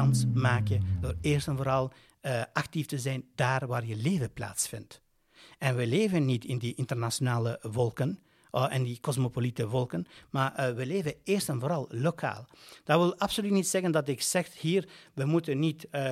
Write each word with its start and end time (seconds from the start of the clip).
kans 0.00 0.24
door 1.00 1.14
eerst 1.20 1.48
en 1.48 1.56
vooral 1.56 1.92
uh, 2.22 2.42
actief 2.52 2.86
te 2.86 2.98
zijn 2.98 3.24
daar 3.34 3.66
waar 3.66 3.86
je 3.86 3.96
leven 3.96 4.32
plaatsvindt. 4.32 5.02
En 5.58 5.76
we 5.76 5.86
leven 5.86 6.24
niet 6.24 6.44
in 6.44 6.58
die 6.58 6.74
internationale 6.74 7.58
wolken, 7.62 8.18
uh, 8.52 8.66
en 8.70 8.82
die 8.82 8.98
cosmopoliete 9.00 9.68
wolken. 9.68 10.06
Maar 10.30 10.54
uh, 10.58 10.74
we 10.74 10.86
leven 10.86 11.14
eerst 11.24 11.48
en 11.48 11.60
vooral 11.60 11.86
lokaal. 11.90 12.46
Dat 12.84 12.98
wil 12.98 13.18
absoluut 13.18 13.50
niet 13.50 13.68
zeggen 13.68 13.92
dat 13.92 14.08
ik 14.08 14.22
zeg 14.22 14.60
hier, 14.60 14.88
we 15.14 15.24
moeten 15.24 15.58
niet, 15.58 15.86
uh, 15.92 16.10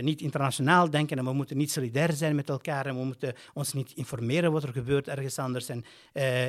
niet 0.00 0.20
internationaal 0.20 0.90
denken 0.90 1.18
en 1.18 1.24
we 1.24 1.32
moeten 1.32 1.56
niet 1.56 1.70
solidair 1.70 2.12
zijn 2.12 2.34
met 2.34 2.48
elkaar 2.48 2.86
en 2.86 2.96
we 2.96 3.04
moeten 3.04 3.34
ons 3.54 3.72
niet 3.72 3.92
informeren 3.94 4.52
wat 4.52 4.62
er 4.62 4.72
gebeurt 4.72 5.08
ergens 5.08 5.38
anders 5.38 5.68
en 5.68 5.84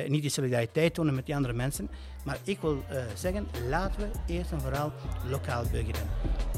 niet 0.06 0.22
die 0.22 0.30
solidariteit 0.30 0.94
tonen 0.94 1.14
met 1.14 1.26
die 1.26 1.34
andere 1.34 1.54
mensen. 1.54 1.90
Maar 2.24 2.38
ik 2.44 2.60
wil 2.60 2.84
zeggen, 3.14 3.46
laten 3.68 4.00
we 4.00 4.32
eerst 4.32 4.52
en 4.52 4.60
vooral 4.60 4.92
lokaal 5.30 5.62
beginnen. 5.62 6.57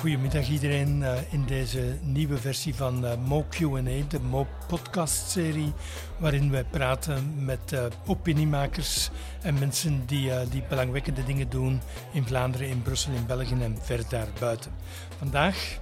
Goedemiddag 0.00 0.48
iedereen 0.48 1.00
uh, 1.00 1.32
in 1.32 1.44
deze 1.44 1.98
nieuwe 2.02 2.38
versie 2.38 2.74
van 2.74 3.04
uh, 3.04 3.12
Mo 3.26 3.44
Q&A, 3.48 4.06
de 4.08 4.20
Mo 4.20 4.46
podcast 4.66 5.30
serie, 5.30 5.72
waarin 6.18 6.50
wij 6.50 6.64
praten 6.64 7.44
met 7.44 7.72
uh, 7.72 7.84
opiniemakers 8.06 9.10
en 9.42 9.58
mensen 9.58 10.02
die, 10.06 10.30
die 10.50 10.62
belangwekkende 10.68 11.24
dingen 11.24 11.48
doen 11.48 11.80
in 12.12 12.26
Vlaanderen, 12.26 12.68
in 12.68 12.82
Brussel, 12.82 13.12
in 13.12 13.26
België 13.26 13.62
en 13.62 13.78
ver 13.80 14.08
daarbuiten. 14.08 14.72
Vandaag 15.18 15.78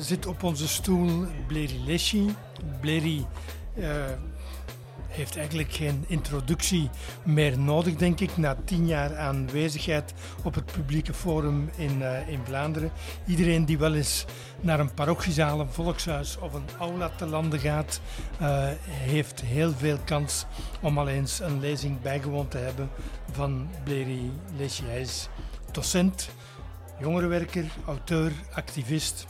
zit 0.00 0.26
op 0.26 0.42
onze 0.42 0.68
stoel 0.68 1.26
Bleri 1.46 1.84
Leschi. 1.84 2.34
Bleri 2.80 3.26
heeft 5.12 5.36
eigenlijk 5.36 5.72
geen 5.72 6.04
introductie 6.06 6.90
meer 7.24 7.58
nodig, 7.58 7.94
denk 7.94 8.20
ik, 8.20 8.36
na 8.36 8.56
tien 8.64 8.86
jaar 8.86 9.16
aanwezigheid 9.16 10.12
op 10.42 10.54
het 10.54 10.72
publieke 10.72 11.14
forum 11.14 11.70
in, 11.76 11.98
uh, 11.98 12.28
in 12.28 12.40
Vlaanderen. 12.44 12.92
Iedereen 13.26 13.64
die 13.64 13.78
wel 13.78 13.94
eens 13.94 14.24
naar 14.60 14.80
een 14.80 14.94
parochiezaal, 14.94 15.60
een 15.60 15.72
volkshuis 15.72 16.38
of 16.38 16.54
een 16.54 16.68
aula 16.78 17.08
te 17.08 17.26
landen 17.26 17.58
gaat, 17.58 18.00
uh, 18.40 18.68
heeft 18.88 19.40
heel 19.40 19.72
veel 19.72 19.98
kans 20.04 20.46
om 20.80 20.98
al 20.98 21.08
eens 21.08 21.40
een 21.40 21.60
lezing 21.60 22.00
bijgewoond 22.00 22.50
te 22.50 22.58
hebben 22.58 22.90
van 23.30 23.68
Bleri 23.84 24.32
Lesje. 24.56 25.06
Docent, 25.72 26.28
jongerenwerker, 27.00 27.64
auteur, 27.86 28.32
activist 28.52 29.26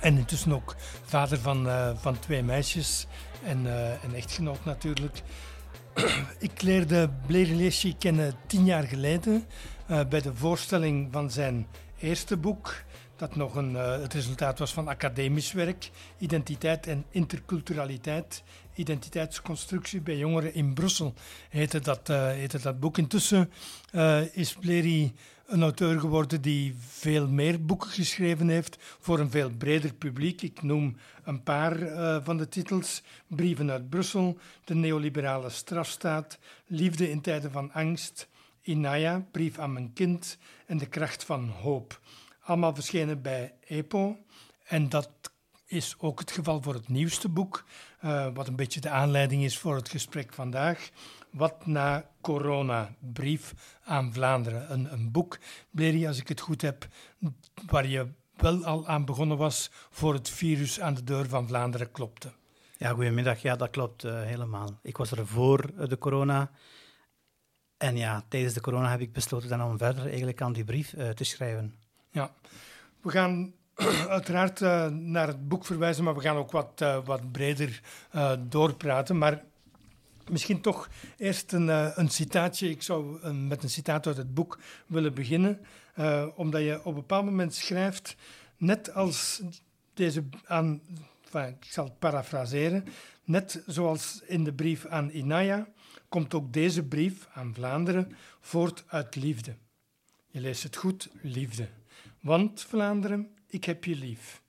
en 0.00 0.16
intussen 0.16 0.52
ook 0.52 0.76
vader 1.04 1.38
van, 1.38 1.66
uh, 1.66 1.90
van 1.96 2.18
twee 2.18 2.42
meisjes 2.42 3.06
en 3.44 3.64
een 4.04 4.14
echtgenoot 4.14 4.64
natuurlijk. 4.64 5.22
ik 6.48 6.62
leerde 6.62 7.10
Blair 7.26 7.54
Leschi 7.54 7.96
kennen 7.96 8.34
tien 8.46 8.64
jaar 8.64 8.84
geleden 8.84 9.44
uh, 9.90 10.04
bij 10.04 10.20
de 10.20 10.34
voorstelling 10.34 11.08
van 11.12 11.30
zijn 11.30 11.66
eerste 12.00 12.36
boek, 12.36 12.74
dat 13.16 13.36
nog 13.36 13.54
een, 13.54 13.74
het 13.74 14.14
resultaat 14.14 14.58
was 14.58 14.72
van 14.72 14.88
academisch 14.88 15.52
werk, 15.52 15.90
identiteit 16.18 16.86
en 16.86 17.04
interculturaliteit, 17.10 18.42
identiteitsconstructie 18.74 20.00
bij 20.00 20.16
jongeren 20.16 20.54
in 20.54 20.74
Brussel, 20.74 21.14
heette 21.48 21.80
dat, 21.80 22.08
heette 22.08 22.60
dat 22.60 22.80
boek. 22.80 22.98
Intussen 22.98 23.50
is 24.32 24.54
Bleri 24.54 25.14
een 25.48 25.62
auteur 25.62 26.00
geworden 26.00 26.42
die 26.42 26.74
veel 26.78 27.28
meer 27.28 27.64
boeken 27.64 27.90
geschreven 27.90 28.48
heeft 28.48 28.76
voor 29.00 29.18
een 29.18 29.30
veel 29.30 29.50
breder 29.50 29.94
publiek. 29.94 30.42
Ik 30.42 30.62
noem 30.62 30.96
een 31.24 31.42
paar 31.42 31.82
uh, 31.82 32.16
van 32.24 32.36
de 32.36 32.48
titels: 32.48 33.02
Brieven 33.26 33.70
uit 33.70 33.88
Brussel, 33.88 34.38
De 34.64 34.74
neoliberale 34.74 35.50
strafstaat, 35.50 36.38
Liefde 36.66 37.10
in 37.10 37.20
tijden 37.20 37.50
van 37.50 37.72
angst, 37.72 38.28
Inaya, 38.62 39.26
Brief 39.30 39.58
aan 39.58 39.72
mijn 39.72 39.92
kind 39.92 40.38
en 40.66 40.78
De 40.78 40.86
kracht 40.86 41.24
van 41.24 41.48
hoop. 41.48 42.00
Allemaal 42.40 42.74
verschenen 42.74 43.22
bij 43.22 43.54
EPO. 43.66 44.16
En 44.64 44.88
dat 44.88 45.10
is 45.66 45.94
ook 45.98 46.18
het 46.18 46.30
geval 46.30 46.62
voor 46.62 46.74
het 46.74 46.88
nieuwste 46.88 47.28
boek, 47.28 47.64
uh, 48.04 48.26
wat 48.34 48.48
een 48.48 48.56
beetje 48.56 48.80
de 48.80 48.90
aanleiding 48.90 49.44
is 49.44 49.58
voor 49.58 49.76
het 49.76 49.88
gesprek 49.88 50.32
vandaag. 50.32 50.90
Wat 51.30 51.66
na 51.66 52.10
corona, 52.20 52.94
brief 53.12 53.54
aan 53.84 54.12
Vlaanderen. 54.12 54.72
Een, 54.72 54.92
een 54.92 55.10
boek, 55.10 55.38
Bleri, 55.70 56.06
als 56.06 56.20
ik 56.20 56.28
het 56.28 56.40
goed 56.40 56.62
heb, 56.62 56.86
waar 57.66 57.86
je 57.86 58.08
wel 58.36 58.64
al 58.64 58.86
aan 58.86 59.04
begonnen 59.04 59.36
was 59.36 59.70
voor 59.90 60.14
het 60.14 60.28
virus 60.28 60.80
aan 60.80 60.94
de 60.94 61.04
deur 61.04 61.28
van 61.28 61.48
Vlaanderen 61.48 61.92
klopte. 61.92 62.32
Ja, 62.76 62.90
goedemiddag. 62.90 63.42
Ja, 63.42 63.56
dat 63.56 63.70
klopt 63.70 64.04
uh, 64.04 64.22
helemaal. 64.22 64.78
Ik 64.82 64.96
was 64.96 65.10
er 65.10 65.26
voor 65.26 65.88
de 65.88 65.98
corona. 65.98 66.50
En 67.76 67.96
ja, 67.96 68.24
tijdens 68.28 68.54
de 68.54 68.60
corona 68.60 68.90
heb 68.90 69.00
ik 69.00 69.12
besloten 69.12 69.48
dan 69.48 69.62
om 69.62 69.78
verder 69.78 70.06
eigenlijk 70.06 70.42
aan 70.42 70.52
die 70.52 70.64
brief 70.64 70.92
uh, 70.92 71.08
te 71.08 71.24
schrijven. 71.24 71.74
Ja, 72.10 72.34
we 73.00 73.10
gaan 73.10 73.52
uiteraard 74.08 74.60
naar 74.90 75.26
het 75.26 75.48
boek 75.48 75.64
verwijzen, 75.64 76.04
maar 76.04 76.14
we 76.14 76.20
gaan 76.20 76.36
ook 76.36 76.50
wat, 76.50 76.84
wat 77.04 77.32
breder 77.32 77.80
doorpraten. 78.48 79.18
Maar 79.18 79.44
Misschien 80.30 80.60
toch 80.60 80.88
eerst 81.16 81.52
een, 81.52 81.66
uh, 81.66 81.90
een 81.94 82.08
citaatje. 82.08 82.70
Ik 82.70 82.82
zou 82.82 83.18
uh, 83.22 83.30
met 83.30 83.62
een 83.62 83.70
citaat 83.70 84.06
uit 84.06 84.16
het 84.16 84.34
boek 84.34 84.58
willen 84.86 85.14
beginnen, 85.14 85.60
uh, 85.98 86.26
omdat 86.34 86.62
je 86.62 86.78
op 86.78 86.86
een 86.86 86.94
bepaald 86.94 87.24
moment 87.24 87.54
schrijft, 87.54 88.16
net 88.56 88.94
als 88.94 89.42
deze 89.94 90.24
aan, 90.44 90.80
ik 91.32 91.64
zal 91.64 91.84
het 91.84 91.98
parafraseren, 91.98 92.84
net 93.24 93.62
zoals 93.66 94.20
in 94.26 94.44
de 94.44 94.52
brief 94.52 94.86
aan 94.86 95.10
Inaya, 95.10 95.68
komt 96.08 96.34
ook 96.34 96.52
deze 96.52 96.82
brief 96.82 97.28
aan 97.32 97.54
Vlaanderen 97.54 98.16
voort 98.40 98.84
uit 98.86 99.14
liefde. 99.14 99.56
Je 100.28 100.40
leest 100.40 100.62
het 100.62 100.76
goed, 100.76 101.08
liefde. 101.22 101.68
Want 102.20 102.62
Vlaanderen, 102.62 103.34
ik 103.46 103.64
heb 103.64 103.84
je 103.84 103.96
lief. 103.96 104.42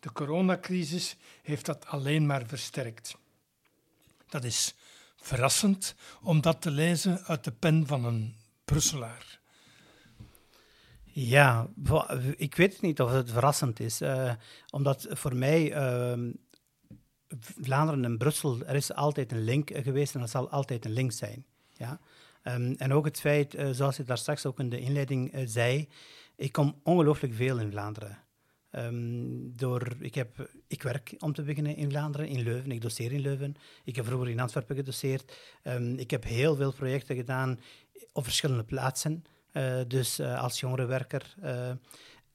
De 0.00 0.12
coronacrisis 0.12 1.16
heeft 1.42 1.66
dat 1.66 1.86
alleen 1.86 2.26
maar 2.26 2.46
versterkt. 2.46 3.16
Dat 4.28 4.44
is 4.44 4.74
verrassend 5.24 5.94
om 6.22 6.40
dat 6.40 6.60
te 6.62 6.70
lezen 6.70 7.24
uit 7.24 7.44
de 7.44 7.52
pen 7.52 7.86
van 7.86 8.04
een 8.04 8.34
Brusselaar. 8.64 9.40
Ja, 11.04 11.68
ik 12.36 12.54
weet 12.54 12.80
niet 12.80 13.00
of 13.00 13.10
het 13.10 13.30
verrassend 13.30 13.80
is, 13.80 14.02
uh, 14.02 14.32
omdat 14.70 15.06
voor 15.10 15.36
mij 15.36 15.76
uh, 15.76 16.32
Vlaanderen 17.60 18.04
en 18.04 18.18
Brussel, 18.18 18.64
er 18.66 18.74
is 18.74 18.92
altijd 18.92 19.32
een 19.32 19.44
link 19.44 19.70
geweest 19.74 20.14
en 20.14 20.20
er 20.20 20.28
zal 20.28 20.50
altijd 20.50 20.84
een 20.84 20.92
link 20.92 21.12
zijn. 21.12 21.46
Ja? 21.72 22.00
Um, 22.42 22.74
en 22.78 22.92
ook 22.92 23.04
het 23.04 23.20
feit, 23.20 23.54
uh, 23.54 23.70
zoals 23.70 23.96
je 23.96 24.04
daar 24.04 24.18
straks 24.18 24.46
ook 24.46 24.58
in 24.58 24.68
de 24.68 24.80
inleiding 24.80 25.34
uh, 25.34 25.42
zei, 25.46 25.88
ik 26.36 26.52
kom 26.52 26.80
ongelooflijk 26.82 27.34
veel 27.34 27.58
in 27.58 27.70
Vlaanderen. 27.70 28.23
Um, 28.76 29.56
door, 29.56 29.92
ik, 29.98 30.14
heb, 30.14 30.50
ik 30.66 30.82
werk 30.82 31.14
om 31.18 31.32
te 31.32 31.42
beginnen 31.42 31.76
in 31.76 31.90
Vlaanderen, 31.90 32.28
in 32.28 32.42
Leuven. 32.42 32.70
Ik 32.70 32.80
doseer 32.80 33.12
in 33.12 33.20
Leuven. 33.20 33.56
Ik 33.84 33.96
heb 33.96 34.04
vroeger 34.04 34.28
in 34.28 34.40
Antwerpen 34.40 34.76
gedoseerd. 34.76 35.36
Um, 35.64 35.98
ik 35.98 36.10
heb 36.10 36.24
heel 36.24 36.56
veel 36.56 36.72
projecten 36.72 37.16
gedaan 37.16 37.60
op 38.12 38.24
verschillende 38.24 38.64
plaatsen. 38.64 39.24
Uh, 39.52 39.80
dus 39.88 40.20
uh, 40.20 40.42
als 40.42 40.60
jongerenwerker. 40.60 41.34
Uh, 41.42 41.70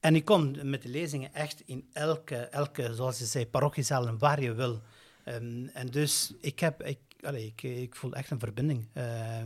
en 0.00 0.14
ik 0.14 0.24
kom 0.24 0.68
met 0.68 0.82
de 0.82 0.88
lezingen 0.88 1.34
echt 1.34 1.62
in 1.66 1.88
elke, 1.92 2.36
elke 2.36 2.94
zoals 2.94 3.18
je 3.18 3.24
zei, 3.24 3.46
parochiezaal 3.46 4.16
waar 4.18 4.42
je 4.42 4.54
wil. 4.54 4.80
Um, 5.24 5.68
en 5.68 5.86
dus 5.86 6.34
ik, 6.40 6.60
heb, 6.60 6.82
ik, 6.82 6.98
allez, 7.20 7.44
ik, 7.44 7.62
ik 7.62 7.96
voel 7.96 8.12
echt 8.12 8.30
een 8.30 8.38
verbinding 8.38 8.88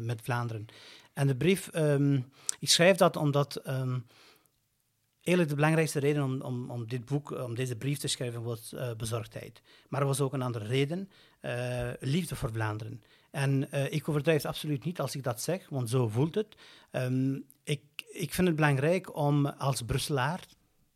met 0.00 0.20
Vlaanderen. 0.22 0.66
En 1.12 1.26
de 1.26 1.36
brief, 1.36 1.70
ik 2.58 2.68
schrijf 2.68 2.96
dat 2.96 3.16
omdat 3.16 3.62
Eigenlijk 5.24 5.48
de 5.48 5.54
belangrijkste 5.54 5.98
reden 5.98 6.22
om, 6.22 6.40
om, 6.40 6.70
om, 6.70 6.88
dit 6.88 7.04
boek, 7.04 7.30
om 7.30 7.54
deze 7.54 7.76
brief 7.76 7.98
te 7.98 8.08
schrijven, 8.08 8.42
was 8.42 8.72
uh, 8.72 8.90
bezorgdheid. 8.96 9.62
Maar 9.88 10.00
er 10.00 10.06
was 10.06 10.20
ook 10.20 10.32
een 10.32 10.42
andere 10.42 10.66
reden, 10.66 11.08
uh, 11.42 11.88
liefde 12.00 12.36
voor 12.36 12.52
Vlaanderen. 12.52 13.02
En 13.30 13.68
uh, 13.74 13.92
ik 13.92 14.08
overdrijf 14.08 14.44
absoluut 14.44 14.84
niet 14.84 15.00
als 15.00 15.14
ik 15.14 15.22
dat 15.22 15.40
zeg, 15.40 15.68
want 15.68 15.90
zo 15.90 16.08
voelt 16.08 16.34
het. 16.34 16.54
Um, 16.90 17.44
ik, 17.62 17.82
ik 18.12 18.34
vind 18.34 18.46
het 18.46 18.56
belangrijk 18.56 19.16
om 19.16 19.46
als 19.46 19.82
Brusselaar, 19.82 20.40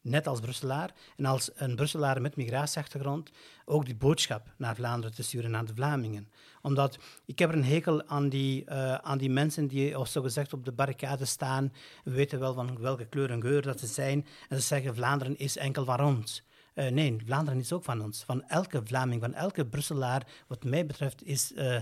net 0.00 0.26
als 0.26 0.40
Brusselaar, 0.40 0.94
en 1.16 1.24
als 1.24 1.50
een 1.54 1.76
Brusselaar 1.76 2.20
met 2.20 2.36
migratieachtergrond, 2.36 3.30
ook 3.64 3.84
die 3.84 3.96
boodschap 3.96 4.54
naar 4.56 4.74
Vlaanderen 4.74 5.14
te 5.14 5.22
sturen, 5.22 5.50
naar 5.50 5.64
de 5.64 5.74
Vlamingen. 5.74 6.28
Omdat 6.68 6.98
ik 7.26 7.38
heb 7.38 7.48
er 7.48 7.56
een 7.56 7.64
hekel 7.64 8.06
aan 8.06 8.28
die, 8.28 8.64
uh, 8.68 8.94
aan 8.94 9.18
die 9.18 9.30
mensen 9.30 9.66
die, 9.66 9.98
of 9.98 10.08
zo 10.08 10.22
gezegd, 10.22 10.52
op 10.52 10.64
de 10.64 10.72
barricade 10.72 11.24
staan. 11.24 11.72
We 12.04 12.10
weten 12.10 12.38
wel 12.38 12.54
van 12.54 12.78
welke 12.80 13.06
kleur 13.06 13.30
en 13.30 13.42
geur 13.42 13.62
dat 13.62 13.80
ze 13.80 13.86
zijn. 13.86 14.26
En 14.48 14.60
ze 14.60 14.66
zeggen, 14.66 14.94
Vlaanderen 14.94 15.38
is 15.38 15.56
enkel 15.56 15.84
van 15.84 16.00
ons. 16.00 16.42
Uh, 16.78 16.88
nee, 16.88 17.16
Vlaanderen 17.26 17.60
is 17.60 17.72
ook 17.72 17.84
van 17.84 18.02
ons. 18.02 18.22
Van 18.22 18.42
elke 18.48 18.80
Vlaming, 18.84 19.20
van 19.20 19.34
elke 19.34 19.66
Brusselaar, 19.66 20.26
wat 20.46 20.64
mij 20.64 20.86
betreft, 20.86 21.24
is, 21.24 21.52
uh, 21.56 21.80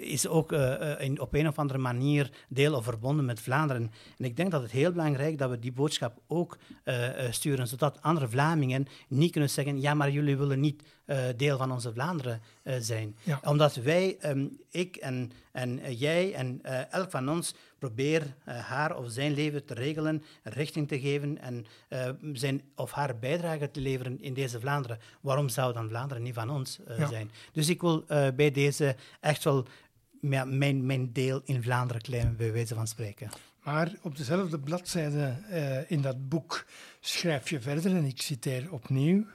is 0.00 0.26
ook 0.26 0.52
uh, 0.52 1.00
in, 1.00 1.20
op 1.20 1.34
een 1.34 1.48
of 1.48 1.58
andere 1.58 1.78
manier 1.78 2.30
deel 2.48 2.74
of 2.74 2.84
verbonden 2.84 3.24
met 3.24 3.40
Vlaanderen. 3.40 3.90
En 4.18 4.24
ik 4.24 4.36
denk 4.36 4.50
dat 4.50 4.62
het 4.62 4.70
heel 4.70 4.92
belangrijk 4.92 5.30
is 5.32 5.36
dat 5.36 5.50
we 5.50 5.58
die 5.58 5.72
boodschap 5.72 6.18
ook 6.26 6.58
sturen, 7.30 7.68
zodat 7.68 8.02
andere 8.02 8.28
Vlamingen 8.28 8.86
niet 9.08 9.30
kunnen 9.30 9.50
zeggen, 9.50 9.80
ja, 9.80 9.94
maar 9.94 10.10
jullie 10.10 10.36
willen 10.36 10.60
niet 10.60 10.82
deel 11.36 11.56
van 11.56 11.72
onze 11.72 11.92
Vlaanderen 11.92 12.40
zijn. 12.78 13.16
Ja. 13.22 13.40
Omdat 13.44 13.74
wij, 13.74 14.16
um, 14.24 14.58
ik 14.70 14.96
en, 14.96 15.30
en 15.52 15.94
jij 15.94 16.34
en 16.34 16.60
elk 16.90 17.10
van 17.10 17.30
ons 17.30 17.54
probeer 17.78 18.34
haar 18.44 18.96
of 18.96 19.10
zijn 19.10 19.32
leven 19.32 19.64
te 19.64 19.74
regelen, 19.74 20.22
richting 20.42 20.88
te 20.88 21.00
geven 21.00 21.38
en 21.38 21.66
zijn 22.32 22.62
of 22.74 22.90
haar 22.92 23.18
bijdrage 23.18 23.70
te 23.70 23.80
leveren 23.80 24.22
in 24.22 24.34
deze 24.34 24.60
Vlaanderen. 24.60 24.98
Waarom 25.20 25.48
zou 25.48 25.72
dan 25.72 25.88
Vlaanderen 25.88 26.22
niet 26.22 26.34
van 26.34 26.50
ons 26.50 26.78
zijn? 27.08 27.30
Dus 27.52 27.68
ik 27.68 27.80
wil 27.80 28.04
bij 28.34 28.50
deze 28.50 28.96
echt 29.20 29.44
wel 29.44 29.66
mijn, 30.20 30.86
mijn 30.86 31.12
deel 31.12 31.40
in 31.44 31.62
Vlaanderen 31.62 32.02
claimen, 32.02 32.36
bij 32.36 32.52
wijze 32.52 32.74
van 32.74 32.86
spreken. 32.86 33.30
Maar 33.62 33.92
op 34.02 34.16
dezelfde 34.16 34.58
bladzijde 34.58 35.36
uh, 35.50 35.90
in 35.90 36.02
dat 36.02 36.28
boek 36.28 36.66
schrijf 37.00 37.50
je 37.50 37.60
verder, 37.60 37.96
en 37.96 38.04
ik 38.04 38.22
citeer 38.22 38.72
opnieuw: 38.72 39.26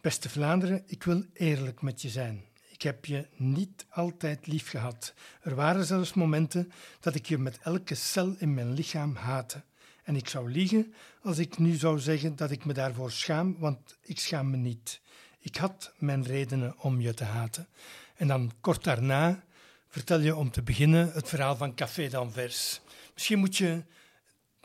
Beste 0.00 0.28
Vlaanderen, 0.28 0.82
ik 0.86 1.02
wil 1.02 1.24
eerlijk 1.32 1.82
met 1.82 2.02
je 2.02 2.08
zijn. 2.08 2.44
Ik 2.82 2.88
heb 2.88 3.04
je 3.04 3.26
niet 3.36 3.86
altijd 3.88 4.46
lief 4.46 4.68
gehad. 4.68 5.14
Er 5.40 5.54
waren 5.54 5.84
zelfs 5.84 6.14
momenten 6.14 6.72
dat 7.00 7.14
ik 7.14 7.26
je 7.26 7.38
met 7.38 7.58
elke 7.62 7.94
cel 7.94 8.34
in 8.38 8.54
mijn 8.54 8.72
lichaam 8.72 9.14
haatte. 9.14 9.62
En 10.04 10.16
ik 10.16 10.28
zou 10.28 10.50
liegen 10.50 10.94
als 11.22 11.38
ik 11.38 11.58
nu 11.58 11.74
zou 11.74 11.98
zeggen 11.98 12.36
dat 12.36 12.50
ik 12.50 12.64
me 12.64 12.72
daarvoor 12.72 13.10
schaam, 13.10 13.56
want 13.58 13.96
ik 14.02 14.20
schaam 14.20 14.50
me 14.50 14.56
niet. 14.56 15.00
Ik 15.40 15.56
had 15.56 15.92
mijn 15.98 16.24
redenen 16.24 16.74
om 16.78 17.00
je 17.00 17.14
te 17.14 17.24
haten. 17.24 17.68
En 18.16 18.26
dan 18.26 18.52
kort 18.60 18.84
daarna 18.84 19.44
vertel 19.88 20.20
je 20.20 20.36
om 20.36 20.50
te 20.50 20.62
beginnen 20.62 21.12
het 21.12 21.28
verhaal 21.28 21.56
van 21.56 21.74
Café 21.74 22.08
d'Anvers. 22.08 22.80
Misschien 23.14 23.38
moet 23.38 23.56
je, 23.56 23.84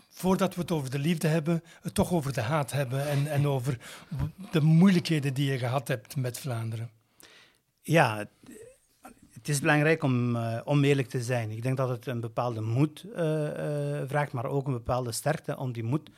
voordat 0.09 0.55
we 0.55 0.61
het 0.61 0.71
over 0.71 0.89
de 0.89 0.99
liefde 0.99 1.27
hebben, 1.27 1.63
het 1.81 1.93
toch 1.93 2.11
over 2.11 2.33
de 2.33 2.41
haat 2.41 2.71
hebben 2.71 3.07
en, 3.07 3.31
en 3.31 3.47
over 3.47 3.79
de 4.51 4.61
moeilijkheden 4.61 5.33
die 5.33 5.51
je 5.51 5.57
gehad 5.57 5.87
hebt 5.87 6.15
met 6.15 6.39
Vlaanderen. 6.39 6.96
Ja, 7.87 8.29
het 9.33 9.49
is 9.49 9.59
belangrijk 9.59 10.03
om, 10.03 10.35
uh, 10.35 10.81
eerlijk 10.81 11.07
te 11.07 11.21
zijn. 11.21 11.51
Ik 11.51 11.61
denk 11.63 11.77
dat 11.77 11.89
het 11.89 12.05
een 12.05 12.19
bepaalde 12.19 12.61
moed 12.61 13.05
uh, 13.05 13.13
uh, 13.15 14.01
vraagt, 14.07 14.31
maar 14.31 14.45
ook 14.45 14.67
een 14.67 14.73
bepaalde 14.73 15.11
sterkte 15.11 15.57
om 15.57 15.71
die 15.71 15.83
moed 15.83 16.09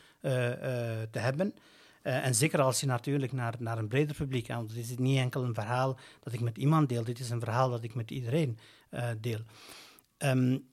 te 1.11 1.19
hebben. 1.19 1.53
en 2.01 2.35
zeker 2.35 2.61
als 2.61 2.79
je 2.79 2.85
natuurlijk 2.85 3.31
naar, 3.31 3.55
naar 3.59 3.77
een 3.77 3.87
breder 3.87 4.15
publiek 4.15 4.45
gaat. 4.45 4.57
Want 4.57 4.73
dit 4.73 4.89
is 4.89 4.97
niet 4.97 5.17
enkel 5.17 5.43
een 5.43 5.53
verhaal 5.53 5.97
dat 6.19 6.33
ik 6.33 6.39
met 6.39 6.57
iemand 6.57 6.89
deel, 6.89 7.03
dit 7.03 7.19
is 7.19 7.29
een 7.29 7.39
verhaal 7.39 7.69
dat 7.69 7.83
ik 7.83 7.95
met 7.95 8.11
iedereen 8.11 8.57
deel. 9.21 9.39
Um, 10.17 10.67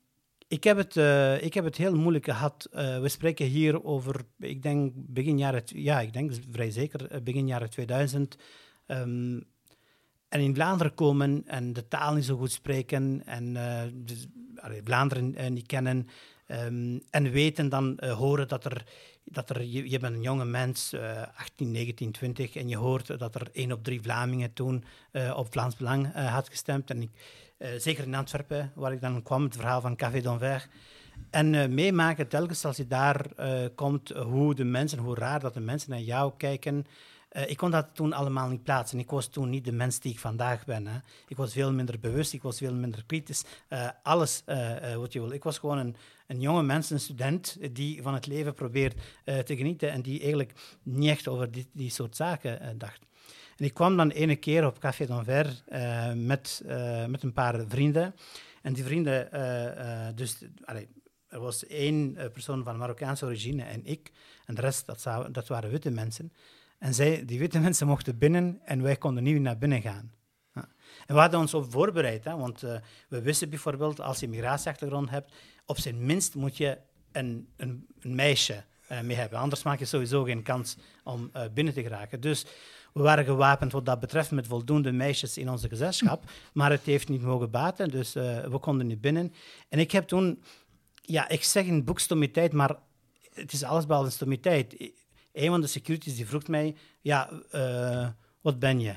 ik 0.49 0.65
heb, 0.65 0.77
het, 0.77 0.97
ik 1.43 1.55
heb 1.55 1.65
het 1.65 1.77
heel 1.77 1.97
moeilijk 1.97 2.25
gehad. 2.25 2.69
We 2.73 3.09
spreken 3.09 3.47
hier 3.47 3.85
over, 3.85 4.25
ik 4.39 4.63
denk 4.63 4.93
begin 4.95 5.39
jaren, 5.39 5.63
ja, 5.67 6.01
ik 6.01 6.13
denk 6.13 6.33
vrij 6.51 6.71
zeker 6.71 7.07
eh, 7.07 7.21
begin 7.21 7.47
jaren 7.47 7.71
2000. 7.71 8.37
Um, 8.87 8.97
ehm, 8.97 9.41
en 10.29 10.41
in 10.41 10.55
Vlaanderen 10.55 10.95
komen 10.95 11.43
en 11.47 11.73
de 11.73 11.89
taal 11.89 12.15
niet 12.15 12.25
zo 12.25 12.37
goed 12.37 12.53
spreken 12.53 13.23
en 13.27 13.55
uh, 13.55 13.83
dus, 13.95 14.27
Vlaanderen 14.85 15.53
niet 15.53 15.67
kennen. 15.67 16.09
Um, 16.49 17.03
en 17.11 17.31
weten 17.31 17.69
dan, 17.69 17.99
horen 18.05 18.49
dat 18.49 18.65
er, 18.65 18.85
dat 19.25 19.51
er 19.51 19.63
je, 19.63 19.91
je 19.91 19.99
bent 19.99 20.15
een 20.15 20.23
jonge 20.23 20.45
mens, 20.45 20.95
18, 21.37 21.71
19, 21.71 22.13
20, 22.13 22.57
en 22.57 22.69
je 22.69 22.77
hoort 22.77 23.19
dat 23.19 23.35
er 23.35 23.49
één 23.53 23.73
op 23.73 23.85
drie 23.85 24.03
Vlamingen 24.03 24.53
toen 24.53 24.85
op 25.35 25.53
Vlaams 25.53 25.77
Belang 25.77 26.13
had 26.15 26.49
gestemd. 26.49 26.91
En 26.91 27.11
zeker 27.77 28.05
in 28.05 28.15
Antwerpen, 28.15 28.73
waar 28.75 28.93
ik 28.93 29.01
dan 29.01 29.23
kwam, 29.23 29.43
het 29.43 29.57
verhaal 29.57 29.81
van 29.81 29.97
Café 29.97 30.21
d'Anvers. 30.21 30.67
En 31.31 31.75
meemaken 31.75 32.29
telkens 32.29 32.65
als 32.65 32.77
je 32.77 32.87
daar 32.87 33.27
komt, 33.75 34.09
hoe 34.09 34.55
de 34.55 34.65
mensen, 34.65 34.99
hoe 34.99 35.15
raar 35.15 35.41
dat 35.41 35.55
de 35.55 35.61
mensen 35.61 35.91
naar 35.91 36.01
jou 36.01 36.33
kijken. 36.37 36.87
Ik 37.47 37.57
kon 37.57 37.71
dat 37.71 37.87
toen 37.93 38.13
allemaal 38.13 38.49
niet 38.49 38.63
plaatsen. 38.63 38.99
Ik 38.99 39.11
was 39.11 39.27
toen 39.27 39.51
niet 39.51 39.65
de 39.65 39.73
mens 39.73 40.01
die 40.01 40.13
ik 40.13 40.19
vandaag 40.19 40.65
ben. 40.65 40.87
Hè. 40.87 40.99
Ik 41.29 41.37
was 41.37 41.53
veel 41.53 41.73
minder 41.73 41.99
bewust, 42.01 42.33
ik 42.33 42.43
was 42.43 42.59
veel 42.59 42.75
minder 42.75 43.05
kritisch. 43.07 43.45
alles 44.03 44.43
wat 44.97 45.13
je 45.13 45.21
wil. 45.21 45.33
Ik 45.33 45.45
was 45.45 45.59
gewoon 45.59 45.79
een, 45.79 45.97
een 46.27 46.41
jonge 46.41 46.63
mens, 46.63 46.91
een 46.91 47.01
student, 47.01 47.59
die 47.73 48.03
van 48.03 48.15
het 48.15 48.27
leven 48.27 48.55
probeert 48.55 49.01
te 49.25 49.57
genieten 49.57 49.91
en 49.91 50.03
die 50.03 50.21
eigenlijk 50.21 50.53
niet 50.83 51.11
echt 51.11 51.29
over 51.29 51.51
die, 51.51 51.69
die 51.73 51.91
soort 51.91 52.17
zaken 52.17 52.79
dacht. 52.79 53.07
En 53.57 53.65
ik 53.65 53.75
kwam 53.75 53.97
dan 53.97 54.11
ene 54.11 54.37
keer 54.37 54.67
op 54.67 54.79
Café 54.79 55.07
d'Anvers 55.07 55.63
uh, 55.69 56.13
met, 56.13 56.63
met 57.09 57.23
een 57.23 57.33
paar 57.33 57.65
vrienden. 57.69 58.15
En 58.63 58.73
die 58.73 58.85
vrienden, 58.85 59.29
dus 60.17 60.39
er 61.29 61.41
was 61.41 61.67
één 61.67 62.19
persoon 62.33 62.65
van 62.65 62.77
Marokkaanse 62.77 63.25
origine 63.25 63.63
en 63.63 63.81
ik. 63.85 64.13
En 64.45 64.55
de 64.55 64.61
rest, 64.61 64.87
dat, 64.87 65.33
dat 65.33 65.49
waren 65.49 65.71
witte 65.71 65.91
mensen. 65.91 66.33
En 66.79 66.95
zij, 66.95 67.25
die 67.25 67.39
witte 67.39 67.59
mensen 67.59 67.87
mochten 67.87 68.19
binnen 68.19 68.61
en 68.65 68.83
wij 68.83 68.97
konden 68.97 69.23
niet 69.23 69.41
naar 69.41 69.59
binnen 69.59 69.81
gaan. 69.83 70.13
Ja. 70.55 70.69
En 71.07 71.15
we 71.15 71.21
hadden 71.21 71.41
ons 71.41 71.55
op 71.55 71.73
voorbereid, 71.73 72.25
hè, 72.25 72.37
want 72.37 72.61
we 73.09 73.23
wisten 73.23 73.51
bijvoorbeeld, 73.51 74.01
als 74.01 74.21
je 74.21 74.29
migratieachtergrond 74.29 75.11
hebt, 75.11 75.35
op 75.67 75.79
zijn 75.79 76.07
minst 76.07 76.35
moet 76.35 76.57
je 76.57 76.79
een, 77.13 77.49
een, 77.57 77.87
een 78.01 78.15
meisje 78.15 78.65
mee 79.03 79.17
hebben. 79.17 79.39
Anders 79.39 79.63
maak 79.63 79.79
je 79.79 79.85
sowieso 79.85 80.23
geen 80.23 80.43
kans 80.43 80.77
om 81.05 81.31
binnen 81.55 81.75
te 81.75 81.83
geraken. 81.83 82.21
Dus 82.21 82.47
we 82.93 83.03
waren 83.03 83.25
gewapend 83.25 83.73
wat 83.73 83.87
dat 83.87 84.01
betreft 84.01 84.31
met 84.31 84.47
voldoende 84.47 84.93
meisjes 84.93 85.39
in 85.39 85.51
onze 85.51 85.69
gezelschap, 85.69 86.25
maar 86.53 86.71
het 86.71 86.83
heeft 86.83 87.09
niet 87.09 87.23
mogen 87.23 87.51
baten, 87.51 87.89
dus 87.89 88.13
we 88.13 88.59
konden 88.61 88.87
niet 88.87 89.01
binnen. 89.01 89.33
En 89.69 89.79
ik 89.79 89.91
heb 89.91 90.07
toen, 90.09 90.43
ja, 91.03 91.29
ik 91.29 91.45
zeg 91.45 91.67
een 91.67 91.85
boekstomiteit, 91.85 92.53
maar 92.53 92.77
het 93.33 93.53
is 93.53 93.63
allesbehalve 93.63 94.07
een 94.07 94.13
stomiteit. 94.13 94.93
Een 95.37 95.49
van 95.49 95.61
de 95.61 95.67
securities 95.67 96.17
die 96.17 96.27
vroeg 96.27 96.47
mij, 96.47 96.75
ja, 97.01 97.31
uh, 97.55 98.09
wat 98.41 98.59
ben 98.59 98.81
je? 98.81 98.95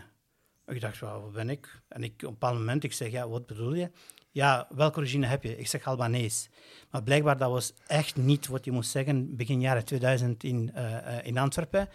Ik 0.67 0.81
dacht, 0.81 0.99
well, 0.99 1.09
wat 1.09 1.31
ben 1.31 1.49
ik? 1.49 1.81
En 1.87 2.03
ik, 2.03 2.13
op 2.13 2.21
een 2.21 2.29
bepaald 2.29 2.57
moment, 2.57 2.83
ik 2.83 2.93
zeg, 2.93 3.11
ja, 3.11 3.29
wat 3.29 3.45
bedoel 3.45 3.73
je? 3.73 3.91
Ja, 4.31 4.67
welke 4.75 4.99
origine 4.99 5.25
heb 5.25 5.43
je? 5.43 5.57
Ik 5.57 5.67
zeg 5.67 5.83
Albanees. 5.83 6.49
Maar 6.91 7.03
blijkbaar, 7.03 7.37
dat 7.37 7.51
was 7.51 7.73
echt 7.87 8.15
niet 8.15 8.47
wat 8.47 8.65
je 8.65 8.71
moest 8.71 8.91
zeggen 8.91 9.35
begin 9.35 9.61
jaren 9.61 9.85
2000 9.85 10.43
in, 10.43 10.71
uh, 10.75 11.25
in 11.25 11.37
Antwerpen. 11.37 11.89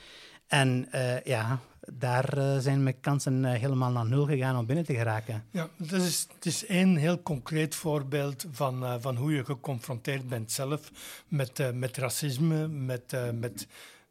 En 0.46 0.88
ja, 1.24 1.60
daar 1.92 2.60
zijn 2.60 2.82
mijn 2.82 3.00
kansen 3.00 3.44
helemaal 3.44 3.90
naar 3.90 4.06
nul 4.06 4.26
gegaan 4.26 4.58
om 4.58 4.66
binnen 4.66 4.84
te 4.84 4.94
geraken. 4.94 5.44
Ja, 5.50 5.68
dat 5.76 6.00
is, 6.00 6.26
het 6.34 6.46
is 6.46 6.66
één 6.66 6.96
heel 6.96 7.22
concreet 7.22 7.74
voorbeeld 7.74 8.46
van, 8.50 9.00
van 9.00 9.16
hoe 9.16 9.32
je 9.32 9.44
geconfronteerd 9.44 10.28
bent 10.28 10.52
zelf 10.52 10.90
met, 11.28 11.74
met 11.74 11.96
racisme, 11.96 12.68
met, 12.68 13.16
met 13.32 13.66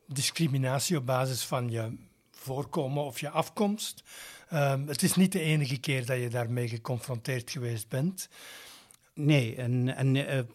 discriminatie 0.07 0.97
op 0.97 1.05
basis 1.05 1.43
van 1.43 1.69
je 1.69 1.97
voorkomen 2.31 3.03
of 3.03 3.19
je 3.19 3.29
afkomst. 3.29 4.03
Ehm, 4.49 4.87
het 4.87 5.01
is 5.01 5.15
niet 5.15 5.31
de 5.31 5.39
enige 5.39 5.79
keer 5.79 6.05
dat 6.05 6.19
je 6.19 6.29
daarmee 6.29 6.67
geconfronteerd 6.67 7.51
geweest 7.51 7.89
bent. 7.89 8.29
Nee, 9.13 9.55
en, 9.55 9.95
en 9.95 10.47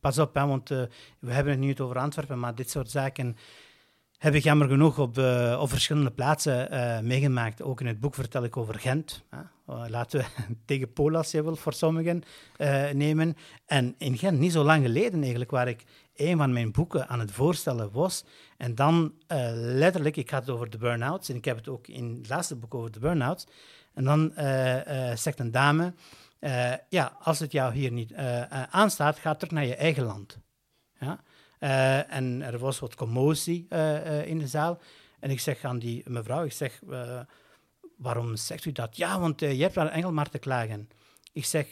pas 0.00 0.18
op, 0.18 0.34
hè, 0.34 0.46
want 0.46 0.68
we 0.68 1.32
hebben 1.32 1.52
het 1.52 1.60
nu 1.62 1.78
over 1.78 1.98
Antwerpen, 1.98 2.38
maar 2.38 2.54
dit 2.54 2.70
soort 2.70 2.90
zaken 2.90 3.36
heb 4.18 4.34
ik 4.34 4.42
jammer 4.42 4.68
genoeg 4.68 4.98
op, 4.98 5.18
uh, 5.18 5.58
op 5.60 5.68
verschillende 5.68 6.10
plaatsen 6.10 6.68
meegemaakt. 7.06 7.62
Ook 7.62 7.80
in 7.80 7.86
het 7.86 8.00
boek 8.00 8.14
vertel 8.14 8.44
ik 8.44 8.56
over 8.56 8.74
Gent. 8.78 9.24
Uh, 9.34 9.84
laten 9.88 10.20
we 10.20 10.26
tegen 10.64 10.92
Polen, 10.92 11.18
als 11.18 11.30
je 11.30 11.56
voor 11.56 11.72
sommigen 11.72 12.22
nemen. 12.92 13.36
En 13.66 13.94
in 13.98 14.18
Gent, 14.18 14.38
niet 14.38 14.52
zo 14.52 14.64
lang 14.64 14.84
geleden 14.84 15.20
eigenlijk, 15.20 15.50
waar 15.50 15.68
ik 15.68 15.84
een 16.16 16.36
van 16.36 16.52
mijn 16.52 16.72
boeken 16.72 17.08
aan 17.08 17.20
het 17.20 17.30
voorstellen 17.30 17.92
was. 17.92 18.24
En 18.56 18.74
dan 18.74 19.14
letterlijk, 19.54 20.16
ik 20.16 20.30
had 20.30 20.40
het 20.40 20.50
over 20.50 20.70
de 20.70 20.78
burn-outs. 20.78 21.28
En 21.28 21.36
ik 21.36 21.44
heb 21.44 21.56
het 21.56 21.68
ook 21.68 21.86
in 21.86 22.14
het 22.16 22.28
laatste 22.28 22.56
boek 22.56 22.74
over 22.74 22.90
de 22.92 22.98
burn-outs. 22.98 23.46
En 23.94 24.04
dan 24.04 24.32
zegt 25.16 25.40
een 25.40 25.50
dame, 25.50 25.94
ja, 26.88 27.16
als 27.20 27.38
het 27.38 27.52
jou 27.52 27.74
hier 27.74 27.92
niet 27.92 28.14
aanstaat, 28.70 29.18
ga 29.18 29.34
terug 29.34 29.52
naar 29.52 29.66
je 29.66 29.76
eigen 29.76 30.04
land. 30.04 30.38
Ja? 30.98 31.20
En 32.08 32.42
er 32.42 32.58
was 32.58 32.78
wat 32.78 32.94
commotie 32.94 33.68
in 34.24 34.38
de 34.38 34.48
zaal. 34.48 34.80
En 35.20 35.30
ik 35.30 35.40
zeg 35.40 35.64
aan 35.64 35.78
die 35.78 36.02
mevrouw, 36.06 36.44
ik 36.44 36.52
zeg, 36.52 36.80
waarom 37.96 38.36
zegt 38.36 38.64
u 38.64 38.72
dat? 38.72 38.96
Ja, 38.96 39.20
want 39.20 39.40
je 39.40 39.46
hebt 39.46 39.74
wel 39.74 39.88
enkel 39.88 40.12
maar 40.12 40.28
te 40.28 40.38
klagen. 40.38 40.88
Ik 41.32 41.44
zeg, 41.44 41.66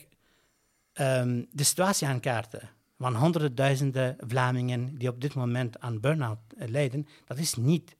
um, 0.94 1.46
de 1.52 1.64
situatie 1.64 2.06
aankaarten 2.06 2.68
van 3.00 3.14
honderden 3.14 3.54
duizenden 3.54 4.16
Vlamingen 4.26 4.98
die 4.98 5.08
op 5.08 5.20
dit 5.20 5.34
moment 5.34 5.80
aan 5.80 6.00
burn-out 6.00 6.38
lijden, 6.56 7.06
dat 7.24 7.38
is 7.38 7.54
niet 7.54 7.96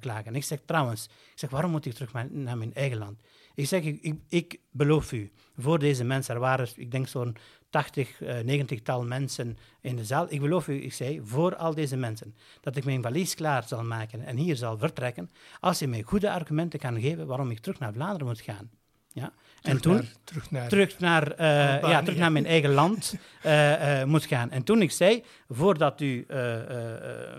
klagen. 0.00 0.34
Ik 0.34 0.44
zeg 0.44 0.58
trouwens, 0.64 1.04
ik 1.04 1.38
zeg, 1.38 1.50
waarom 1.50 1.70
moet 1.70 1.86
ik 1.86 1.92
terug 1.92 2.12
naar 2.30 2.58
mijn 2.58 2.74
eigen 2.74 2.98
land? 2.98 3.20
Ik 3.54 3.66
zeg, 3.66 3.82
ik, 3.82 4.14
ik, 4.28 4.58
beloof 4.70 5.12
u, 5.12 5.32
voor 5.56 5.78
deze 5.78 6.04
mensen, 6.04 6.34
er 6.34 6.40
waren, 6.40 6.68
ik 6.76 6.90
denk 6.90 7.08
zo'n 7.08 7.36
80, 7.70 8.20
uh, 8.20 8.38
90 8.38 8.82
tal 8.82 9.04
mensen 9.04 9.58
in 9.80 9.96
de 9.96 10.04
zaal. 10.04 10.26
Ik 10.28 10.40
beloof 10.40 10.68
u, 10.68 10.82
ik 10.82 10.92
zei, 10.92 11.20
voor 11.24 11.56
al 11.56 11.74
deze 11.74 11.96
mensen, 11.96 12.34
dat 12.60 12.76
ik 12.76 12.84
mijn 12.84 13.02
valies 13.02 13.34
klaar 13.34 13.64
zal 13.66 13.84
maken 13.84 14.24
en 14.24 14.36
hier 14.36 14.56
zal 14.56 14.78
vertrekken, 14.78 15.30
als 15.60 15.78
je 15.78 15.88
mij 15.88 16.02
goede 16.02 16.30
argumenten 16.30 16.78
kan 16.78 17.00
geven 17.00 17.26
waarom 17.26 17.50
ik 17.50 17.58
terug 17.58 17.78
naar 17.78 17.92
Vlaanderen 17.92 18.26
moet 18.26 18.40
gaan. 18.40 18.70
Ja? 19.12 19.32
En 19.62 19.80
toen? 19.80 20.08
terug 20.24 20.50
naar, 20.50 20.68
terug 20.68 20.98
naar, 20.98 21.30
uh, 21.40 21.90
ja, 21.90 22.02
terug 22.02 22.18
naar 22.18 22.32
mijn 22.32 22.46
eigen 22.46 22.72
land 22.72 23.14
uh, 23.46 24.00
uh, 24.00 24.04
moet 24.04 24.24
gaan. 24.24 24.50
En 24.50 24.62
toen 24.62 24.82
ik 24.82 24.90
zei, 24.90 25.24
voordat 25.48 26.00
u 26.00 26.26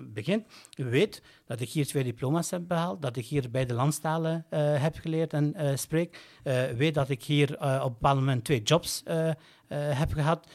begint, 0.04 0.46
u 0.78 0.84
weet 0.84 1.22
dat 1.46 1.60
ik 1.60 1.70
hier 1.70 1.86
twee 1.86 2.04
diploma's 2.04 2.50
heb 2.50 2.62
behaald, 2.68 3.02
dat 3.02 3.16
ik 3.16 3.26
hier 3.26 3.52
beide 3.52 3.74
landstalen 3.74 4.46
heb 4.56 4.96
geleerd 4.96 5.34
en 5.34 5.56
spreek, 5.76 6.20
weet 6.76 6.94
dat 6.94 7.10
ik 7.10 7.24
hier 7.24 7.54
op 7.54 7.84
een 7.84 7.92
bepaald 7.92 8.20
moment 8.20 8.44
twee 8.44 8.62
jobs 8.62 9.04
heb 9.68 10.12
gehad, 10.14 10.48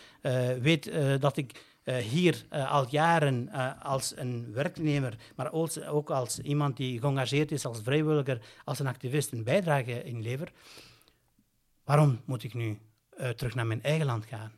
weet 0.60 0.92
dat 1.20 1.36
ik 1.36 1.62
hier 2.10 2.44
al 2.50 2.86
jaren 2.90 3.50
als 3.82 4.12
een 4.16 4.52
werknemer, 4.52 5.16
maar 5.36 5.52
ook 5.88 6.10
als 6.10 6.38
iemand 6.38 6.76
die 6.76 7.00
geëngageerd 7.00 7.52
is 7.52 7.64
als 7.64 7.80
vrijwilliger, 7.82 8.40
als 8.64 8.78
een 8.78 8.86
activist, 8.86 9.32
een 9.32 9.44
bijdrage 9.44 10.02
inlevert, 10.02 10.50
waarom 11.88 12.20
moet 12.24 12.44
ik 12.44 12.54
nu 12.54 12.78
terug 13.36 13.54
naar 13.54 13.66
mijn 13.66 13.82
eigen 13.82 14.06
land 14.06 14.26
gaan? 14.26 14.52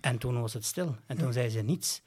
En 0.00 0.18
toen 0.18 0.40
was 0.40 0.52
het 0.52 0.64
stil. 0.64 0.96
En 1.06 1.16
toen 1.16 1.32
zei 1.32 1.48
ze 1.48 1.60
niets. 1.60 2.02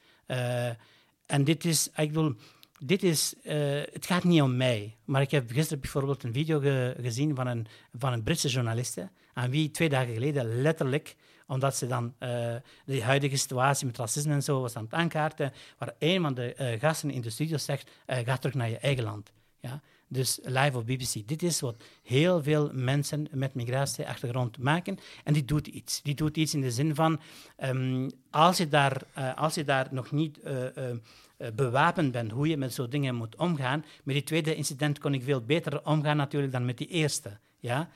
en 1.26 1.44
dit 1.44 1.64
is, 1.64 1.88
ik 1.96 2.08
bedoel, 2.08 2.34
dit 2.80 3.02
is, 3.02 3.34
uh, 3.42 3.52
het 3.92 4.06
gaat 4.06 4.24
niet 4.24 4.42
om 4.42 4.56
mij. 4.56 4.96
Maar 5.04 5.22
ik 5.22 5.30
heb 5.30 5.50
gisteren 5.50 5.80
bijvoorbeeld 5.80 6.22
een 6.22 6.32
video 6.32 6.58
ge 6.60 6.96
gezien 7.00 7.34
van 7.34 7.46
een, 7.46 7.66
van 7.92 8.12
een 8.12 8.22
Britse 8.22 8.48
journaliste, 8.48 9.10
aan 9.32 9.50
wie 9.50 9.70
twee 9.70 9.88
dagen 9.88 10.14
geleden 10.14 10.62
letterlijk, 10.62 11.16
omdat 11.46 11.76
ze 11.76 11.86
dan 11.86 12.04
uh, 12.04 12.54
de 12.84 13.02
huidige 13.02 13.36
situatie 13.36 13.86
met 13.86 13.98
racisme 13.98 14.32
en 14.32 14.42
zo 14.42 14.60
was 14.60 14.76
aan 14.76 14.84
het 14.84 14.94
aankaarten, 14.94 15.52
waar 15.78 15.94
een 15.98 16.22
van 16.22 16.34
de 16.34 16.76
gasten 16.80 17.10
in 17.10 17.20
de 17.20 17.30
studio 17.30 17.56
zegt, 17.56 17.90
ga 18.06 18.36
terug 18.36 18.54
naar 18.54 18.68
je 18.68 18.78
eigen 18.78 19.04
land. 19.04 19.32
Ja? 19.60 19.80
Dus 20.12 20.38
live 20.42 20.78
op 20.78 20.86
BBC. 20.86 21.28
Dit 21.28 21.42
is 21.42 21.60
wat 21.60 21.82
heel 22.02 22.42
veel 22.42 22.70
mensen 22.72 23.26
met 23.30 23.54
migratieachtergrond 23.54 24.58
maken. 24.58 24.98
En 25.24 25.32
die 25.32 25.44
doet 25.44 25.66
iets. 25.66 26.02
Die 26.02 26.14
doet 26.14 26.36
iets 26.36 26.54
in 26.54 26.60
de 26.60 26.70
zin 26.70 26.94
van, 26.94 27.20
um, 27.58 28.10
als, 28.30 28.56
je 28.56 28.68
daar, 28.68 29.02
als 29.34 29.54
je 29.54 29.64
daar 29.64 29.88
nog 29.90 30.10
niet 30.10 30.38
uh, 30.44 31.50
bewapend 31.54 32.12
bent, 32.12 32.30
hoe 32.30 32.48
je 32.48 32.56
met 32.56 32.74
zo'n 32.74 32.90
dingen 32.90 33.14
moet 33.14 33.36
omgaan. 33.36 33.84
Met 34.04 34.14
die 34.14 34.24
tweede 34.24 34.54
incident 34.54 34.98
kon 34.98 35.14
ik 35.14 35.22
veel 35.22 35.40
beter 35.40 35.84
omgaan 35.84 36.16
natuurlijk 36.16 36.52
dan 36.52 36.64
met 36.64 36.78
die 36.78 36.88
eerste. 36.88 37.38
Ja? 37.58 37.88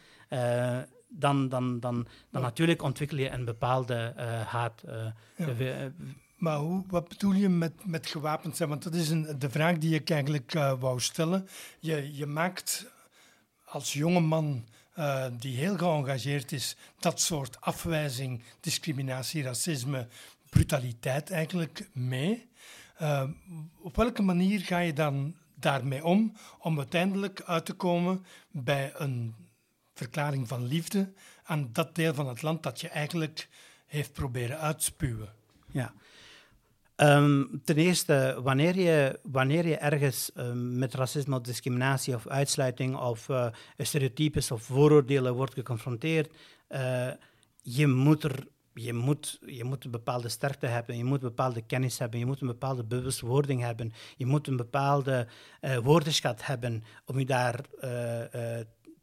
Dan, 1.08 1.48
dan, 1.48 1.80
dan, 1.80 2.06
dan 2.30 2.42
natuurlijk 2.42 2.82
ontwikkel 2.82 3.18
je 3.18 3.30
een 3.30 3.44
bepaalde 3.44 4.12
haat. 4.46 4.82
Ja. 5.36 5.92
Maar 6.44 6.58
hoe, 6.58 6.84
wat 6.88 7.08
bedoel 7.08 7.32
je 7.32 7.48
met, 7.48 7.72
met 7.84 8.06
gewapend 8.06 8.56
zijn? 8.56 8.68
Want 8.68 8.82
dat 8.82 8.94
is 8.94 9.08
een, 9.08 9.38
de 9.38 9.50
vraag 9.50 9.78
die 9.78 9.94
ik 9.94 10.10
eigenlijk 10.10 10.52
wou 10.52 11.00
stellen. 11.00 11.48
Je, 11.78 12.16
je 12.16 12.26
maakt 12.26 12.86
als 13.64 13.92
jonge 13.92 14.20
man 14.20 14.64
uh, 14.98 15.26
die 15.38 15.56
heel 15.56 15.76
geëngageerd 15.76 16.52
is, 16.52 16.76
dat 16.98 17.20
soort 17.20 17.60
afwijzing, 17.60 18.42
discriminatie, 18.60 19.42
racisme, 19.42 20.08
brutaliteit 20.50 21.30
eigenlijk 21.30 21.88
mee. 21.92 22.48
Uh, 23.00 23.22
op 23.80 23.96
welke 23.96 24.22
manier 24.22 24.60
ga 24.60 24.78
je 24.78 24.92
dan 24.92 25.34
daarmee 25.54 26.04
om, 26.04 26.36
om 26.58 26.78
uiteindelijk 26.78 27.42
uit 27.42 27.64
te 27.64 27.72
komen 27.74 28.24
bij 28.50 28.92
een 28.94 29.34
verklaring 29.94 30.48
van 30.48 30.66
liefde 30.66 31.12
aan 31.44 31.68
dat 31.72 31.94
deel 31.94 32.14
van 32.14 32.28
het 32.28 32.42
land 32.42 32.62
dat 32.62 32.80
je 32.80 32.88
eigenlijk 32.88 33.48
heeft 33.86 34.12
proberen 34.12 34.58
uitspuwen? 34.58 35.32
Ja. 35.70 35.94
Um, 36.96 37.60
ten 37.64 37.76
eerste, 37.76 38.40
wanneer 38.42 38.78
je, 38.78 39.18
wanneer 39.22 39.66
je 39.66 39.76
ergens 39.76 40.30
um, 40.36 40.78
met 40.78 40.94
racisme 40.94 41.36
of 41.36 41.42
discriminatie 41.42 42.14
of 42.14 42.28
uitsluiting 42.28 42.96
of 42.96 43.28
uh, 43.28 43.46
stereotypes 43.78 44.50
of 44.50 44.62
vooroordelen 44.62 45.34
wordt 45.34 45.54
geconfronteerd, 45.54 46.32
uh, 46.68 47.08
je 47.62 47.86
moet 47.86 48.24
er 48.24 48.46
je 48.74 48.92
moet, 48.92 49.38
je 49.46 49.64
moet 49.64 49.84
een 49.84 49.90
bepaalde 49.90 50.28
sterkte 50.28 50.66
hebben, 50.66 50.96
je 50.96 51.04
moet 51.04 51.22
een 51.22 51.28
bepaalde 51.28 51.62
kennis 51.62 51.98
hebben, 51.98 52.18
je 52.18 52.26
moet 52.26 52.40
een 52.40 52.46
bepaalde 52.46 52.84
bewustwording 52.84 53.60
hebben, 53.60 53.92
je 54.16 54.26
moet 54.26 54.46
een 54.46 54.56
bepaalde 54.56 55.26
uh, 55.60 55.76
woordenschat 55.76 56.46
hebben 56.46 56.84
om 57.04 57.18
je 57.18 57.26
daar 57.26 57.60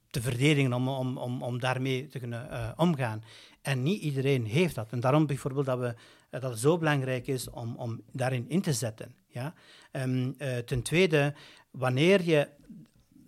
te 0.10 0.22
verdedigen, 0.22 0.74
om, 0.74 0.88
om, 0.88 1.18
om, 1.18 1.44
om 1.44 1.60
daarmee 1.60 2.08
te 2.08 2.20
kunnen 2.20 2.74
omgaan. 2.78 3.24
En 3.62 3.84
niet 3.84 4.02
iedereen 4.02 4.46
heeft 4.46 4.76
dat. 4.76 4.92
En 4.92 5.00
daarom 5.00 5.26
bijvoorbeeld 5.26 5.66
dat, 5.66 5.80
we, 5.80 5.96
dat 6.30 6.44
het 6.44 6.60
zo 6.60 6.78
belangrijk 6.78 7.28
is 7.28 7.50
om, 7.50 7.76
om 7.76 8.02
daarin 8.12 8.50
in 8.50 8.62
te 8.62 8.74
zetten. 8.74 9.16
Ja? 9.28 9.54
Um, 9.92 10.38
ten 10.66 10.82
tweede, 10.82 11.34
wanneer 11.72 12.24
je 12.24 12.48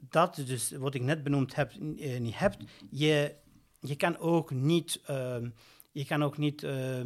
dat, 0.09 0.35
dus 0.45 0.71
wat 0.71 0.93
ik 0.93 1.01
net 1.01 1.23
benoemd 1.23 1.55
heb, 1.55 1.71
niet 2.19 2.37
hebt, 2.37 2.57
je, 2.89 3.35
je 3.79 3.95
kan 3.95 4.17
ook 4.17 4.51
niet 4.51 5.01
ehm, 5.05 5.47
je 5.93 6.05
kan 6.05 6.23
ook 6.23 6.37
niet. 6.37 6.63
Uh, 6.63 7.01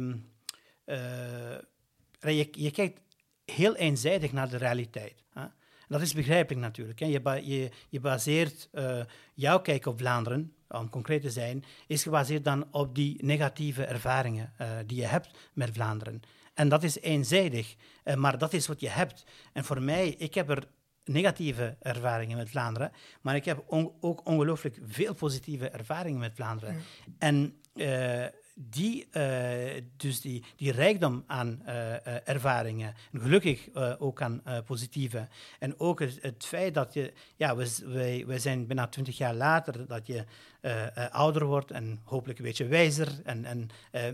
je, 2.20 2.48
je, 2.50 2.70
kijkt 2.70 3.00
heel 3.44 3.76
eenzijdig 3.76 4.32
naar 4.32 4.48
de 4.48 4.56
realiteit. 4.56 5.24
Hè? 5.32 5.46
Dat 5.88 6.00
is 6.00 6.14
begrijpelijk 6.14 6.60
natuurlijk. 6.60 6.98
Hè? 6.98 7.06
Je, 7.06 7.40
je, 7.44 7.70
je, 7.88 8.00
baseert 8.00 8.70
jouw 9.34 9.60
kijk 9.60 9.86
op 9.86 9.98
Vlaanderen, 9.98 10.54
om 10.68 10.88
concreet 10.88 11.22
te 11.22 11.30
zijn, 11.30 11.64
is 11.86 12.02
gebaseerd 12.02 12.44
dan 12.44 12.66
op 12.70 12.94
die 12.94 13.24
negatieve 13.24 13.84
ervaringen 13.84 14.52
uh, 14.60 14.68
die 14.86 15.00
je 15.00 15.06
hebt 15.06 15.30
met 15.52 15.70
Vlaanderen. 15.72 16.20
En 16.54 16.68
dat 16.68 16.82
is 16.82 17.00
eenzijdig, 17.00 17.76
maar 18.14 18.38
dat 18.38 18.52
is 18.52 18.66
wat 18.66 18.80
je 18.80 18.88
hebt. 18.88 19.24
En 19.52 19.64
voor 19.64 19.82
mij, 19.82 20.08
ik 20.08 20.34
heb 20.34 20.50
er 20.50 20.68
negatieve 21.04 21.76
ervaringen 21.80 22.36
met 22.36 22.50
Vlaanderen, 22.50 22.92
maar 23.20 23.36
ik 23.36 23.44
heb 23.44 23.64
on 23.66 23.92
ook 24.00 24.26
ongelooflijk 24.26 24.78
veel 24.86 25.14
positieve 25.14 25.68
ervaringen 25.68 26.20
met 26.20 26.34
Vlaanderen. 26.34 26.74
Ja. 26.74 26.80
En 27.18 27.54
die, 28.60 29.06
uh, 29.12 29.82
dus 29.96 30.20
die, 30.20 30.44
die 30.56 30.72
rijkdom 30.72 31.24
aan 31.26 31.62
uh, 31.66 32.28
ervaringen, 32.28 32.94
en 33.12 33.20
gelukkig 33.20 33.68
ook 33.98 34.22
aan 34.22 34.42
positieve, 34.66 35.28
en 35.58 35.80
ook 35.80 36.00
het, 36.00 36.46
feit 36.46 36.74
dat 36.74 36.94
je, 36.94 37.12
ja, 37.36 37.56
we, 37.56 37.82
wij, 37.86 38.24
wij 38.26 38.38
zijn 38.38 38.66
bijna 38.66 38.86
twintig 38.86 39.18
jaar 39.18 39.34
later, 39.34 39.86
dat 39.86 40.06
je 40.06 40.24
ouder 41.10 41.44
wordt 41.44 41.70
en 41.70 42.00
hopelijk 42.04 42.38
een 42.38 42.44
beetje 42.44 42.66
wijzer 42.66 43.08
en, 43.24 43.44
en 43.44 43.68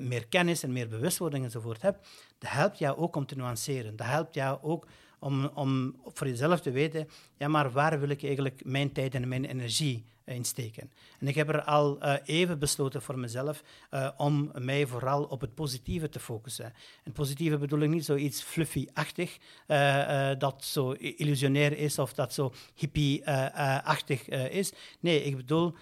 meer 0.08 0.26
kennis 0.26 0.62
en 0.62 0.72
meer 0.72 0.88
bewustwording 0.88 1.44
enzovoort 1.44 1.82
hebt, 1.82 2.08
dat 2.38 2.50
helpt 2.50 2.78
jou 2.78 2.96
ook 2.96 3.16
om 3.16 3.26
te 3.26 3.36
nuanceren. 3.36 3.96
Dat 3.96 4.06
helpt 4.06 4.34
jou 4.34 4.58
ook 4.62 4.86
om, 5.18 5.46
om 5.46 5.96
voor 6.04 6.26
jezelf 6.26 6.60
te 6.60 6.70
weten, 6.70 7.08
ja, 7.36 7.48
maar 7.48 7.70
waar 7.70 8.00
wil 8.00 8.08
ik 8.08 8.24
eigenlijk 8.24 8.64
mijn 8.64 8.92
tijd 8.92 9.14
en 9.14 9.28
mijn 9.28 9.44
energie 9.44 10.04
insteken. 10.26 10.90
En 11.18 11.28
ik 11.28 11.34
heb 11.34 11.48
er 11.48 11.62
al 11.62 12.04
uh, 12.04 12.14
even 12.24 12.58
besloten 12.58 13.02
voor 13.02 13.18
mezelf 13.18 13.62
uh, 13.90 14.10
om 14.16 14.50
mij 14.58 14.86
vooral 14.86 15.24
op 15.24 15.40
het 15.40 15.54
positieve 15.54 16.08
te 16.08 16.20
focussen. 16.20 16.72
En 17.04 17.12
positieve 17.12 17.58
bedoel 17.58 17.80
ik 17.80 17.88
niet 17.88 18.04
zoiets 18.04 18.42
fluffy-achtig, 18.42 19.38
uh, 19.66 20.30
dat 20.38 20.64
zo 20.64 20.90
illusionair 20.92 21.78
is 21.78 21.98
of 21.98 22.12
dat 22.12 22.32
zo 22.32 22.52
hippie-achtig 22.74 24.28
is. 24.28 24.72
Nee, 25.00 25.22
ik 25.22 25.36
bedoel, 25.36 25.74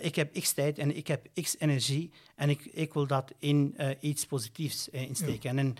ik 0.00 0.14
heb 0.14 0.32
x 0.32 0.52
tijd 0.52 0.78
en 0.78 0.96
ik 0.96 1.06
heb 1.06 1.26
x 1.34 1.56
energie 1.58 2.10
en 2.36 2.48
ik, 2.48 2.64
ik 2.64 2.92
wil 2.92 3.06
dat 3.06 3.32
in 3.38 3.76
iets 4.00 4.26
positiefs 4.26 4.88
insteken. 4.88 5.54
Ja. 5.54 5.60
En, 5.60 5.74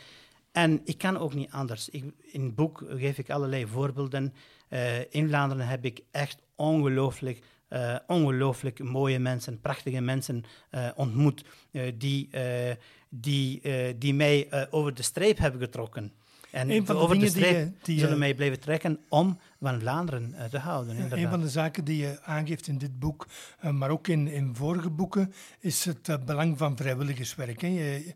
en 0.53 0.81
ik 0.85 0.99
kan 0.99 1.19
ook 1.19 1.35
niet 1.35 1.51
anders. 1.51 1.89
Ik, 1.89 2.05
in 2.21 2.45
het 2.45 2.55
boek 2.55 2.85
geef 2.89 3.19
ik 3.19 3.31
allerlei 3.31 3.67
voorbeelden. 3.67 4.35
in 5.11 5.29
Vlaanderen 5.29 5.67
heb 5.67 5.85
ik 5.85 6.01
echt 6.11 6.43
ongelooflijk 6.55 7.43
uh, 7.75 7.97
ongelooflijk 8.07 8.83
mooie 8.83 9.19
mensen, 9.19 9.61
prachtige 9.61 10.01
mensen 10.01 10.45
uh, 10.71 10.89
ontmoet, 10.97 11.45
uh, 11.71 11.93
die, 11.99 12.31
die, 13.09 13.63
die 13.99 14.15
mij 14.15 14.69
over 14.71 14.95
de 14.95 15.03
streep 15.03 15.39
hebben 15.39 15.61
getrokken. 15.61 16.13
En 16.51 16.87
van 16.87 16.97
de 16.97 17.03
over 17.03 17.19
de 17.19 17.29
streep 17.29 17.85
die 17.85 17.95
je, 17.95 18.01
zullen 18.01 18.19
mij 18.19 18.35
blijven 18.35 18.61
trekken 18.61 18.99
om 19.09 19.39
van 19.61 19.81
Vlaanderen 19.81 20.35
te 20.51 20.59
houden. 20.59 20.95
Inderdaad. 20.95 21.19
Een 21.19 21.29
van 21.29 21.41
de 21.41 21.49
zaken 21.49 21.85
die 21.85 21.97
je 21.97 22.23
aangeeft 22.23 22.67
in 22.67 22.79
dit 22.79 22.99
boek, 22.99 23.27
maar 23.73 23.91
ook 23.91 24.09
in, 24.09 24.29
in 24.29 24.55
vorige 24.55 24.91
boeken, 24.91 25.33
is 25.61 25.85
het 25.85 26.25
belang 26.25 26.59
van 26.59 26.77
vrijwilligerswerk. 26.77 27.61
Hè. 27.61 27.69
Je, 27.69 28.15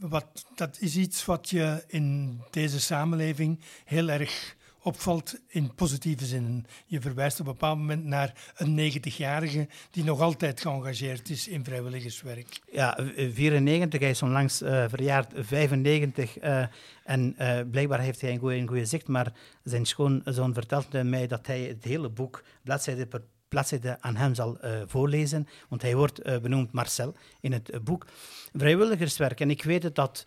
wat, 0.00 0.46
dat 0.54 0.76
is 0.80 0.96
iets 0.96 1.24
wat 1.24 1.50
je 1.50 1.84
in 1.86 2.38
deze 2.50 2.80
samenleving 2.80 3.60
heel 3.84 4.08
erg 4.08 4.56
opvalt 4.86 5.40
in 5.48 5.74
positieve 5.74 6.24
zin. 6.24 6.66
Je 6.86 7.00
verwijst 7.00 7.40
op 7.40 7.46
een 7.46 7.52
bepaald 7.52 7.78
moment 7.78 8.04
naar 8.04 8.52
een 8.56 8.92
90-jarige 8.92 9.68
die 9.90 10.04
nog 10.04 10.20
altijd 10.20 10.60
geëngageerd 10.60 11.30
is 11.30 11.48
in 11.48 11.64
vrijwilligerswerk. 11.64 12.60
Ja, 12.72 12.98
94, 13.16 14.00
hij 14.00 14.10
is 14.10 14.22
onlangs 14.22 14.62
uh, 14.62 14.84
verjaard 14.88 15.32
95 15.36 16.42
uh, 16.42 16.64
en 17.04 17.34
uh, 17.38 17.60
blijkbaar 17.70 18.00
heeft 18.00 18.20
hij 18.20 18.30
een 18.30 18.38
goede, 18.38 18.56
een 18.56 18.86
zicht, 18.86 19.08
maar 19.08 19.32
zijn 19.62 19.86
schoonzoon 19.86 20.54
vertelt 20.54 21.02
mij 21.02 21.26
dat 21.26 21.46
hij 21.46 21.60
het 21.60 21.84
hele 21.84 22.08
boek 22.08 22.44
bladzijde 22.62 23.06
per 23.06 23.22
bladzijde 23.48 23.96
aan 24.00 24.16
hem 24.16 24.34
zal 24.34 24.58
voorlezen, 24.86 25.46
want 25.68 25.82
hij 25.82 25.96
wordt 25.96 26.40
benoemd 26.42 26.72
Marcel 26.72 27.14
in 27.40 27.52
het 27.52 27.84
boek. 27.84 28.06
Vrijwilligerswerk, 28.52 29.40
en 29.40 29.50
ik 29.50 29.62
weet 29.62 29.82
het 29.82 29.94
dat 29.94 30.26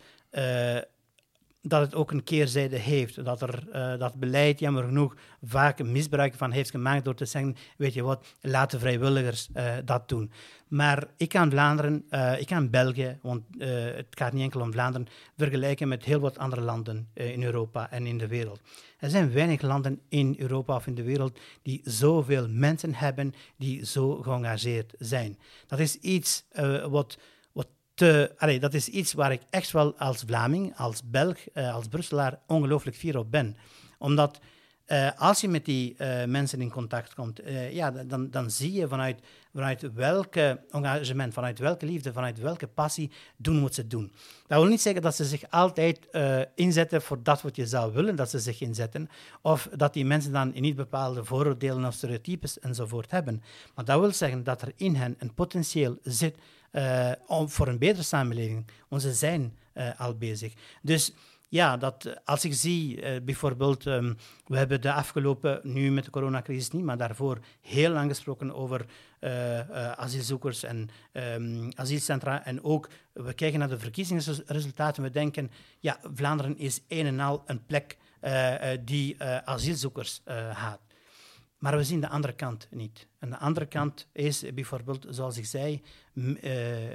dat 1.62 1.80
het 1.80 1.94
ook 1.94 2.10
een 2.10 2.24
keerzijde 2.24 2.76
heeft. 2.76 3.24
Dat 3.24 3.42
er 3.42 3.64
uh, 3.72 3.98
dat 3.98 4.14
beleid, 4.14 4.58
jammer 4.58 4.84
genoeg, 4.84 5.16
vaak 5.42 5.82
misbruik 5.82 6.34
van 6.34 6.50
heeft 6.50 6.70
gemaakt 6.70 7.04
door 7.04 7.14
te 7.14 7.24
zeggen, 7.24 7.56
weet 7.76 7.94
je 7.94 8.02
wat, 8.02 8.26
laten 8.40 8.80
vrijwilligers 8.80 9.48
uh, 9.54 9.74
dat 9.84 10.08
doen. 10.08 10.32
Maar 10.68 11.06
ik 11.16 11.28
kan 11.28 11.50
Vlaanderen, 11.50 12.06
uh, 12.10 12.40
ik 12.40 12.46
kan 12.46 12.70
België, 12.70 13.18
want 13.22 13.42
het 13.58 14.06
gaat 14.10 14.32
niet 14.32 14.42
enkel 14.42 14.60
om 14.60 14.72
Vlaanderen, 14.72 15.06
vergelijken 15.36 15.88
met 15.88 16.04
heel 16.04 16.20
wat 16.20 16.38
andere 16.38 16.60
landen 16.60 17.08
in 17.14 17.42
Europa 17.42 17.90
en 17.90 18.06
in 18.06 18.18
de 18.18 18.26
wereld. 18.26 18.60
Er 18.98 19.10
zijn 19.10 19.32
weinig 19.32 19.62
landen 19.62 20.00
in 20.08 20.34
Europa 20.38 20.74
of 20.76 20.86
in 20.86 20.94
de 20.94 21.02
wereld 21.02 21.38
die 21.62 21.80
zoveel 21.84 22.48
mensen 22.48 22.94
hebben 22.94 23.34
die 23.56 23.86
zo 23.86 24.22
geëngageerd 24.22 24.94
zijn. 24.98 25.38
Dat 25.66 25.78
is 25.78 25.96
iets 25.96 26.44
wat 26.88 27.18
dat 28.60 28.74
is 28.74 28.88
iets 28.88 29.12
waar 29.12 29.32
ik 29.32 29.42
echt 29.50 29.70
wel 29.70 29.98
als 29.98 30.22
Vlaming, 30.26 30.76
als 30.76 31.02
Belg, 31.04 31.38
als 31.54 31.88
Brusselaar 31.88 32.38
ongelooflijk 32.46 32.96
fier 32.96 33.18
op 33.18 33.30
ben. 33.30 33.56
Omdat 33.98 34.40
uh, 34.86 35.10
als 35.16 35.40
je 35.40 35.48
met 35.48 35.64
die 35.64 35.94
uh, 35.98 36.24
mensen 36.24 36.60
in 36.60 36.70
contact 36.70 37.14
komt, 37.14 37.40
ja, 37.70 37.90
dan, 37.90 38.30
dan 38.30 38.50
zie 38.50 38.72
je 38.72 38.88
vanuit, 38.88 39.20
vanuit 39.54 39.92
welke 39.92 40.60
engagement, 40.70 41.32
vanuit 41.32 41.58
welke 41.58 41.86
liefde, 41.86 42.12
vanuit 42.12 42.38
welke 42.38 42.66
passie 42.66 43.10
doen 43.36 43.62
wat 43.62 43.74
ze 43.74 43.86
doen. 43.86 44.12
Dat 44.46 44.60
wil 44.60 44.70
niet 44.70 44.80
zeggen 44.80 45.02
dat 45.02 45.16
ze 45.16 45.24
zich 45.24 45.50
altijd 45.50 45.98
inzetten 46.54 47.02
voor 47.02 47.22
dat 47.22 47.42
wat 47.42 47.56
je 47.56 47.66
zou 47.66 47.92
willen 47.92 48.16
dat 48.16 48.30
ze 48.30 48.38
zich 48.38 48.60
inzetten, 48.60 49.08
of 49.42 49.68
dat 49.76 49.92
die 49.92 50.04
mensen 50.04 50.32
dan 50.32 50.52
niet 50.54 50.76
bepaalde 50.76 51.24
vooroordelen 51.24 51.84
of 51.84 51.94
stereotypes 51.94 52.58
enzovoort 52.58 53.10
hebben. 53.10 53.42
Maar 53.74 53.84
dat 53.84 54.00
wil 54.00 54.12
zeggen 54.12 54.44
dat 54.44 54.62
er 54.62 54.72
in 54.76 54.94
hen 54.94 55.14
een 55.18 55.34
potentieel 55.34 55.98
zit 56.02 56.36
om, 57.26 57.48
voor 57.48 57.68
een 57.68 57.78
betere 57.78 58.02
samenleving. 58.02 58.66
Want 58.88 59.02
ze 59.02 59.12
zijn 59.12 59.56
al 59.96 60.14
bezig. 60.14 60.52
Dus 60.82 61.12
ja, 61.50 61.76
dat, 61.76 62.04
eh, 62.04 62.12
als 62.24 62.44
ik 62.44 62.54
zie 62.54 62.96
uh, 62.96 63.20
bijvoorbeeld, 63.22 63.84
um, 63.84 64.16
we 64.46 64.56
hebben 64.56 64.80
de 64.80 64.92
afgelopen, 64.92 65.60
nu 65.62 65.90
met 65.90 66.04
de 66.04 66.10
coronacrisis 66.10 66.70
niet, 66.70 66.84
maar 66.84 66.96
daarvoor 66.96 67.38
heel 67.60 67.90
lang 67.90 68.10
gesproken 68.10 68.54
over 68.54 68.86
asielzoekers 69.96 70.62
en 70.62 70.88
um, 71.12 71.68
asielcentra. 71.74 72.44
En 72.44 72.64
ook, 72.64 72.88
we 73.12 73.32
kijken 73.32 73.58
naar 73.58 73.68
de 73.68 73.78
verkiezingsresultaten, 73.78 75.02
we 75.02 75.10
denken, 75.10 75.50
ja, 75.78 76.00
Vlaanderen 76.14 76.58
is 76.58 76.80
een 76.88 77.06
en 77.06 77.20
al 77.20 77.42
een 77.46 77.66
plek 77.66 77.96
die 78.84 79.22
asielzoekers 79.24 80.20
haat. 80.52 80.80
Maar 81.60 81.76
we 81.76 81.84
zien 81.84 82.00
de 82.00 82.08
andere 82.08 82.32
kant 82.32 82.68
niet. 82.70 83.06
En 83.18 83.30
de 83.30 83.38
andere 83.38 83.66
kant 83.66 84.06
is 84.12 84.44
bijvoorbeeld, 84.54 85.06
zoals 85.08 85.36
ik 85.36 85.44
zei, 85.44 85.82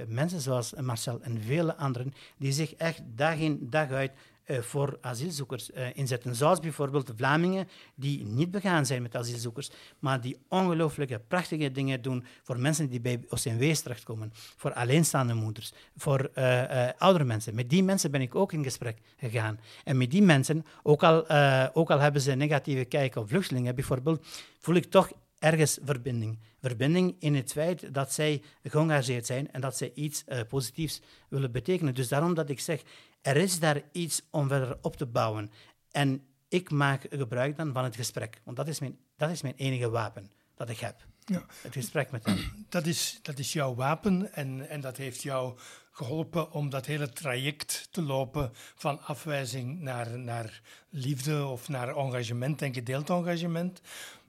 mensen 0.08 0.42
zoals 0.42 0.74
Marcel 0.74 1.22
en 1.22 1.42
vele 1.42 1.76
anderen, 1.76 2.14
die 2.38 2.52
zich 2.52 2.76
echt 2.76 3.02
dag 3.16 3.38
in 3.38 3.70
dag 3.70 3.92
uit 3.92 4.12
voor 4.48 4.98
asielzoekers 5.02 5.72
uh, 5.72 5.88
inzetten. 5.94 6.36
Zoals 6.36 6.60
bijvoorbeeld 6.60 7.08
de 7.08 7.16
Vlamingen, 7.16 7.68
die 7.96 8.26
niet 8.26 8.52
begaan 8.52 8.86
zijn 8.86 9.02
met 9.02 9.16
asielzoekers, 9.16 9.70
maar 10.00 10.22
die 10.22 10.38
ongelooflijke, 10.48 11.20
prachtige 11.28 11.72
dingen 11.72 12.02
doen 12.02 12.26
voor 12.44 12.60
mensen 12.60 12.90
die 12.90 13.00
bij 13.00 13.20
OCMW's 13.30 13.82
terechtkomen, 13.82 14.32
voor 14.34 14.74
alleenstaande 14.74 15.34
moeders, 15.34 15.74
voor 15.96 16.30
uh, 16.36 16.90
oudere 16.98 17.24
mensen. 17.24 17.56
Met 17.56 17.70
die 17.70 17.84
mensen 17.84 18.12
ben 18.12 18.22
ik 18.22 18.36
ook 18.36 18.54
in 18.54 18.64
gesprek 18.64 18.98
gegaan. 19.18 19.60
En 19.84 19.98
met 19.98 20.12
die 20.12 20.22
mensen, 20.22 20.66
ook 20.84 21.04
al, 21.04 21.30
ook 21.74 21.92
al 21.92 22.00
hebben 22.00 22.22
ze 22.22 22.32
een 22.32 22.38
negatieve 22.38 22.86
kijk 22.86 23.16
op 23.16 23.30
vluchtelingen 23.30 23.76
bijvoorbeeld, 23.76 24.26
voel 24.60 24.76
ik 24.76 24.86
toch 24.86 25.12
ergens 25.40 25.80
verbinding. 25.84 26.40
Verbinding 26.62 27.16
in 27.20 27.36
het 27.36 27.52
feit 27.52 27.94
dat 27.94 28.14
zij 28.14 28.42
geëngageerd 28.64 29.26
zijn 29.26 29.52
en 29.52 29.62
dat 29.62 29.78
zij 29.78 29.92
iets 29.94 30.24
positiefs 30.48 31.02
willen 31.30 31.52
betekenen. 31.52 31.96
Dus 31.96 32.08
daarom 32.08 32.34
dat 32.34 32.50
ik 32.50 32.60
zeg, 32.60 32.82
er 33.26 33.38
is 33.38 33.60
daar 33.60 33.82
iets 33.92 34.22
om 34.30 34.48
verder 34.48 34.78
op 34.82 34.96
te 34.96 35.06
bouwen. 35.06 35.52
En 35.92 36.26
ik 36.48 36.72
maak 36.72 37.06
gebruik 37.10 37.58
dan 37.58 37.74
van 37.74 37.84
het 37.84 37.96
gesprek, 37.96 38.42
want 38.44 38.58
dat 38.58 38.68
is 38.68 38.80
mijn, 38.80 38.98
dat 39.18 39.30
is 39.30 39.42
mijn 39.42 39.56
enige 39.58 39.90
wapen 39.90 40.32
dat 40.56 40.70
ik 40.70 40.80
heb. 40.80 41.06
Ja. 41.24 41.46
Het 41.62 41.74
gesprek 41.74 42.12
met 42.12 42.26
hem. 42.26 42.38
Dat 42.70 42.86
is, 42.86 43.20
dat 43.22 43.40
is 43.40 43.54
jouw 43.54 43.76
wapen 43.76 44.34
en, 44.34 44.70
en 44.70 44.82
dat 44.82 44.98
heeft 44.98 45.22
jou 45.22 45.58
geholpen 45.92 46.52
om 46.52 46.70
dat 46.70 46.86
hele 46.86 47.10
traject 47.10 47.88
te 47.92 48.02
lopen 48.02 48.52
van 48.54 49.02
afwijzing 49.02 49.80
naar, 49.80 50.20
naar 50.20 50.62
liefde 50.90 51.46
of 51.46 51.70
naar 51.70 51.98
engagement 51.98 52.62
en 52.62 52.74
gedeeld 52.74 53.10
engagement. 53.10 53.82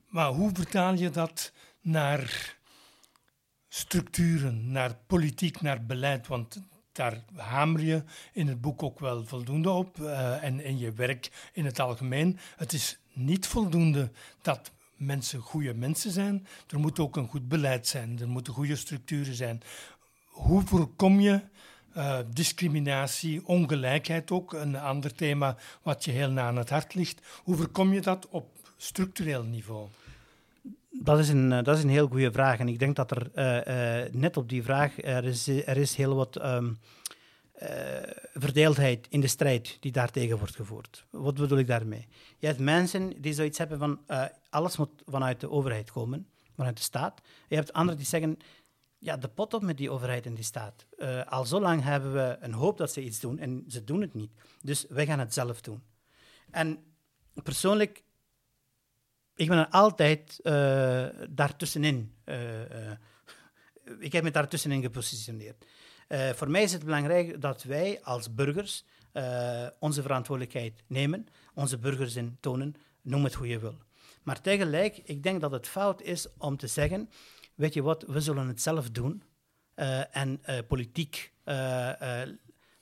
Maar 0.09 0.29
hoe 0.29 0.51
vertaal 0.53 0.95
je 0.95 1.11
dat 1.11 1.53
naar 1.81 2.57
structuren, 3.69 4.71
naar 4.71 4.97
politiek, 5.07 5.61
naar 5.61 5.87
beleid? 5.87 6.27
Want 6.27 6.61
daar 6.97 7.23
hamer 7.35 7.81
je 7.81 8.03
in 8.33 8.49
het 8.49 8.61
boek 8.61 8.83
ook 8.83 9.01
wel 9.01 9.25
voldoende 9.25 9.71
op 9.71 9.99
uh, 9.99 10.45
en 10.45 10.61
in 10.61 10.79
je 10.79 10.93
werk 10.93 11.51
in 11.53 11.65
het 11.65 11.81
algemeen. 11.81 12.39
Het 12.57 12.73
is 12.73 12.99
niet 13.13 13.47
voldoende 13.47 14.11
dat 14.43 14.71
mensen 14.97 15.41
goede 15.41 15.75
mensen 15.75 16.11
zijn. 16.11 16.47
Er 16.69 16.79
moet 16.79 16.99
ook 16.99 17.17
een 17.17 17.29
goed 17.29 17.49
beleid 17.49 17.87
zijn, 17.87 18.21
er 18.21 18.29
moeten 18.29 18.53
goede 18.53 18.77
structuren 18.77 19.35
zijn. 19.35 19.63
Hoe 20.25 20.63
voorkom 20.63 21.21
je 21.21 21.41
uh, 21.97 22.19
discriminatie, 22.33 23.47
ongelijkheid 23.47 24.31
ook, 24.31 24.53
een 24.53 24.77
ander 24.77 25.15
thema 25.15 25.57
wat 25.83 26.05
je 26.05 26.11
heel 26.11 26.31
na 26.31 26.47
aan 26.47 26.57
het 26.57 26.71
hart 26.71 26.95
ligt. 26.95 27.21
Hoe 27.45 27.57
voorkom 27.57 27.93
je 27.93 28.01
dat 28.01 28.29
op 28.29 28.47
structureel 28.77 29.43
niveau? 29.43 29.89
Dat 31.03 31.19
is, 31.19 31.29
een, 31.29 31.53
eh, 31.53 31.63
dat 31.63 31.77
is 31.77 31.83
een 31.83 31.89
heel 31.89 32.09
goede 32.09 32.33
vraag. 32.33 32.59
En 32.59 32.69
ik 32.69 32.79
denk 32.79 32.97
dat 32.97 33.11
er 33.11 33.31
uh, 33.35 34.05
uh, 34.05 34.13
net 34.13 34.37
op 34.37 34.49
die 34.49 34.63
vraag, 34.63 35.03
er 35.03 35.25
is, 35.25 35.49
er 35.49 35.77
is 35.77 35.95
heel 35.95 36.15
wat 36.15 36.45
um, 36.45 36.79
verdeeldheid 38.35 39.07
in 39.11 39.21
de 39.21 39.27
strijd 39.27 39.77
die 39.81 39.93
daartegen 39.93 40.39
wordt 40.39 40.57
gevoerd. 40.57 41.07
Wat 41.11 41.35
bedoel 41.35 41.59
ik 41.59 41.67
daarmee? 41.67 42.07
Je 42.39 42.47
hebt 42.47 42.59
mensen 42.59 43.21
die 43.21 43.33
zoiets 43.33 43.59
hebben 43.59 43.79
van 43.79 44.01
alles 44.51 44.77
moet 44.77 45.03
vanuit 45.07 45.41
de 45.41 45.51
overheid 45.51 45.91
komen, 45.91 46.29
vanuit 46.55 46.77
de 46.77 46.83
staat. 46.83 47.21
Je 47.49 47.55
hebt 47.55 47.73
anderen 47.73 47.99
die 47.99 48.09
zeggen, 48.09 48.37
ja, 48.99 49.17
de 49.17 49.29
pot 49.29 49.55
op 49.55 49.63
met 49.63 49.77
die 49.77 49.91
overheid 49.91 50.27
en 50.27 50.35
die 50.35 50.45
staat. 50.45 50.87
al 51.29 51.45
zo 51.45 51.61
lang 51.61 51.83
hebben 51.83 52.13
we 52.13 52.37
een 52.41 52.53
hoop 52.53 52.79
dat 52.79 52.93
ze 52.93 53.03
iets 53.03 53.21
doen 53.21 53.39
en 53.39 53.65
ze 53.69 53.85
doen 53.85 54.01
het 54.01 54.15
niet. 54.15 54.31
Dus 54.61 54.87
wij 54.89 55.07
gaan 55.07 55.19
het 55.19 55.35
zelf 55.35 55.61
doen. 55.61 55.83
En 56.51 56.79
persoonlijk 57.43 58.05
ik 59.37 59.49
ben 59.49 59.59
er 59.59 59.69
altijd 59.69 60.41
uh, 60.43 61.07
daartussenin. 61.29 62.15
Uh, 62.25 62.61
uh, 62.61 62.91
ik 63.99 64.13
heb 64.13 64.23
me 64.23 64.31
daartussenin 64.31 64.83
gepositioneerd. 64.83 65.65
voor 66.09 66.51
mij 66.51 66.63
is 66.63 66.73
het 66.73 66.85
belangrijk 66.85 67.41
dat 67.41 67.63
wij 67.63 68.03
als 68.03 68.35
burgers 68.35 68.85
onze 69.79 70.03
verantwoordelijkheid 70.03 70.83
nemen, 70.87 71.27
onze 71.55 71.79
burgers 71.79 72.17
in 72.17 72.37
tonen, 72.41 72.75
noem 73.03 73.25
het 73.25 73.35
hoe 73.35 73.47
je 73.47 73.59
wil. 73.59 73.79
Maar 74.23 74.41
tegelijk, 74.41 75.01
ik 75.05 75.23
denk 75.23 75.41
dat 75.41 75.51
het 75.51 75.69
fout 75.69 76.03
is 76.03 76.27
om 76.39 76.57
te 76.57 76.67
zeggen, 76.67 77.11
weet 77.55 77.75
je 77.75 77.83
wat, 77.83 78.03
we 78.03 78.21
zullen 78.21 78.49
het 78.49 78.63
zelf 78.63 78.91
doen 78.91 79.23
en 80.11 80.41
politiek, 80.69 81.33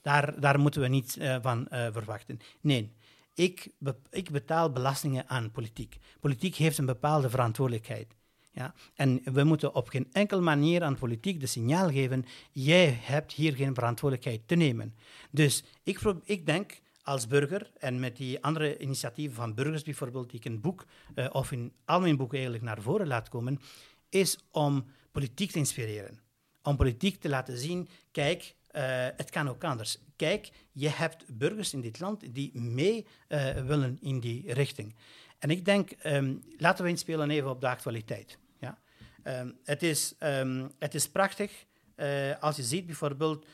daar, 0.03 0.41
daar 0.41 0.61
moeten 0.61 0.81
we 0.81 0.89
niets 0.89 1.17
van 1.43 1.67
verwachten. 1.71 2.39
Nee, 2.61 2.95
ik, 3.35 3.69
ik 4.11 4.31
betaal 4.31 4.73
belastingen 4.73 5.29
aan 5.29 5.51
politiek. 5.51 5.97
Politiek 6.21 6.55
heeft 6.55 6.79
een 6.79 6.87
bepaalde 6.87 7.31
verantwoordelijkheid. 7.31 8.15
Ja? 8.53 8.75
En 8.95 9.21
we 9.25 9.45
moeten 9.45 9.75
op 9.75 9.89
geen 9.89 10.09
enkele 10.13 10.41
manier 10.41 10.83
aan 10.83 10.99
politiek 10.99 11.41
de 11.41 11.47
signaal 11.47 11.91
geven: 11.91 12.25
jij 12.53 12.99
hebt 13.01 13.33
hier 13.33 13.55
geen 13.55 13.75
verantwoordelijkheid 13.75 14.49
te 14.49 14.55
nemen. 14.55 14.95
Dus 15.31 15.65
ik, 15.83 16.01
ik 16.25 16.47
denk 16.47 16.83
als 17.03 17.27
burger, 17.27 17.71
en 17.79 18.01
met 18.01 18.17
die 18.17 18.43
andere 18.43 18.79
initiatieven 18.79 19.37
van 19.37 19.55
burgers 19.55 19.83
bijvoorbeeld, 19.83 20.31
die 20.31 20.39
ik 20.39 20.45
in 20.45 20.61
boek, 20.61 20.85
uh, 21.15 21.27
of 21.33 21.53
in 21.53 21.73
al 21.85 22.01
mijn 22.01 22.17
boeken 22.17 22.39
eigenlijk 22.39 22.67
naar 22.67 22.83
voren 22.83 23.07
laat 23.07 23.29
komen, 23.29 23.61
is 24.09 24.39
om 24.51 24.85
politiek 25.13 25.51
te 25.51 25.59
inspireren. 25.59 26.21
Om 26.63 26.77
politiek 26.77 27.21
te 27.21 27.29
laten 27.29 27.59
zien, 27.59 27.89
kijk, 28.13 28.55
uh, 28.77 28.83
het 29.17 29.31
kan 29.31 29.49
ook 29.49 29.65
anders. 29.65 29.99
Kijk, 30.17 30.51
je 30.73 30.89
hebt 30.89 31.39
burgers 31.39 31.73
in 31.73 31.81
dit 31.81 32.01
land 32.01 32.35
die 32.35 32.61
mee 32.61 33.07
uh, 33.29 33.51
willen 33.51 33.99
in 34.01 34.21
die 34.21 34.53
richting. 34.53 34.95
En 35.39 35.51
ik 35.51 35.65
denk, 35.65 35.91
um, 36.05 36.43
laten 36.57 36.85
we 36.85 36.91
inspelen 36.91 37.31
even 37.31 37.51
op 37.51 37.61
de 37.61 37.69
actualiteit. 37.69 38.39
Ja? 38.59 38.79
Um, 39.25 39.59
het, 39.65 39.83
is, 39.83 40.15
um, 40.19 40.71
het 40.79 40.95
is 40.95 41.09
prachtig 41.09 41.65
uh, 41.97 42.39
als 42.41 42.57
je 42.57 42.63
ziet 42.63 42.87
bijvoorbeeld 42.87 43.47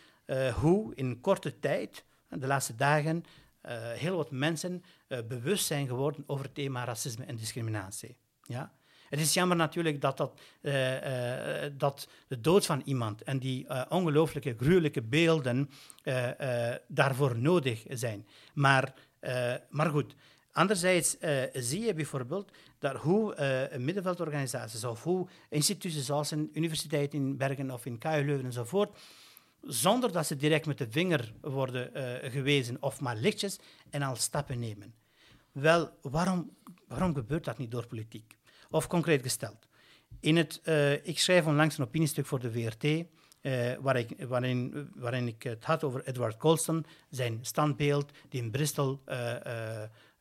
hoe 0.55 0.95
in 0.95 1.21
korte 1.21 1.59
tijd, 1.59 2.05
de 2.29 2.47
laatste 2.47 2.75
dagen, 2.75 3.25
heel 3.95 4.17
wat 4.17 4.31
mensen 4.31 4.83
bewust 5.29 5.67
zijn 5.67 5.87
geworden 5.87 6.25
over 6.27 6.45
het 6.45 6.55
thema 6.55 6.85
racisme 6.85 7.25
en 7.25 7.37
discriminatie. 7.37 8.17
Ja? 8.43 8.73
Het 9.11 9.21
is 9.21 9.35
jammer 9.35 9.57
natuurlijk 9.57 10.01
dat, 10.01 10.17
dat, 10.17 10.41
uh, 10.61 11.65
uh, 11.65 11.71
dat 11.77 12.09
de 12.29 12.41
dood 12.41 12.67
van 12.67 12.83
iemand 12.85 13.23
en 13.23 13.39
die 13.39 13.65
uh, 13.65 13.83
ongelooflijke, 13.89 14.55
gruwelijke 14.59 15.03
beelden 15.03 15.71
daarvoor 16.87 17.39
nodig 17.39 17.85
zijn. 17.89 18.27
Maar, 18.55 18.95
maar 19.69 19.91
goed, 19.91 20.15
anderzijds 20.53 21.17
zie 21.53 21.81
je 21.81 21.95
bijvoorbeeld 21.95 22.51
dat 22.79 22.97
hoe 22.97 23.35
middenveldorganisaties 23.79 24.85
of 24.85 25.03
hoe 25.03 25.29
instituties 25.49 26.05
zoals 26.07 26.31
een 26.31 26.51
universiteit 26.53 27.15
in 27.15 27.37
Bergen 27.37 27.71
of 27.71 27.87
in 27.87 27.99
KU 27.99 28.25
Leuven 28.25 28.45
enzovoort, 28.45 28.99
zonder 29.63 30.13
dat 30.13 30.27
ze 30.27 30.37
direct 30.37 30.67
met 30.67 30.79
de 30.79 30.91
vinger 30.91 31.33
worden 31.41 31.91
gewezen 32.31 32.77
of 32.81 33.01
maar 33.01 33.17
lichtjes 33.17 33.59
en 33.91 34.03
al 34.03 34.17
stappen 34.17 34.59
nemen. 34.59 34.95
Wel, 35.53 35.91
waarom, 36.03 36.51
waarom 36.89 37.15
gebeurt 37.15 37.45
dat 37.45 37.59
niet 37.59 37.71
door 37.71 37.87
politiek? 37.87 38.39
Of 38.71 38.87
concreet 38.87 39.23
gesteld. 39.23 39.69
In 40.21 40.37
het, 40.37 40.61
uh, 40.65 41.07
ik 41.07 41.19
schrijf 41.19 41.47
onlangs 41.47 41.79
een 41.79 41.85
opiniestuk 41.85 42.27
voor 42.27 42.41
de 42.41 42.53
VRT, 42.53 42.85
uh, 42.85 43.05
eh, 43.73 43.79
waar 43.81 43.97
ik, 43.97 44.15
waarin, 44.29 44.91
waarin 44.95 45.27
ik 45.27 45.43
het 45.43 45.65
had 45.65 45.85
over 45.85 46.07
Edward 46.07 46.37
Colston, 46.37 46.87
zijn 47.11 47.39
standbeeld 47.43 48.11
die 48.29 48.43
in 48.43 48.51
Bristol 48.51 49.03
uh, 49.09 49.15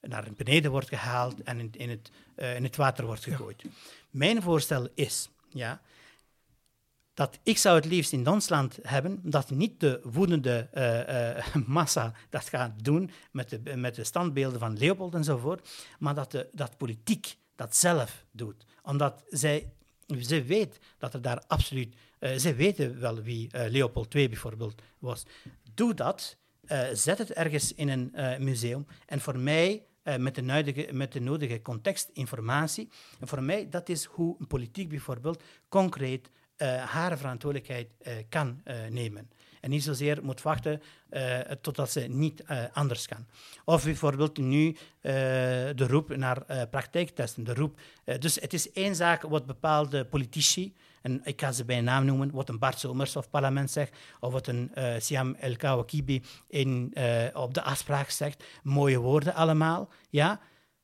naar 0.01 0.27
beneden 0.38 0.71
wordt 0.71 0.88
gehaald 0.88 1.43
en 1.43 1.59
in, 1.59 1.71
in, 1.77 1.89
het, 1.89 2.12
in 2.35 2.63
het 2.63 2.75
water 2.75 3.05
wordt 3.05 3.23
gegooid. 3.23 3.62
Ja. 3.62 3.69
Mijn 4.09 4.41
voorstel 4.41 4.88
is 4.93 5.29
ja, 5.49 5.81
dat 7.13 7.39
ik 7.43 7.57
zou 7.57 7.75
het 7.75 7.85
liefst 7.85 8.12
in 8.12 8.27
ons 8.27 8.49
land 8.49 8.79
hebben 8.81 9.19
dat 9.23 9.49
niet 9.49 9.79
de 9.79 9.99
woedende 10.03 10.69
massa 11.65 12.13
dat 12.29 12.49
gaat 12.49 12.83
doen 12.83 13.12
met 13.31 13.49
de, 13.49 13.75
met 13.75 13.95
de 13.95 14.03
standbeelden 14.03 14.59
van 14.59 14.77
Leopold 14.77 15.13
enzovoort, 15.13 15.69
maar 15.99 16.15
dat, 16.15 16.31
de, 16.31 16.49
dat 16.51 16.77
politiek 16.77 17.38
dat 17.60 17.76
zelf 17.76 18.26
doet. 18.32 18.65
Omdat 18.84 19.24
zij, 19.30 19.72
zij 20.08 20.45
weet 20.45 20.80
dat 20.98 21.13
er 21.13 21.22
daar 21.22 21.43
absoluut... 21.48 21.95
Uh, 22.19 22.32
zij 22.36 22.56
weten 22.56 23.00
wel 23.00 23.22
wie 23.22 23.50
Leopold 23.52 24.15
II 24.15 24.30
bijvoorbeeld 24.30 24.82
was. 25.00 25.24
Doe 25.74 25.93
dat, 25.93 26.38
zet 26.93 27.17
het 27.17 27.32
ergens 27.32 27.74
in 27.74 27.89
een 27.89 28.43
museum. 28.43 28.88
En 29.06 29.22
voor 29.22 29.39
mij 29.39 29.86
met, 30.17 30.36
de 30.36 30.41
nodige, 30.41 30.89
met 30.93 31.12
de 31.12 31.22
nodige 31.22 31.62
contextinformatie. 31.62 32.89
En 33.19 33.28
voor 33.28 33.43
mij, 33.43 33.69
dat 33.69 33.89
is 33.89 34.06
hoe 34.06 34.36
een 34.39 34.48
politiek 34.48 34.89
bijvoorbeeld 34.89 35.43
concreet 35.69 36.30
uh, 36.62 36.84
haar 36.84 37.17
verantwoordelijkheid 37.17 37.89
uh, 38.02 38.13
kan 38.30 38.62
uh, 38.65 38.88
nemen. 38.88 39.30
En 39.62 39.69
niet 39.69 39.84
zozeer 39.84 40.24
moet 40.24 40.41
wachten 40.41 40.82
totdat 41.62 41.91
ze 41.91 42.00
niet 42.00 42.43
anders 42.74 43.08
kan. 43.08 43.26
Of 43.65 43.84
bijvoorbeeld 43.84 44.38
nu 44.38 44.76
de 45.02 45.88
roep 45.88 46.15
naar 46.15 46.67
praktijktesten. 46.67 47.43
De 47.43 47.54
roep, 47.54 47.80
dus 48.19 48.36
het 48.36 48.54
is 48.54 48.72
één 48.72 48.95
zaak 48.95 49.22
wat 49.22 49.45
bepaalde 49.45 50.06
politici, 50.06 50.76
en 51.02 51.22
ik 51.24 51.41
ga 51.41 51.52
ze 51.52 51.65
bij 51.65 51.82
naam 51.82 52.06
noemen, 52.06 52.32
wat 52.32 52.50
een 52.50 52.60
Bart 52.60 52.80
Somers 52.80 53.15
of 53.15 53.30
parlement 53.30 53.72
zegt, 53.72 53.98
of 54.19 54.32
wat 54.32 54.48
een 54.48 54.72
Siam 54.98 55.36
El 55.39 55.56
Kawakibi 55.56 56.24
in, 56.48 56.93
op 57.34 57.54
de 57.54 57.62
afspraak 57.62 58.10
zegt. 58.10 58.43
Mooie 58.63 58.98
woorden 59.00 59.34
allemaal, 59.34 59.89
ja. 60.10 60.39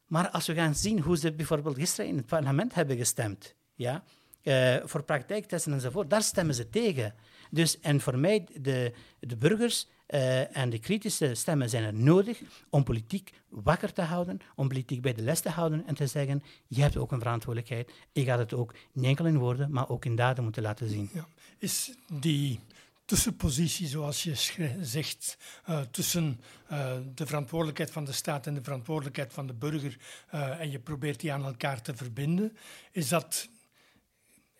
Maar 0.06 0.30
als 0.30 0.48
we 0.48 0.54
gaan 0.54 0.76
zien 0.76 1.00
hoe 1.00 1.18
ze 1.18 1.34
bijvoorbeeld 1.34 1.76
gisteren 1.76 2.10
in 2.10 2.18
het 2.18 2.26
parlement 2.26 2.74
hebben 2.74 2.98
gestemd, 2.98 3.56
ja, 3.76 4.04
uh, 4.44 4.76
voor 4.84 5.04
praktijktesten 5.04 5.74
enzovoort, 5.74 6.10
daar 6.10 6.22
stemmen 6.22 6.56
ze 6.56 6.70
tegen. 6.70 7.14
Dus, 7.52 7.80
en 7.80 8.02
voor 8.02 8.18
mij, 8.18 8.48
de, 8.62 8.94
de 9.20 9.38
burgers 9.38 9.88
uh, 10.08 10.58
en 10.58 10.70
de 10.70 10.80
kritische 10.80 11.36
stemmen 11.36 11.70
zijn 11.70 11.84
er 11.84 11.94
nodig 11.94 12.42
om 12.70 12.84
politiek 12.84 13.34
wakker 13.50 13.94
te 13.94 14.02
houden, 14.02 14.40
om 14.56 14.68
politiek 14.68 15.02
bij 15.02 15.14
de 15.14 15.22
les 15.22 15.40
te 15.40 15.50
houden 15.50 15.88
en 15.88 15.96
te 15.96 16.08
zeggen, 16.08 16.44
je 16.68 16.82
hebt 16.82 16.98
ook 16.98 17.12
een 17.12 17.20
verantwoordelijkheid. 17.20 17.92
Je 18.12 18.24
gaat 18.24 18.40
het 18.40 18.54
ook 18.54 18.76
niet 18.92 19.06
enkel 19.06 19.26
in 19.26 19.38
woorden, 19.38 19.72
maar 19.72 19.90
ook 19.90 20.06
in 20.06 20.16
daden 20.16 20.44
moeten 20.44 20.62
laten 20.62 20.90
zien. 20.90 21.10
Ja. 21.14 21.28
Is 21.58 21.92
die 22.14 22.60
tussenpositie, 23.06 23.88
zoals 23.88 24.24
je 24.24 24.36
zegt, 24.82 25.38
uh, 25.70 25.82
tussen 25.82 26.42
uh, 26.72 26.94
de 27.16 27.26
verantwoordelijkheid 27.26 27.92
van 27.92 28.06
de 28.06 28.12
staat 28.12 28.48
en 28.48 28.54
de 28.54 28.64
verantwoordelijkheid 28.64 29.34
van 29.34 29.48
de 29.48 29.54
burger, 29.54 29.98
en 30.30 30.72
je 30.72 30.80
probeert 30.80 31.20
die 31.20 31.34
aan 31.34 31.46
elkaar 31.46 31.82
te 31.82 31.96
verbinden, 31.96 32.58
is 32.92 33.08
dat 33.08 33.50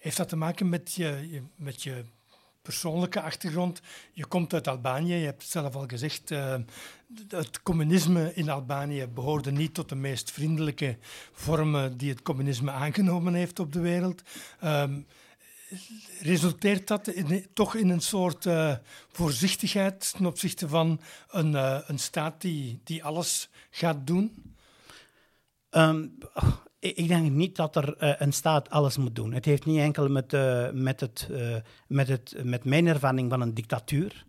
heeft 0.06 0.18
dat 0.18 0.30
te 0.30 0.36
maken 0.36 0.70
met 0.70 0.94
je, 0.94 1.42
met 1.56 1.84
je 1.84 2.04
persoonlijke 2.66 3.22
achtergrond? 3.22 3.82
Je 4.14 4.26
komt 4.26 4.54
uit 4.54 4.68
Albanië, 4.68 5.14
je 5.14 5.26
hebt 5.26 5.44
zelf 5.44 5.76
al 5.76 5.88
gezegd. 5.88 6.32
Uh, 6.32 6.56
het 7.28 7.62
communisme 7.62 8.34
in 8.34 8.50
Albanië 8.50 9.08
behoorde 9.08 9.52
niet 9.52 9.74
tot 9.74 9.90
de 9.90 9.96
meest 9.96 10.32
vriendelijke 10.32 10.98
vormen 11.32 11.98
die 11.98 12.10
het 12.10 12.22
communisme 12.22 12.72
aangenomen 12.72 13.34
heeft 13.34 13.60
op 13.60 13.74
de 13.74 13.80
wereld. 13.80 14.22
Um, 14.64 15.06
resulteert 16.22 16.88
dat 16.88 17.14
toch 17.54 17.76
in 17.76 17.90
een 17.90 18.02
soort 18.02 18.46
uh, 18.46 18.76
voorzichtigheid 19.12 20.14
ten 20.18 20.26
opzichte 20.26 20.68
van 20.68 21.02
een, 21.30 21.52
uh, 21.52 21.80
een 21.88 22.00
staat 22.00 22.42
die, 22.42 22.80
die 22.84 23.04
alles 23.04 23.50
gaat 23.70 24.08
doen? 24.08 24.56
Um, 25.72 26.18
ik 26.94 27.08
denk 27.08 27.32
niet 27.32 27.56
dat 27.56 27.76
er 27.76 28.04
uh, 28.04 28.14
een 28.18 28.34
staat 28.34 28.70
alles 28.70 28.98
moet 28.98 29.16
doen. 29.16 29.34
Het 29.34 29.46
heeft 29.46 29.66
niet 29.66 29.80
enkel 29.80 30.10
met, 30.10 30.34
uh, 30.34 30.70
met, 30.72 31.00
het, 31.00 31.28
uh, 31.32 31.56
met, 31.88 32.08
het, 32.08 32.36
met 32.44 32.64
mijn 32.64 32.88
ervaring 32.88 33.30
van 33.30 33.42
een 33.42 33.54
dictatuur, 33.54 34.26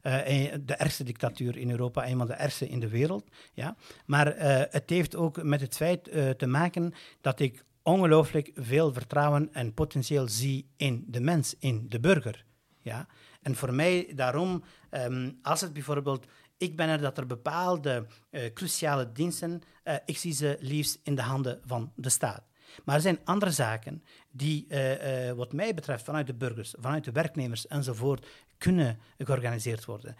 de 0.00 0.74
ergste 0.76 1.04
dictatuur 1.04 1.56
in 1.56 1.70
Europa, 1.70 2.08
een 2.08 2.18
van 2.18 2.26
de 2.26 2.32
ergste 2.32 2.68
in 2.68 2.80
de 2.80 2.88
wereld. 2.88 3.24
Ja? 3.52 3.76
Maar 4.06 4.34
het 4.70 4.90
heeft 4.90 5.16
ook 5.16 5.42
met 5.42 5.60
het 5.60 5.76
feit 5.76 6.04
te 6.38 6.46
maken 6.46 6.92
dat 7.20 7.40
ik 7.40 7.64
ongelooflijk 7.82 8.50
veel 8.54 8.92
vertrouwen 8.92 9.48
en 9.52 9.74
potentieel 9.74 10.28
zie 10.28 10.66
in 10.76 11.04
de 11.06 11.20
mens, 11.20 11.54
in 11.58 11.86
de 11.88 12.00
burger. 12.00 12.44
Ja? 12.78 13.06
En 13.42 13.56
voor 13.56 13.74
mij 13.74 14.12
daarom, 14.14 14.64
um, 14.90 15.38
als 15.42 15.60
het 15.60 15.72
bijvoorbeeld 15.72 16.26
ik 16.60 16.76
ben 16.76 16.88
er 16.88 17.00
dat 17.00 17.18
er 17.18 17.26
bepaalde 17.26 18.06
uh, 18.30 18.52
cruciale 18.54 19.12
diensten, 19.12 19.62
uh, 19.84 19.94
ik 20.04 20.18
zie 20.18 20.32
ze 20.32 20.56
liefst 20.60 20.98
in 21.02 21.14
de 21.14 21.22
handen 21.22 21.60
van 21.64 21.92
de 21.94 22.08
staat. 22.08 22.42
Maar 22.84 22.94
er 22.94 23.00
zijn 23.00 23.20
andere 23.24 23.50
zaken 23.50 24.04
die, 24.30 24.66
uh, 24.68 25.32
wat 25.32 25.52
mij 25.52 25.74
betreft, 25.74 26.04
vanuit 26.04 26.26
de 26.26 26.34
burgers, 26.34 26.74
vanuit 26.78 27.04
de 27.04 27.12
werknemers 27.12 27.66
enzovoort, 27.66 28.26
kunnen 28.58 28.98
georganiseerd 29.18 29.84
worden. 29.84 30.16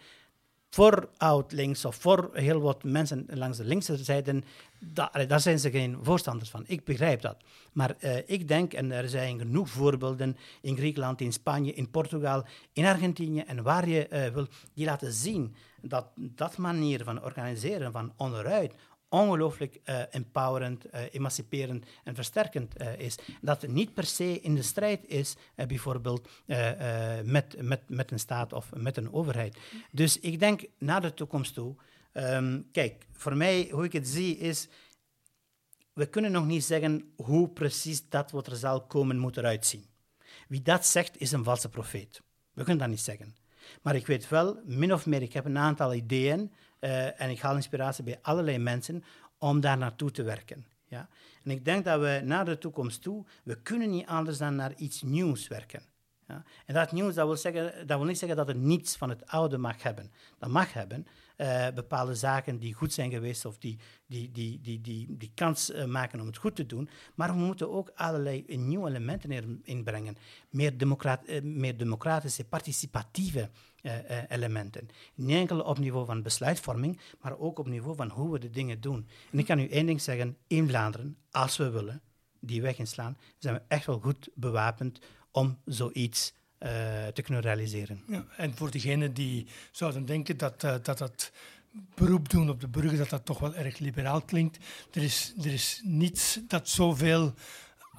Voor 0.73 1.09
oud-links 1.17 1.85
of 1.85 1.95
voor 1.95 2.29
heel 2.33 2.59
wat 2.59 2.83
mensen 2.83 3.25
langs 3.33 3.57
de 3.57 3.63
linkse 3.63 3.97
zijde, 3.97 4.43
daar 5.27 5.39
zijn 5.39 5.59
ze 5.59 5.69
geen 5.69 5.97
voorstanders 6.01 6.49
van. 6.49 6.63
Ik 6.67 6.83
begrijp 6.83 7.21
dat. 7.21 7.37
Maar 7.71 7.95
ik 8.25 8.47
denk, 8.47 8.73
en 8.73 8.91
er 8.91 9.09
zijn 9.09 9.39
genoeg 9.39 9.69
voorbeelden 9.69 10.37
in 10.61 10.77
Griekenland, 10.77 11.21
in 11.21 11.33
Spanje, 11.33 11.73
in 11.73 11.89
Portugal, 11.89 12.45
in 12.73 12.85
Argentinië 12.85 13.39
en 13.39 13.63
waar 13.63 13.87
je 13.87 14.29
wil, 14.33 14.47
die 14.73 14.85
laten 14.85 15.13
zien 15.13 15.55
dat 15.81 16.05
dat 16.15 16.57
manier 16.57 17.03
van 17.03 17.23
organiseren 17.23 17.91
van 17.91 18.13
onderuit 18.17 18.73
ongelooflijk 19.11 19.79
uh, 19.85 20.15
empowerend, 20.15 20.85
uh, 20.85 21.01
emanciperend 21.11 21.85
en 22.03 22.15
versterkend 22.15 22.81
uh, 22.81 22.99
is. 22.99 23.17
Dat 23.41 23.61
het 23.61 23.71
niet 23.71 23.93
per 23.93 24.05
se 24.05 24.39
in 24.39 24.55
de 24.55 24.61
strijd 24.61 25.07
is, 25.07 25.35
bijvoorbeeld 25.55 26.29
met, 27.23 27.61
met, 27.61 27.89
met 27.89 28.11
een 28.11 28.19
staat 28.19 28.53
of 28.53 28.69
met 28.75 28.97
een 28.97 29.13
overheid. 29.13 29.57
Dus 29.91 30.19
ik 30.19 30.39
denk 30.39 30.65
naar 30.77 31.01
de 31.01 31.13
toekomst 31.13 31.53
toe. 31.53 31.75
Um, 32.13 32.67
kijk, 32.71 33.05
voor 33.11 33.37
mij, 33.37 33.69
hoe 33.71 33.83
ik 33.83 33.93
het 33.93 34.07
zie, 34.07 34.37
is. 34.37 34.67
We 35.93 36.05
kunnen 36.05 36.31
nog 36.31 36.45
niet 36.45 36.63
zeggen 36.63 37.13
hoe 37.15 37.49
precies 37.49 38.09
dat 38.09 38.31
wat 38.31 38.47
er 38.47 38.55
zal 38.55 38.81
komen 38.81 39.17
moet 39.17 39.37
eruit 39.37 39.65
zien. 39.65 39.85
Wie 40.47 40.61
dat 40.61 40.85
zegt, 40.85 41.19
is 41.19 41.31
een 41.31 41.43
valse 41.43 41.69
profeet. 41.69 42.21
We 42.53 42.63
kunnen 42.63 42.77
dat 42.77 42.89
niet 42.89 42.99
zeggen. 42.99 43.35
Maar 43.81 43.95
ik 43.95 44.07
weet 44.07 44.29
wel, 44.29 44.61
min 44.65 44.93
of 44.93 45.05
meer, 45.05 45.21
ik 45.21 45.33
heb 45.33 45.45
een 45.45 45.57
aantal 45.57 45.93
ideeën 45.93 46.51
uh, 46.81 47.21
en 47.21 47.29
ik 47.29 47.39
haal 47.39 47.55
inspiratie 47.55 48.03
bij 48.03 48.19
allerlei 48.21 48.57
mensen 48.57 49.03
om 49.37 49.59
daar 49.59 49.77
naartoe 49.77 50.11
te 50.11 50.23
werken. 50.23 50.65
Ja? 50.87 51.09
En 51.43 51.51
ik 51.51 51.65
denk 51.65 51.85
dat 51.85 51.99
we 51.99 52.21
naar 52.23 52.45
de 52.45 52.57
toekomst 52.57 53.01
toe, 53.01 53.25
we 53.43 53.61
kunnen 53.61 53.89
niet 53.89 54.05
anders 54.05 54.37
dan 54.37 54.55
naar 54.55 54.73
iets 54.75 55.01
nieuws 55.01 55.47
werken. 55.47 55.81
En 56.65 56.73
dat 56.73 56.91
nieuws, 56.91 57.13
dat 57.13 57.27
wil, 57.27 57.37
zeggen, 57.37 57.87
dat 57.87 58.05
niet 58.05 58.17
zeggen 58.17 58.37
dat 58.37 58.47
het 58.47 58.57
niets 58.57 58.95
van 58.95 59.09
het 59.09 59.25
oude 59.25 59.57
mag 59.57 59.83
hebben. 59.83 60.11
Dat 60.39 60.49
mag 60.49 60.73
hebben, 60.73 61.07
uh, 61.37 61.67
bepaalde 61.75 62.15
zaken 62.15 62.59
die 62.59 62.73
goed 62.73 62.93
zijn 62.93 63.11
geweest 63.11 63.45
of 63.45 63.57
die, 63.57 63.79
die, 64.05 64.31
die, 64.31 64.61
die, 64.61 64.81
die, 64.81 65.17
die 65.17 65.31
kans 65.35 65.69
uh, 65.69 65.85
maken 65.85 66.19
om 66.19 66.25
het 66.25 66.37
goed 66.37 66.55
te 66.55 66.65
doen. 66.65 66.89
Maar 67.15 67.29
we 67.29 67.39
moeten 67.39 67.71
ook 67.71 67.91
allerlei 67.95 68.43
nieuwe 68.47 68.89
elementen 68.89 69.61
inbrengen. 69.63 70.17
Meer, 70.49 70.77
democrat, 70.77 71.41
meer 71.43 71.77
democratische, 71.77 72.45
participatieve 72.45 73.49
elementen. 74.27 74.87
Niet 75.15 75.37
enkel 75.37 75.59
op 75.59 75.77
niveau 75.77 76.05
van 76.05 76.21
besluitvorming, 76.21 76.99
maar 77.21 77.39
ook 77.39 77.59
op 77.59 77.67
niveau 77.67 77.95
van 77.95 78.09
hoe 78.09 78.31
we 78.31 78.39
de 78.39 78.49
dingen 78.49 78.81
doen. 78.81 79.07
En 79.31 79.39
ik 79.39 79.45
kan 79.45 79.59
u 79.59 79.67
één 79.67 79.85
ding 79.85 80.01
zeggen, 80.01 80.37
in 80.47 80.67
Vlaanderen, 80.67 81.17
als 81.31 81.57
we 81.57 81.69
willen, 81.69 82.01
die 82.39 82.61
weg 82.61 82.77
inslaan, 82.77 83.17
zijn 83.37 83.55
we 83.55 83.61
echt 83.67 83.85
wel 83.85 83.99
goed 83.99 84.29
bewapend 84.33 84.99
om 85.31 85.57
zoiets 85.65 86.33
uh, 86.59 86.69
te 87.07 87.21
kunnen 87.21 87.43
realiseren. 87.43 88.03
Ja, 88.07 88.25
en 88.37 88.55
voor 88.55 88.71
diegenen 88.71 89.13
die 89.13 89.47
zouden 89.71 90.05
denken 90.05 90.37
dat, 90.37 90.63
uh, 90.63 90.75
dat 90.81 90.97
dat 90.97 91.31
beroep 91.95 92.29
doen 92.29 92.49
op 92.49 92.61
de 92.61 92.67
burger, 92.67 92.97
dat 92.97 93.09
dat 93.09 93.25
toch 93.25 93.39
wel 93.39 93.55
erg 93.55 93.77
liberaal 93.77 94.21
klinkt. 94.21 94.57
Er 94.91 95.03
is, 95.03 95.33
er 95.37 95.53
is 95.53 95.81
niets 95.83 96.39
dat 96.47 96.69
zoveel 96.69 97.33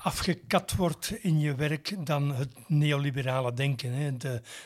afgekat 0.02 0.74
wordt 0.74 1.12
in 1.20 1.40
je 1.40 1.54
werk 1.54 2.06
dan 2.06 2.34
het 2.34 2.68
neoliberale 2.68 3.52
denken. 3.52 3.92
Hè. 3.92 4.16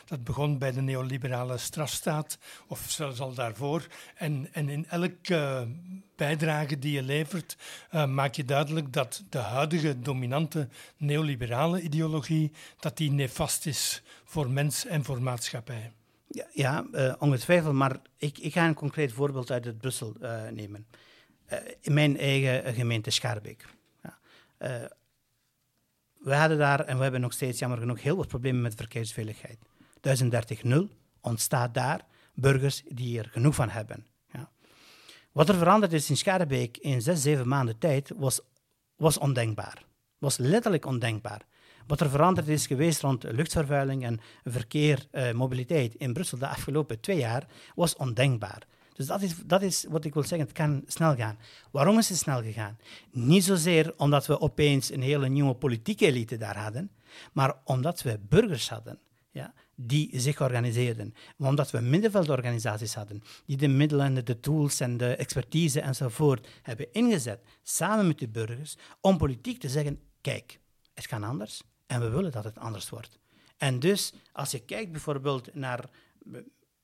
Dat 0.05 0.23
begon 0.23 0.57
bij 0.57 0.71
de 0.71 0.81
neoliberale 0.81 1.57
strafstaat, 1.57 2.37
of 2.67 2.85
zelfs 2.87 3.19
al 3.19 3.33
daarvoor. 3.33 3.87
En, 4.15 4.47
en 4.51 4.69
in 4.69 4.87
elke 4.87 5.67
bijdrage 6.15 6.79
die 6.79 6.91
je 6.91 7.03
levert, 7.03 7.57
uh, 7.91 8.05
maak 8.05 8.33
je 8.33 8.45
duidelijk 8.45 8.93
dat 8.93 9.23
de 9.29 9.37
huidige 9.37 9.99
dominante 9.99 10.67
neoliberale 10.97 11.81
ideologie 11.81 12.51
dat 12.79 12.97
die 12.97 13.11
nefast 13.11 13.65
is 13.65 14.03
voor 14.23 14.49
mens 14.49 14.85
en 14.85 15.03
voor 15.03 15.21
maatschappij. 15.21 15.91
Ja, 16.27 16.45
ja 16.53 16.85
uh, 16.91 17.13
ongetwijfeld, 17.19 17.73
maar 17.73 17.97
ik, 18.17 18.37
ik, 18.37 18.53
ga 18.53 18.67
een 18.67 18.73
concreet 18.73 19.13
voorbeeld 19.13 19.51
uit 19.51 19.65
het 19.65 19.77
Brussel 19.77 20.15
uh, 20.21 20.47
nemen. 20.47 20.87
in 21.81 21.93
mijn 21.93 22.17
eigen 22.17 22.73
gemeente 22.73 23.09
Schaarbeek. 23.09 23.65
Ja 24.03 24.17
we 26.27 26.35
hadden 26.35 26.57
daar, 26.57 26.79
en 26.79 26.97
we 26.97 27.03
hebben 27.03 27.21
nog 27.21 27.33
steeds 27.33 27.59
jammer 27.59 27.77
genoeg, 27.77 28.01
heel 28.01 28.15
wat 28.15 28.27
problemen 28.27 28.61
met 28.61 28.75
verkeersveiligheid. 28.75 29.57
1030-0 30.65 30.75
ontstaat 31.21 31.73
daar, 31.73 32.05
burgers 32.33 32.83
die 32.87 33.19
er 33.19 33.29
genoeg 33.31 33.55
van 33.55 33.69
hebben. 33.69 34.05
Ja. 34.31 34.49
Wat 35.31 35.49
er 35.49 35.55
veranderd 35.55 35.93
is 35.93 36.09
in 36.09 36.17
Scharebeek 36.17 36.77
in 36.77 37.01
zes, 37.01 37.21
zeven 37.21 37.47
maanden 37.47 37.77
tijd, 37.77 38.11
was, 38.15 38.39
was 38.95 39.17
ondenkbaar. 39.17 39.83
Was 40.17 40.37
letterlijk 40.37 40.85
ondenkbaar. 40.85 41.41
Wat 41.85 42.01
er 42.01 42.09
veranderd 42.09 42.47
is 42.47 42.67
geweest 42.67 43.01
rond 43.01 43.23
luchtvervuiling 43.23 44.03
en 44.03 44.19
verkeer, 44.43 45.07
uh, 45.11 45.31
mobiliteit 45.31 45.95
in 45.95 46.13
Brussel 46.13 46.37
de 46.37 46.47
afgelopen 46.47 46.99
twee 46.99 47.17
jaar, 47.17 47.47
was 47.75 47.95
ondenkbaar. 47.95 48.67
Dus 48.97 49.05
dat 49.05 49.21
is, 49.21 49.35
dat 49.45 49.61
is 49.61 49.85
wat 49.89 50.05
ik 50.05 50.13
wil 50.13 50.23
zeggen, 50.23 50.47
het 50.47 50.57
kan 50.57 50.83
snel 50.87 51.15
gaan. 51.15 51.37
Waarom 51.71 51.97
is 51.97 52.09
het 52.09 52.17
snel 52.17 52.41
gegaan? 52.41 52.77
Niet 53.11 53.43
zozeer 53.43 53.93
omdat 53.97 54.25
we 54.25 54.39
opeens 54.39 54.91
een 54.91 55.01
hele 55.01 55.29
nieuwe 55.29 55.53
politieke 55.53 56.05
elite 56.05 56.37
daar 56.37 56.57
hadden, 56.57 56.91
maar 57.33 57.55
omdat 57.63 58.01
we 58.01 58.19
burgers 58.29 58.69
hadden 58.69 58.99
ja, 59.31 59.53
die 59.75 60.19
zich 60.19 60.41
organiseerden. 60.41 61.13
Omdat 61.37 61.71
we 61.71 61.79
middenveldorganisaties 61.79 62.93
hadden, 62.93 63.23
die 63.45 63.57
de 63.57 63.67
middelen, 63.67 64.25
de 64.25 64.39
tools 64.39 64.79
en 64.79 64.97
de 64.97 65.15
expertise 65.15 65.81
enzovoort 65.81 66.47
hebben 66.61 66.93
ingezet, 66.93 67.43
samen 67.63 68.07
met 68.07 68.19
de 68.19 68.27
burgers, 68.27 68.77
om 69.01 69.17
politiek 69.17 69.59
te 69.59 69.69
zeggen, 69.69 69.99
kijk, 70.21 70.59
het 70.93 71.07
kan 71.07 71.23
anders 71.23 71.61
en 71.87 72.01
we 72.01 72.09
willen 72.09 72.31
dat 72.31 72.43
het 72.43 72.57
anders 72.57 72.89
wordt. 72.89 73.19
En 73.57 73.79
dus, 73.79 74.13
als 74.31 74.51
je 74.51 74.59
kijkt 74.59 74.91
bijvoorbeeld 74.91 75.53
naar 75.53 75.89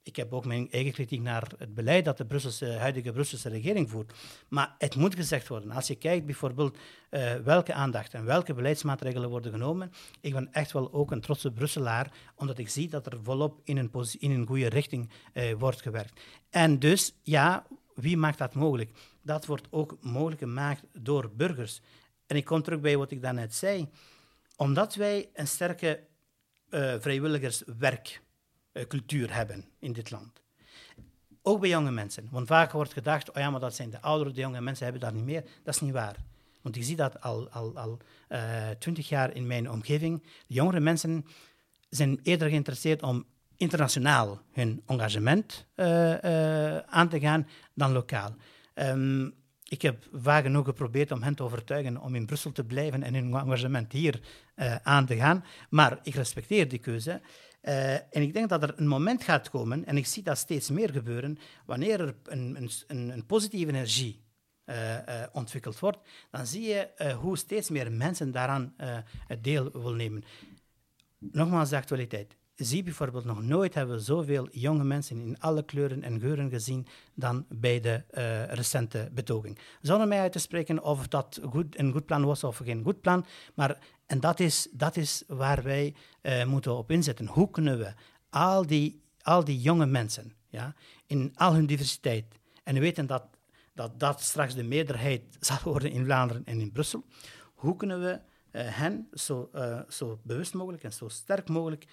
ik 0.03 0.15
heb 0.15 0.33
ook 0.33 0.45
mijn 0.45 0.71
eigen 0.71 0.91
kritiek 0.91 1.21
naar 1.21 1.51
het 1.57 1.73
beleid 1.73 2.05
dat 2.05 2.17
de 2.17 2.25
Brusselse, 2.25 2.65
huidige 2.65 3.11
Brusselse 3.11 3.49
regering 3.49 3.89
voert. 3.89 4.13
Maar 4.47 4.75
het 4.77 4.95
moet 4.95 5.15
gezegd 5.15 5.47
worden. 5.47 5.71
Als 5.71 5.87
je 5.87 5.95
kijkt 5.95 6.25
bijvoorbeeld 6.25 6.77
uh, 7.11 7.33
welke 7.35 7.73
aandacht 7.73 8.13
en 8.13 8.25
welke 8.25 8.53
beleidsmaatregelen 8.53 9.29
worden 9.29 9.51
genomen. 9.51 9.91
Ik 10.21 10.33
ben 10.33 10.53
echt 10.53 10.71
wel 10.71 10.93
ook 10.93 11.11
een 11.11 11.21
trotse 11.21 11.51
Brusselaar, 11.51 12.11
omdat 12.35 12.57
ik 12.57 12.69
zie 12.69 12.89
dat 12.89 13.05
er 13.05 13.23
volop 13.23 13.61
in 13.63 13.77
een, 13.77 13.91
in 14.19 14.31
een 14.31 14.47
goede 14.47 14.69
richting 14.69 15.09
uh, 15.33 15.53
wordt 15.53 15.81
gewerkt. 15.81 16.21
En 16.49 16.79
dus, 16.79 17.15
ja, 17.21 17.65
wie 17.95 18.17
maakt 18.17 18.37
dat 18.37 18.53
mogelijk? 18.53 18.91
Dat 19.21 19.45
wordt 19.45 19.67
ook 19.69 19.97
mogelijk 20.01 20.41
gemaakt 20.41 20.83
door 20.99 21.31
burgers. 21.35 21.81
En 22.27 22.35
ik 22.35 22.45
kom 22.45 22.61
terug 22.61 22.79
bij 22.79 22.97
wat 22.97 23.11
ik 23.11 23.21
daarnet 23.21 23.55
zei. 23.55 23.89
Omdat 24.55 24.95
wij 24.95 25.29
een 25.33 25.47
sterke 25.47 26.03
uh, 26.69 26.95
vrijwilligerswerk 26.99 28.22
cultuur 28.87 29.33
hebben 29.33 29.65
in 29.79 29.93
dit 29.93 30.11
land. 30.11 30.41
Ook 31.41 31.59
bij 31.59 31.69
jonge 31.69 31.91
mensen. 31.91 32.27
Want 32.31 32.47
vaak 32.47 32.71
wordt 32.71 32.93
gedacht, 32.93 33.29
oh 33.29 33.35
ja, 33.35 33.49
maar 33.49 33.59
dat 33.59 33.75
zijn 33.75 33.89
de 33.89 34.01
ouderen, 34.01 34.33
de 34.33 34.41
jonge 34.41 34.61
mensen 34.61 34.83
hebben 34.83 35.01
dat 35.01 35.13
niet 35.13 35.23
meer. 35.25 35.43
Dat 35.63 35.75
is 35.75 35.81
niet 35.81 35.91
waar. 35.91 36.15
Want 36.61 36.75
ik 36.75 36.83
zie 36.83 36.95
dat 36.95 37.21
al, 37.21 37.49
al, 37.49 37.77
al 37.77 37.97
uh, 38.29 38.69
twintig 38.69 39.09
jaar 39.09 39.35
in 39.35 39.47
mijn 39.47 39.71
omgeving. 39.71 40.23
De 40.47 40.53
jongere 40.53 40.79
mensen 40.79 41.25
zijn 41.89 42.19
eerder 42.23 42.49
geïnteresseerd 42.49 43.01
om 43.01 43.25
internationaal 43.57 44.41
hun 44.51 44.81
engagement 44.85 45.65
uh, 45.75 46.77
aan 46.77 47.09
te 47.09 47.19
gaan 47.19 47.47
dan 47.73 47.91
lokaal. 47.91 48.35
Um, 48.75 49.33
ik 49.67 49.81
heb 49.81 50.03
vaak 50.13 50.43
genoeg 50.43 50.65
geprobeerd 50.65 51.11
om 51.11 51.23
hen 51.23 51.35
te 51.35 51.43
overtuigen 51.43 51.97
om 51.97 52.15
in 52.15 52.25
Brussel 52.25 52.51
te 52.51 52.63
blijven 52.63 53.03
en 53.03 53.13
hun 53.13 53.33
engagement 53.33 53.91
hier 53.91 54.19
aan 54.83 55.05
te 55.05 55.15
gaan. 55.15 55.45
Maar 55.69 55.99
ik 56.03 56.15
respecteer 56.15 56.67
die 56.67 56.79
keuze. 56.79 57.21
Uh, 57.63 57.93
en 57.93 58.21
ik 58.21 58.33
denk 58.33 58.49
dat 58.49 58.63
er 58.63 58.73
een 58.75 58.87
moment 58.87 59.23
gaat 59.23 59.49
komen, 59.49 59.85
en 59.85 59.97
ik 59.97 60.05
zie 60.05 60.23
dat 60.23 60.37
steeds 60.37 60.69
meer 60.69 60.89
gebeuren, 60.89 61.37
wanneer 61.65 61.99
er 61.99 62.15
een, 62.23 62.69
een, 62.87 63.09
een 63.09 63.25
positieve 63.25 63.71
energie 63.71 64.21
uh, 64.65 64.91
uh, 64.91 64.99
ontwikkeld 65.31 65.79
wordt, 65.79 65.97
dan 66.31 66.47
zie 66.47 66.61
je 66.61 67.13
hoe 67.21 67.37
steeds 67.37 67.69
meer 67.69 67.91
mensen 67.91 68.31
daaraan 68.31 68.75
deel 69.41 69.71
willen 69.71 69.95
nemen. 69.95 70.23
Nogmaals, 71.17 71.69
de 71.69 71.75
actualiteit 71.75 72.37
zie 72.55 72.83
bijvoorbeeld 72.83 73.25
nog 73.25 73.41
nooit 73.41 73.73
hebben 73.73 73.95
we 73.95 74.01
zoveel 74.01 74.49
jonge 74.51 74.83
mensen 74.83 75.19
in 75.19 75.39
alle 75.39 75.63
kleuren 75.63 76.03
en 76.03 76.19
geuren 76.19 76.49
gezien 76.49 76.87
dan 77.13 77.45
bij 77.49 77.79
de 77.79 78.03
recente 78.49 79.09
betoging. 79.13 79.59
Zonder 79.81 80.07
mij 80.07 80.19
uit 80.19 80.31
te 80.31 80.39
spreken 80.39 80.83
of 80.83 81.07
dat 81.07 81.39
goed, 81.49 81.79
een 81.79 81.91
goed 81.91 82.05
plan 82.05 82.25
was 82.25 82.43
of 82.43 82.57
geen 82.57 82.83
goed 82.83 83.01
plan, 83.01 83.25
maar 83.53 83.77
en 84.13 84.19
dat 84.19 84.39
is, 84.39 84.67
dat 84.71 84.97
is 84.97 85.23
waar 85.27 85.63
wij 85.63 85.95
uh, 86.21 86.45
moeten 86.45 86.77
op 86.77 86.91
inzetten. 86.91 87.27
Hoe 87.27 87.49
kunnen 87.49 87.77
we 87.77 87.93
al 88.29 88.65
die, 88.65 89.01
al 89.21 89.43
die 89.43 89.61
jonge 89.61 89.85
mensen, 89.85 90.33
ja, 90.49 90.75
in 91.05 91.31
al 91.35 91.53
hun 91.53 91.65
diversiteit, 91.65 92.25
en 92.63 92.73
we 92.73 92.79
weten 92.79 93.05
dat, 93.05 93.23
dat 93.73 93.99
dat 93.99 94.21
straks 94.21 94.55
de 94.55 94.63
meerderheid 94.63 95.21
zal 95.39 95.57
worden 95.63 95.91
in 95.91 96.03
Vlaanderen 96.03 96.45
en 96.45 96.59
in 96.59 96.71
Brussel, 96.71 97.03
hoe 97.53 97.75
kunnen 97.75 98.01
we 98.01 98.11
uh, 98.11 98.61
hen 98.77 99.07
zo, 99.13 99.49
uh, 99.55 99.79
zo, 99.89 100.19
bewust 100.23 100.53
mogelijk 100.53 100.83
en 100.83 100.93
zo 100.93 101.07
sterk 101.07 101.49
mogelijk 101.49 101.85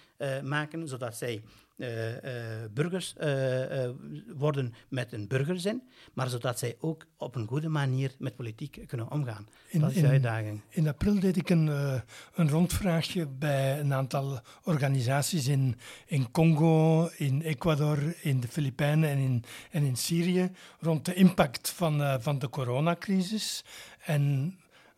maken, 0.42 0.88
zodat 0.88 1.16
zij 1.16 1.42
burgers 2.74 3.14
worden 4.36 4.74
met 4.88 5.12
een 5.12 5.28
burgerzin, 5.28 5.82
maar 6.12 6.28
zodat 6.28 6.58
zij 6.58 6.76
ook 6.80 7.06
op 7.16 7.34
een 7.34 7.46
goede 7.46 7.68
manier 7.68 8.14
met 8.18 8.36
politiek 8.36 8.84
kunnen 8.86 9.10
omgaan. 9.10 9.48
In, 9.68 9.80
dat 9.80 9.90
is 9.90 10.00
de 10.00 10.06
uitdaging. 10.06 10.60
In, 10.68 10.88
april 10.88 11.20
deed 11.20 11.36
ik 11.36 11.50
een, 11.50 11.66
een 12.34 12.48
rondvraagje 12.48 13.26
bij 13.26 13.80
een 13.80 13.94
aantal 13.94 14.40
organisaties 14.64 15.46
in, 15.46 15.76
in 16.06 16.30
Congo, 16.30 17.08
in 17.16 17.42
Ecuador, 17.42 17.98
in 18.22 18.40
de 18.40 18.48
Filipijnen 18.48 19.10
en 19.10 19.18
in, 19.18 19.44
en 19.70 19.84
in 19.84 19.96
Syrië 19.96 20.50
rond 20.80 21.04
de 21.04 21.14
impact 21.14 21.70
van, 21.70 22.20
van 22.22 22.38
de 22.38 22.48
coronacrisis. 22.48 23.64
En 24.04 24.54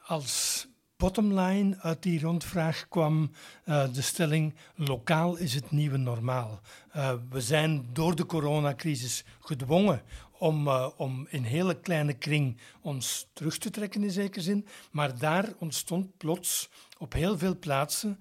als 0.06 0.66
bottomline 1.02 1.76
uit 1.80 2.02
die 2.02 2.20
rondvraag 2.20 2.86
kwam 2.88 3.30
uh, 3.64 3.84
de 3.92 4.02
stelling: 4.02 4.54
lokaal 4.74 5.36
is 5.36 5.54
het 5.54 5.70
nieuwe 5.70 5.96
normaal. 5.96 6.60
Uh, 6.96 7.12
we 7.30 7.40
zijn 7.40 7.88
door 7.92 8.14
de 8.14 8.26
coronacrisis 8.26 9.24
gedwongen 9.40 10.02
om, 10.38 10.66
uh, 10.66 10.88
om 10.96 11.26
in 11.30 11.42
hele 11.42 11.80
kleine 11.80 12.12
kring 12.12 12.56
ons 12.80 13.26
terug 13.32 13.58
te 13.58 13.70
trekken 13.70 14.02
in 14.02 14.10
zekere 14.10 14.42
zin. 14.42 14.66
Maar 14.90 15.18
daar 15.18 15.48
ontstond 15.58 16.16
plots 16.16 16.68
op 16.98 17.12
heel 17.12 17.38
veel 17.38 17.58
plaatsen 17.58 18.18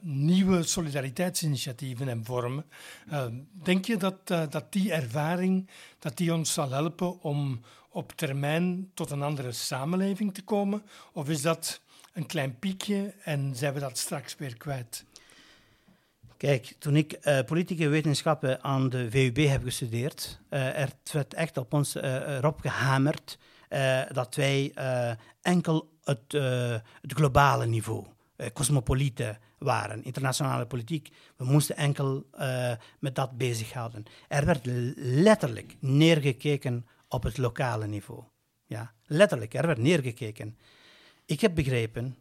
nieuwe 0.00 0.62
solidariteitsinitiatieven 0.62 2.08
en 2.08 2.24
vormen. 2.24 2.64
denk 3.62 3.84
je 3.84 3.96
dat, 3.96 4.26
dat 4.26 4.72
die 4.72 4.92
ervaring 4.92 5.68
dat 5.98 6.16
die 6.16 6.34
ons 6.34 6.52
zal 6.52 6.70
helpen 6.70 7.20
om 7.22 7.60
op 7.88 8.12
termijn 8.12 8.90
tot 8.94 9.10
een 9.10 9.22
andere 9.22 9.52
samenleving 9.52 10.34
te 10.34 10.42
komen? 10.42 10.82
Of 11.12 11.28
is 11.28 11.42
dat 11.42 11.80
een 12.16 12.26
klein 12.26 12.58
piekje 12.58 13.14
en 13.24 13.56
zijn 13.56 13.74
we 13.74 13.80
dat 13.80 13.98
straks 13.98 14.36
weer 14.36 14.56
kwijt? 14.56 15.04
Kijk, 16.36 16.74
toen 16.78 16.96
ik 16.96 17.18
uh, 17.22 17.40
politieke 17.40 17.88
wetenschappen 17.88 18.62
aan 18.62 18.88
de 18.88 19.10
VUB 19.10 19.36
heb 19.36 19.62
gestudeerd, 19.62 20.40
uh, 20.50 20.80
er 20.80 20.92
werd 21.12 21.34
echt 21.34 21.56
op 21.56 21.72
ons 21.72 21.96
uh, 21.96 22.36
erop 22.36 22.60
gehamerd 22.60 23.38
dat 24.12 24.34
wij 24.34 24.72
enkel 25.42 25.90
het, 26.04 26.32
het, 27.00 27.12
globale 27.12 27.66
niveau, 27.66 28.06
cosmopolieten 28.52 29.38
waren, 29.58 30.04
internationale 30.04 30.66
politiek. 30.66 31.10
We 31.36 31.44
moesten 31.44 31.76
enkel 31.76 32.26
met 32.98 33.14
dat 33.14 33.38
bezighouden. 33.38 34.04
Er 34.28 34.44
werd 34.44 34.66
letterlijk 34.96 35.76
neergekeken 35.80 36.86
op 37.08 37.22
het 37.22 37.38
lokale 37.38 37.86
niveau. 37.86 38.22
Ja, 38.66 38.92
letterlijk, 39.06 39.54
er 39.54 39.66
werd 39.66 39.78
neergekeken. 39.78 40.56
Ik 41.26 41.40
heb 41.40 41.54
begrepen, 41.54 42.16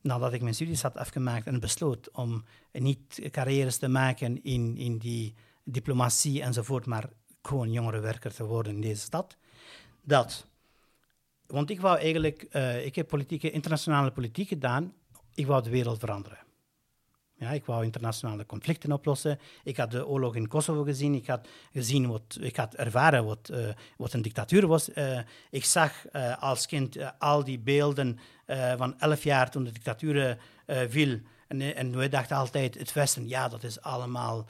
nadat 0.00 0.32
ik 0.32 0.42
mijn 0.42 0.54
studies 0.54 0.82
had 0.82 0.96
afgemaakt 0.96 1.46
en 1.46 1.60
besloot 1.60 2.10
om 2.10 2.44
niet 2.72 3.28
carrières 3.30 3.76
te 3.76 3.88
maken 3.88 4.42
in, 4.42 4.76
in 4.76 4.98
die 4.98 5.34
diplomatie 5.64 6.42
enzovoort, 6.42 6.86
maar 6.86 7.10
gewoon 7.42 7.72
jongerenwerker 7.72 8.34
te 8.34 8.44
worden 8.44 8.74
in 8.74 8.80
deze 8.80 9.00
stad, 9.00 9.36
dat, 10.02 10.46
want 11.46 11.70
ik 11.70 11.80
wou 11.80 11.98
eigenlijk, 11.98 12.46
uh, 12.52 12.84
ik 12.86 12.94
heb 12.94 13.08
politieke, 13.08 13.50
internationale 13.50 14.12
politiek 14.12 14.48
gedaan, 14.48 14.94
ik 15.34 15.46
wou 15.46 15.62
de 15.62 15.70
wereld 15.70 15.98
veranderen. 15.98 16.38
Ja, 17.42 17.50
ik 17.50 17.64
wou 17.64 17.84
internationale 17.84 18.46
conflicten 18.46 18.92
oplossen. 18.92 19.38
Ik 19.64 19.76
had 19.76 19.90
de 19.90 20.06
oorlog 20.06 20.36
in 20.36 20.48
Kosovo 20.48 20.82
gezien. 20.82 21.14
Ik 21.14 21.26
had, 21.26 21.48
gezien 21.72 22.08
wat, 22.08 22.38
ik 22.40 22.56
had 22.56 22.74
ervaren 22.74 23.24
wat, 23.24 23.50
uh, 23.52 23.68
wat 23.96 24.12
een 24.12 24.22
dictatuur 24.22 24.66
was. 24.66 24.88
Uh, 24.88 25.18
ik 25.50 25.64
zag 25.64 25.92
uh, 26.12 26.42
als 26.42 26.66
kind 26.66 27.18
al 27.18 27.44
die 27.44 27.58
beelden 27.58 28.18
van 28.76 29.00
elf 29.00 29.22
jaar 29.22 29.50
toen 29.50 29.64
de 29.64 29.72
dictatuur 29.72 30.38
viel. 30.88 31.20
En, 31.48 31.76
en 31.76 31.96
we 31.96 32.08
dachten 32.08 32.36
altijd, 32.36 32.78
het 32.78 32.92
Westen, 32.92 33.28
ja, 33.28 33.48
dat 33.48 33.64
is 33.64 33.80
allemaal 33.80 34.46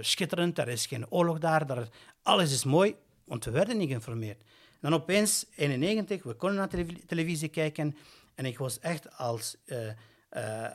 schitterend. 0.00 0.58
Er 0.58 0.68
is 0.68 0.86
geen 0.86 1.10
oorlog 1.10 1.38
daar. 1.38 1.88
Alles 2.22 2.52
is 2.52 2.64
mooi, 2.64 2.96
want 3.24 3.44
we 3.44 3.50
werden 3.50 3.76
niet 3.76 3.88
geïnformeerd. 3.88 4.42
Dan 4.80 4.94
opeens, 4.94 5.42
in 5.42 5.80
1991, 5.80 6.22
we 6.22 6.34
konden 6.34 6.58
naar 6.58 6.96
televisie 7.06 7.48
kijken. 7.48 7.96
En 8.34 8.44
ik 8.44 8.58
was 8.58 8.78
echt 8.80 9.16
als 9.16 9.56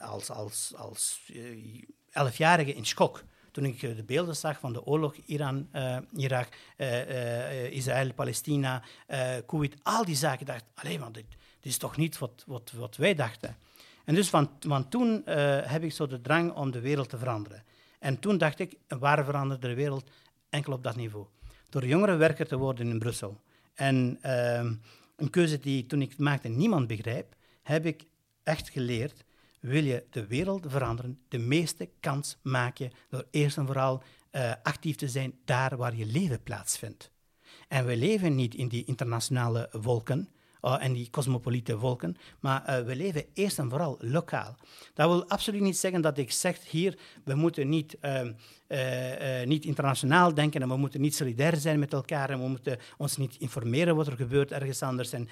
als, 0.02 0.30
als, 0.30 0.73
als 0.76 1.30
uh, 1.34 1.84
elfjarige 2.12 2.73
in 2.73 2.86
schok. 2.86 3.23
Toen 3.52 3.65
ik 3.65 3.80
de 3.80 4.04
beelden 4.04 4.36
zag 4.36 4.60
van 4.60 4.73
de 4.73 4.86
oorlog 4.86 5.15
Iran, 5.15 5.69
uh, 5.73 5.97
Irak, 6.15 6.47
Israël, 7.69 8.13
Palestina, 8.13 8.84
Kuwait, 9.45 9.76
al 9.84 10.06
die 10.06 10.15
zaken, 10.15 10.45
dacht 10.45 10.63
alleen 10.73 10.99
maar 10.99 11.12
dit, 11.12 11.26
is 11.62 11.78
toch 11.78 11.97
niet 11.97 12.17
wat, 12.17 12.43
wat, 12.47 12.71
wat 12.71 12.95
wij 12.95 13.13
dachten. 13.13 13.58
En 14.06 14.15
dus 14.15 14.30
van, 14.30 14.49
van 14.60 14.89
toen 14.89 15.21
heb 15.63 15.84
ik 15.84 15.91
zo 15.91 16.08
de 16.08 16.21
drang 16.21 16.54
om 16.54 16.71
de 16.71 16.80
wereld 16.80 17.10
te 17.10 17.17
veranderen. 17.17 17.63
En 17.99 18.19
toen 18.19 18.38
dacht 18.38 18.60
ik, 18.60 18.78
waar 18.88 19.26
veranderde 19.26 19.67
de 19.67 19.73
wereld? 19.73 20.10
Enkel 20.49 20.73
op 20.73 20.84
dat 20.84 20.95
niveau. 20.95 21.26
Door 21.69 21.86
jongerenwerker 21.86 22.47
te 22.47 22.58
worden 22.58 22.88
in 22.88 22.99
Brussel. 22.99 23.41
En 23.73 24.17
ehm, 24.21 24.73
een 25.15 25.30
keuze 25.30 25.60
die 25.60 25.86
toen 25.86 26.02
ik 26.02 26.17
maakte 26.17 26.47
niemand 26.47 26.88
begrijp, 26.88 27.36
heb 27.62 27.86
ik 27.86 28.06
echt 28.43 28.69
geleerd 28.69 29.23
wil 29.63 29.84
je 29.84 30.06
de 30.10 30.28
wereld 30.28 30.65
veranderen, 30.67 31.19
de 31.28 31.38
meeste 31.38 31.89
kans 31.99 32.38
maak 32.41 32.78
je 32.78 32.91
door 33.10 33.28
eerst 33.32 33.58
en 33.58 33.65
vooral 33.65 34.04
uh, 34.32 34.54
actief 34.63 34.95
te 34.95 35.08
zijn 35.08 35.34
daar 35.45 35.78
waar 35.78 35.95
je 35.95 36.06
leven 36.06 36.43
plaatsvindt. 36.43 37.12
En 37.67 37.86
we 37.86 37.97
leven 37.97 38.36
niet 38.36 38.56
in 38.56 38.67
die 38.67 38.86
internationale 38.86 39.69
wolken 39.71 40.30
uh, 40.65 40.76
en 40.80 40.93
die 40.93 41.10
cosmopolite 41.10 41.78
wolken, 41.78 42.15
maar 42.39 42.63
uh, 42.69 42.86
we 42.86 42.95
leven 42.95 43.26
eerst 43.34 43.60
en 43.60 43.69
vooral 43.69 43.97
lokaal. 43.99 44.56
Dat 44.93 45.08
wil 45.08 45.30
absoluut 45.30 45.62
niet 45.62 45.78
zeggen 45.78 46.02
dat 46.02 46.17
ik 46.17 46.32
zeg 46.32 46.69
hier, 46.69 46.97
we 47.23 47.36
moeten 47.36 47.69
niet, 47.69 47.97
uh, 48.02 48.21
niet 49.43 49.65
internationaal 49.65 50.34
denken 50.34 50.62
en 50.62 50.67
we 50.67 50.78
moeten 50.78 51.02
niet 51.02 51.15
solidair 51.15 51.56
zijn 51.56 51.80
met 51.80 51.93
elkaar 51.93 52.30
en 52.30 52.39
we 52.39 52.47
moeten 52.47 52.78
ons 52.97 53.17
niet 53.17 53.36
informeren 53.39 53.95
wat 53.95 54.08
er 54.08 54.15
gebeurt 54.15 54.52
ergens 54.52 54.82
anders 54.82 55.13
en 55.13 55.28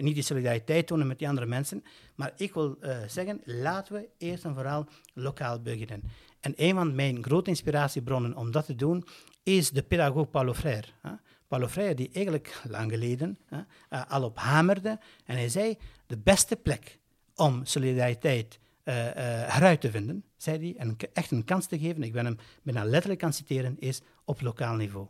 niet 0.00 0.14
die 0.14 0.22
solidariteit 0.22 0.86
tonen 0.86 1.06
met 1.06 1.18
die 1.18 1.28
andere 1.28 1.46
mensen. 1.46 1.84
Maar 2.14 2.32
ik 2.36 2.54
wil 2.54 2.78
zeggen, 3.06 3.40
laten 3.44 3.94
we 3.94 4.08
eerst 4.18 4.44
en 4.44 4.54
vooral 4.54 4.86
lokaal 5.14 5.60
beginnen. 5.60 6.02
En 6.40 6.52
een 6.56 6.74
van 6.74 6.94
mijn 6.94 7.24
grote 7.24 7.50
inspiratiebronnen 7.50 8.36
om 8.36 8.50
dat 8.50 8.66
te 8.66 8.74
doen 8.74 9.04
is 9.42 9.70
de 9.70 9.82
pedagoog 9.82 10.30
Paulo 10.30 10.54
Freire. 10.54 10.88
Freire, 11.68 11.94
die 11.94 12.10
eigenlijk 12.12 12.62
lang 12.68 12.90
geleden 12.90 13.38
hè, 13.46 13.58
uh, 13.90 14.10
al 14.10 14.22
op 14.22 14.38
hamerde. 14.38 14.98
En 15.24 15.36
hij 15.36 15.48
zei, 15.48 15.78
de 16.06 16.18
beste 16.18 16.56
plek 16.56 16.98
om 17.34 17.64
solidariteit 17.64 18.58
uh, 18.84 18.94
uh, 18.94 19.12
heruit 19.14 19.80
te 19.80 19.90
vinden, 19.90 20.24
zei 20.36 20.58
hij, 20.58 20.74
en 20.76 20.96
echt 21.12 21.30
een 21.30 21.44
kans 21.44 21.66
te 21.66 21.78
geven, 21.78 22.02
ik 22.02 22.12
ben 22.12 22.24
hem 22.24 22.38
bijna 22.62 22.84
letterlijk 22.84 23.22
aan 23.22 23.32
citeren, 23.32 23.78
is 23.78 24.00
op 24.24 24.40
lokaal 24.40 24.74
niveau. 24.74 25.06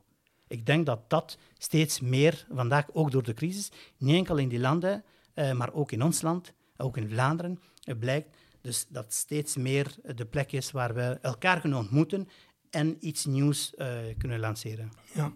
Ik 0.48 0.66
denk 0.66 0.86
dat 0.86 1.10
dat 1.10 1.38
steeds 1.58 2.00
meer, 2.00 2.46
vandaag 2.52 2.86
ook 2.92 3.10
door 3.10 3.22
de 3.22 3.34
crisis, 3.34 3.70
niet 3.96 4.14
enkel 4.14 4.36
in 4.36 4.48
die 4.48 4.60
landen, 4.60 5.04
maar 5.34 5.72
ook 5.72 5.92
in 5.92 6.02
ons 6.02 6.22
land, 6.22 6.52
ook 6.76 6.96
in 6.96 7.08
Vlaanderen, 7.08 7.60
blijkt 7.98 8.36
dus 8.60 8.86
dat 8.88 9.12
steeds 9.12 9.56
meer 9.56 9.94
de 10.14 10.26
plek 10.26 10.52
is 10.52 10.70
waar 10.70 10.94
we 10.94 11.18
elkaar 11.22 11.60
kunnen 11.60 11.78
ontmoeten 11.78 12.28
en 12.70 12.96
iets 13.00 13.24
nieuws 13.24 13.74
kunnen 14.18 14.38
lanceren. 14.40 14.92
Ja. 15.14 15.32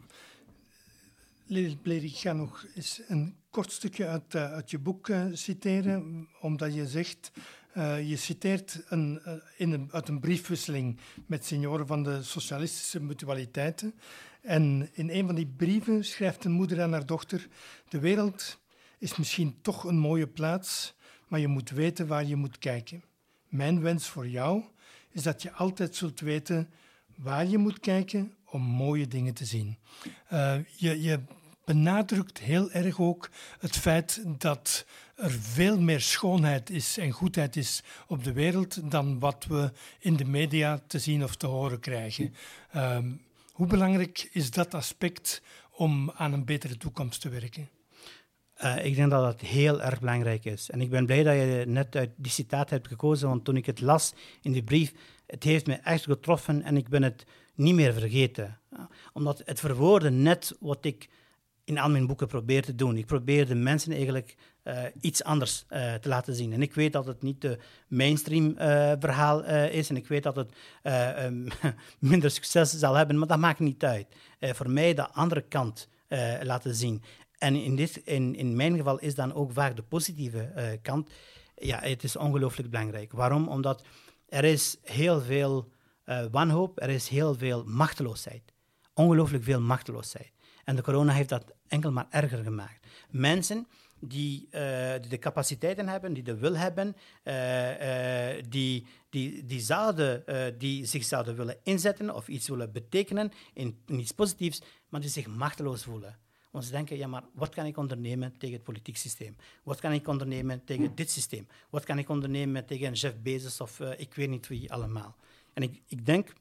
Lilith 1.51 2.05
ik 2.05 2.17
ga 2.17 2.33
nog 2.33 2.67
eens 2.75 3.01
een 3.07 3.37
kort 3.51 3.73
stukje 3.73 4.07
uit, 4.07 4.35
uh, 4.35 4.53
uit 4.53 4.71
je 4.71 4.79
boek 4.79 5.09
uh, 5.09 5.25
citeren, 5.33 6.29
omdat 6.41 6.75
je 6.75 6.87
zegt, 6.87 7.31
uh, 7.77 8.09
je 8.09 8.17
citeert 8.17 8.83
een, 8.89 9.21
in 9.57 9.73
een, 9.73 9.89
uit 9.93 10.09
een 10.09 10.21
briefwisseling 10.21 10.99
met 11.27 11.45
senioren 11.45 11.87
van 11.87 12.03
de 12.03 12.23
socialistische 12.23 13.01
mutualiteiten. 13.01 13.95
En 14.41 14.89
in 14.93 15.11
een 15.11 15.27
van 15.27 15.35
die 15.35 15.53
brieven 15.57 16.05
schrijft 16.05 16.45
een 16.45 16.53
moeder 16.53 16.83
aan 16.83 16.93
haar 16.93 17.07
dochter, 17.07 17.49
de 17.89 17.99
wereld 17.99 18.59
is 18.99 19.17
misschien 19.17 19.59
toch 19.63 19.85
een 19.85 19.99
mooie 19.99 20.27
plaats, 20.27 20.95
maar 21.29 21.41
je 21.41 21.49
moet 21.49 21.71
weten 21.71 22.07
waar 22.07 22.25
je 22.25 22.37
moet 22.37 22.59
kijken. 22.59 23.05
Mijn 23.49 23.81
wens 23.81 24.07
voor 24.07 24.29
jou 24.29 24.63
is 25.11 25.23
dat 25.23 25.43
je 25.43 25.53
altijd 25.53 25.97
zult 25.97 26.21
weten 26.21 26.71
waar 27.17 27.47
je 27.47 27.59
moet 27.59 27.81
kijken 27.81 28.35
om 28.45 28.63
mooie 28.63 29.09
dingen 29.09 29.35
te 29.35 29.45
zien. 29.45 29.79
Je, 30.77 31.03
je 31.03 31.21
benadrukt 31.69 32.39
heel 32.39 32.71
erg 32.71 33.01
ook 33.01 33.31
het 33.59 33.77
feit 33.77 34.23
dat 34.39 34.87
er 35.15 35.31
veel 35.31 35.81
meer 35.81 36.01
schoonheid 36.01 36.71
is 36.71 36.99
en 36.99 37.11
goedheid 37.11 37.57
is 37.57 37.83
op 38.07 38.25
de 38.25 38.33
wereld 38.33 38.91
dan 38.91 39.19
wat 39.19 39.45
we 39.49 39.73
in 39.99 40.17
de 40.17 40.25
media 40.25 40.81
te 40.87 40.99
zien 40.99 41.25
of 41.25 41.37
te 41.37 41.47
horen 41.47 41.81
krijgen. 41.81 42.35
Uh, 42.77 42.99
hoe 43.53 43.67
belangrijk 43.67 44.29
is 44.33 44.51
dat 44.51 44.75
aspect 44.75 45.43
om 45.71 46.11
aan 46.11 46.33
een 46.33 46.45
betere 46.45 46.77
toekomst 46.77 47.21
te 47.21 47.29
werken? 47.29 47.69
Uh, 48.63 48.85
ik 48.85 48.95
denk 48.95 49.11
dat 49.11 49.23
dat 49.23 49.49
heel 49.49 49.83
erg 49.83 50.01
belangrijk 50.01 50.45
is. 50.45 50.71
En 50.71 50.81
ik 50.81 50.91
ben 50.91 51.07
blij 51.07 51.23
dat 51.23 51.35
je 51.35 51.65
net 51.67 51.97
uit 51.97 52.11
die 52.17 52.33
citaat 52.33 52.71
hebt 52.71 52.89
gekozen, 52.89 53.29
want 53.29 53.45
toen 53.45 53.57
ik 53.57 53.67
het 53.67 53.81
las 53.81 54.13
in 54.43 54.53
die 54.53 54.63
brief, 54.63 54.93
het 55.27 55.45
heeft 55.45 55.67
me 55.67 55.75
echt 55.75 56.05
getroffen 56.05 56.63
en 56.63 56.77
ik 56.77 56.89
ben 56.89 57.03
het 57.03 57.25
niet 57.55 57.75
meer 57.75 57.93
vergeten. 57.93 58.59
Uh, 58.73 58.81
omdat 59.13 59.43
het 59.45 59.61
verwoordde 59.61 60.11
net 60.11 60.57
wat 60.61 60.85
ik 60.85 61.09
in 61.69 61.79
al 61.79 61.91
mijn 61.91 62.07
boeken 62.07 62.27
probeer 62.27 62.63
te 62.63 62.75
doen. 62.75 62.97
Ik 62.97 63.07
probeer 63.07 63.47
de 63.47 63.55
mensen 63.55 63.93
eigenlijk 63.93 64.37
uh, 64.65 64.83
iets 65.01 65.25
anders 65.25 65.65
uh, 65.71 65.95
te 65.95 66.09
laten 66.09 66.35
zien. 66.35 66.53
En 66.53 66.63
ik 66.63 66.75
weet 66.75 66.93
dat 66.93 67.07
het 67.07 67.23
niet 67.23 67.41
de 67.41 67.59
mainstream 67.89 68.47
uh, 68.49 68.93
verhaal 68.99 69.45
is 69.45 69.89
en 69.89 69.97
ik 69.97 70.07
weet 70.07 70.23
dat 70.23 70.37
het 70.37 70.53
um, 71.25 71.49
minder 72.11 72.31
succes 72.31 72.71
zal 72.71 72.95
hebben, 72.95 73.19
maar 73.19 73.29
dat 73.29 73.39
maakt 73.39 73.59
niet 73.59 73.85
uit. 73.85 74.07
voor 74.41 74.71
mij 74.71 74.95
de 74.95 75.09
andere 75.11 75.41
kant 75.41 75.89
laten 76.43 76.75
zien. 76.75 77.03
En 77.39 77.55
in, 77.55 77.77
dit, 77.77 77.97
in, 77.97 78.35
in 78.35 78.57
mijn 78.57 78.77
geval 78.77 78.99
is 78.99 79.15
dan 79.15 79.35
ook 79.35 79.53
vaak 79.53 79.77
de 79.77 79.83
positieve 79.83 80.79
kant. 80.83 81.11
Ja, 81.55 81.81
het 81.81 82.05
is 82.05 82.17
ongelooflijk 82.17 82.71
belangrijk. 82.71 83.13
Waarom? 83.13 83.49
Omdat 83.49 83.85
er 84.29 84.45
is 84.45 84.77
heel 84.83 85.21
veel 85.21 85.69
wanhoop, 86.31 86.81
er 86.83 86.89
is 86.89 87.09
heel 87.09 87.35
veel 87.35 87.65
machteloosheid. 87.65 88.43
Ongelooflijk 88.95 89.45
veel 89.45 89.61
machteloosheid. 89.61 90.33
En 90.69 90.77
de 90.77 90.83
corona 90.83 91.13
heeft 91.13 91.29
dat 91.29 91.53
enkel 91.69 91.93
maar 91.93 92.07
erger 92.11 92.45
gemaakt. 92.45 92.87
Mensen 93.11 93.67
die, 93.99 94.49
die 95.01 95.09
de 95.09 95.19
capaciteiten 95.19 95.89
hebben, 95.89 96.13
die 96.13 96.23
de 96.23 96.37
wil 96.37 96.57
hebben, 96.57 96.97
uh, 97.25 98.35
uh, 98.37 98.45
die, 98.49 98.87
die, 99.11 99.45
die, 99.45 99.61
zouden, 99.61 100.25
die 100.59 100.85
zich 100.85 101.05
zouden 101.05 101.37
willen 101.37 101.57
inzetten 101.63 102.15
of 102.15 102.29
iets 102.29 102.49
willen 102.49 102.73
betekenen 102.73 103.33
in, 103.53 103.79
iets 103.87 104.13
positiefs, 104.13 104.63
maar 104.89 105.01
die 105.01 105.11
zich 105.11 105.27
machteloos 105.27 105.85
voelen. 105.85 106.19
Ons 106.51 106.71
denken, 106.71 106.97
ja, 106.97 107.07
maar 107.07 107.25
wat 107.33 107.55
kan 107.55 107.67
ik 107.67 107.77
ondernemen 107.77 108.39
tegen 108.39 108.55
het 108.55 108.65
politiek 108.65 108.97
systeem? 108.97 109.37
Wat 109.63 109.81
kan 109.81 109.93
ik 109.93 110.09
ondernemen 110.09 110.65
tegen 110.65 110.95
dit 110.95 111.11
systeem? 111.11 111.47
Wat 111.71 111.85
kan 111.85 111.99
ik 111.99 112.09
ondernemen 112.09 112.67
tegen 112.67 112.93
Jeff 112.93 113.17
Bezos 113.23 113.61
of 113.61 113.81
ik 113.81 114.15
weet 114.15 114.29
niet 114.29 114.49
wie 114.49 114.73
allemaal? 114.73 115.17
En 115.53 115.63
ik, 115.63 115.83
ik 115.87 116.07
denk, 116.07 116.33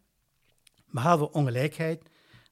behalve 0.92 1.32
ongelijkheid, 1.32 2.04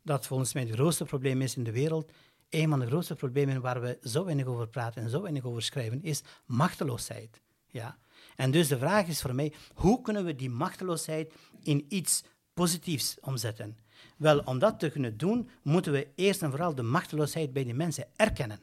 dat 0.06 0.28
volgens 0.28 0.54
mij 0.54 0.64
het 0.64 0.74
grootste 0.74 1.06
probleem 1.06 1.42
is 1.42 1.56
in 1.56 1.64
de 1.64 1.72
wereld. 1.72 2.12
Een 2.50 2.70
van 2.70 2.80
de 2.80 2.86
grootste 2.86 3.16
problemen 3.16 3.62
waar 3.62 3.82
we 3.82 3.98
zo 4.04 4.24
weinig 4.26 4.46
over 4.46 4.68
praten 4.68 5.04
en 5.04 5.10
zo 5.10 5.22
weinig 5.22 5.44
over 5.44 5.62
schrijven, 5.62 6.04
is 6.04 6.24
machteloosheid. 6.46 7.42
Ja? 7.68 7.98
En 8.36 8.52
dus 8.52 8.68
de 8.68 8.78
vraag 8.78 9.08
is 9.08 9.22
voor 9.22 9.36
mij, 9.36 9.54
hoe 9.74 10.02
kunnen 10.02 10.26
we 10.26 10.36
die 10.36 10.50
machteloosheid 10.50 11.34
in 11.64 11.86
iets 11.90 12.24
positiefs 12.54 13.18
omzetten? 13.22 13.78
Wel, 14.18 14.40
om 14.40 14.60
dat 14.60 14.80
te 14.80 14.90
kunnen 14.90 15.18
doen, 15.18 15.50
moeten 15.62 15.92
we 15.92 16.08
eerst 16.16 16.42
en 16.42 16.50
vooral 16.50 16.76
de 16.76 16.84
machteloosheid 16.84 17.54
bij 17.54 17.64
die 17.64 17.74
mensen 17.74 18.08
erkennen. 18.16 18.60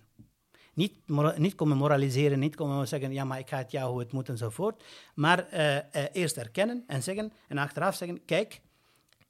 Niet, 0.75 0.93
niet 1.37 1.55
komen 1.55 1.77
moraliseren, 1.77 2.39
niet 2.39 2.55
komen 2.55 2.89
zeggen, 2.89 3.13
ja, 3.13 3.25
maar 3.25 3.39
ik 3.39 3.49
ga 3.49 3.57
het 3.57 3.71
jou 3.71 3.91
hoe 3.91 4.01
het 4.01 4.13
moet 4.13 4.29
enzovoort. 4.29 4.85
Maar 5.15 5.47
uh, 5.53 5.75
uh, 5.75 5.81
eerst 6.13 6.37
erkennen 6.37 6.85
en 6.87 7.03
zeggen, 7.03 7.33
en 7.49 7.59
achteraf 7.59 7.97
zeggen, 7.97 8.25
kijk, 8.25 8.61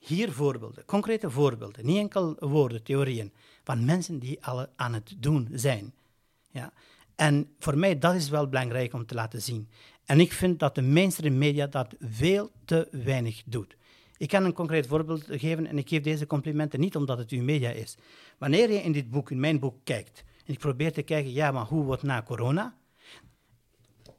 hier 0.04 0.32
voorbeelden, 0.32 0.84
concrete 0.84 1.30
voorbeelden, 1.30 1.86
niet 1.86 1.98
enkel 1.98 2.36
woorden, 2.38 2.82
theorieën, 2.82 3.32
van 3.64 3.84
mensen 3.84 4.18
die 4.18 4.44
al 4.44 4.66
aan 4.76 4.94
het 4.94 5.14
doen 5.18 5.48
zijn. 5.52 5.94
Ja. 6.50 6.72
En 7.14 7.48
voor 7.58 7.78
mij, 7.78 7.98
dat 7.98 8.14
is 8.14 8.28
wel 8.28 8.48
belangrijk 8.48 8.92
om 8.92 9.06
te 9.06 9.14
laten 9.14 9.42
zien. 9.42 9.68
En 10.04 10.20
ik 10.20 10.32
vind 10.32 10.58
dat 10.58 10.74
de 10.74 10.82
mainstream 10.82 11.38
media 11.38 11.66
dat 11.66 11.94
veel 12.00 12.50
te 12.64 12.88
weinig 12.90 13.42
doet. 13.46 13.76
Ik 14.16 14.28
kan 14.28 14.44
een 14.44 14.52
concreet 14.52 14.86
voorbeeld 14.86 15.24
geven 15.28 15.66
en 15.66 15.78
ik 15.78 15.88
geef 15.88 16.02
deze 16.02 16.26
complimenten 16.26 16.80
niet 16.80 16.96
omdat 16.96 17.18
het 17.18 17.30
uw 17.30 17.42
media 17.42 17.70
is. 17.70 17.96
Wanneer 18.38 18.70
je 18.70 18.82
in 18.82 18.92
dit 18.92 19.10
boek, 19.10 19.30
in 19.30 19.40
mijn 19.40 19.58
boek, 19.58 19.76
kijkt, 19.84 20.24
en 20.46 20.52
ik 20.52 20.58
probeer 20.58 20.92
te 20.92 21.02
kijken, 21.02 21.32
ja, 21.32 21.50
maar 21.50 21.66
hoe 21.66 21.84
wordt 21.84 22.02
na 22.02 22.22
corona? 22.22 22.74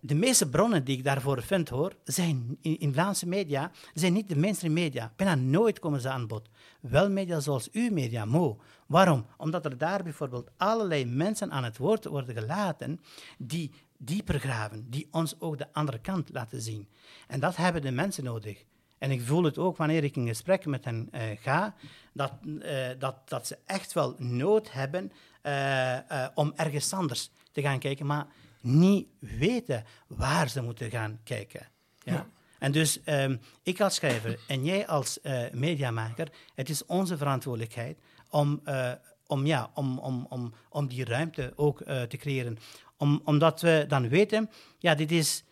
De 0.05 0.15
meeste 0.15 0.49
bronnen 0.49 0.83
die 0.83 0.97
ik 0.97 1.03
daarvoor 1.03 1.43
vind, 1.43 1.69
hoor, 1.69 1.95
zijn 2.03 2.57
in, 2.61 2.93
Vlaamse 2.93 3.27
media, 3.27 3.71
zijn 3.93 4.13
niet 4.13 4.29
de 4.29 4.37
mainstream 4.37 4.73
media. 4.73 5.13
Bijna 5.15 5.35
nooit 5.35 5.79
komen 5.79 6.01
ze 6.01 6.09
aan 6.09 6.27
bod. 6.27 6.49
Wel 6.81 7.09
media 7.09 7.39
zoals 7.39 7.71
uw 7.71 7.91
media, 7.91 8.25
Mo. 8.25 8.62
Waarom? 8.87 9.25
Omdat 9.37 9.65
er 9.65 9.77
daar 9.77 10.04
bijvoorbeeld 10.04 10.49
allerlei 10.58 11.06
mensen 11.06 11.51
aan 11.51 11.63
het 11.63 11.77
woord 11.77 12.06
worden 12.06 12.35
gelaten 12.35 12.99
die 13.37 13.71
dieper 13.97 14.39
graven, 14.39 14.89
die 14.89 15.08
ons 15.12 15.35
ook 15.39 15.58
de 15.58 15.73
andere 15.73 15.99
kant 15.99 16.29
laten 16.33 16.62
zien. 16.62 16.87
En 17.27 17.39
dat 17.39 17.56
hebben 17.56 17.81
de 17.81 17.91
mensen 17.91 18.23
nodig. 18.23 18.63
En 18.97 19.12
ik 19.12 19.21
voel 19.21 19.43
het 19.43 19.58
ook 19.58 19.77
wanneer 19.77 20.04
ik 20.04 20.15
in 20.15 20.27
gesprek 20.27 20.65
met 20.65 20.85
hen 20.85 21.10
uh, 21.12 21.21
ga, 21.39 21.75
dat, 22.13 22.33
uh, 22.45 22.87
dat, 22.99 23.29
dat 23.29 23.47
ze 23.47 23.58
echt 23.65 23.93
wel 23.93 24.15
nood 24.17 24.71
hebben 24.71 25.12
uh, 25.43 25.97
om 26.33 26.54
ergens 26.56 26.93
anders 26.93 27.31
te 27.51 27.62
gaan 27.62 27.79
kijken. 27.79 28.06
Maar 28.06 28.27
niet 28.63 29.07
weten 29.19 29.85
waar 30.07 30.49
ze 30.49 30.61
moeten 30.61 30.89
gaan 30.89 31.19
kijken. 31.23 31.67
Ja? 32.03 32.27
En 32.59 32.71
dus 32.71 32.99
um, 33.05 33.39
ik 33.63 33.81
als 33.81 33.95
schrijver 33.95 34.39
en 34.47 34.65
jij 34.65 34.87
als 34.87 35.19
uh, 35.23 35.43
mediamaker, 35.51 36.27
het 36.55 36.69
is 36.69 36.85
onze 36.85 37.17
verantwoordelijkheid 37.17 37.99
om, 38.29 38.61
uh, 38.65 38.91
om, 39.27 39.45
ja, 39.45 39.71
om, 39.73 39.99
om, 39.99 40.25
om, 40.29 40.53
om 40.69 40.87
die 40.87 41.05
ruimte 41.05 41.53
ook 41.55 41.81
uh, 41.81 42.01
te 42.01 42.17
creëren. 42.17 42.57
Om, 42.97 43.21
omdat 43.23 43.61
we 43.61 43.85
dan 43.87 44.09
weten, 44.09 44.49
ja, 44.79 44.95
dit 44.95 45.11
is 45.11 45.43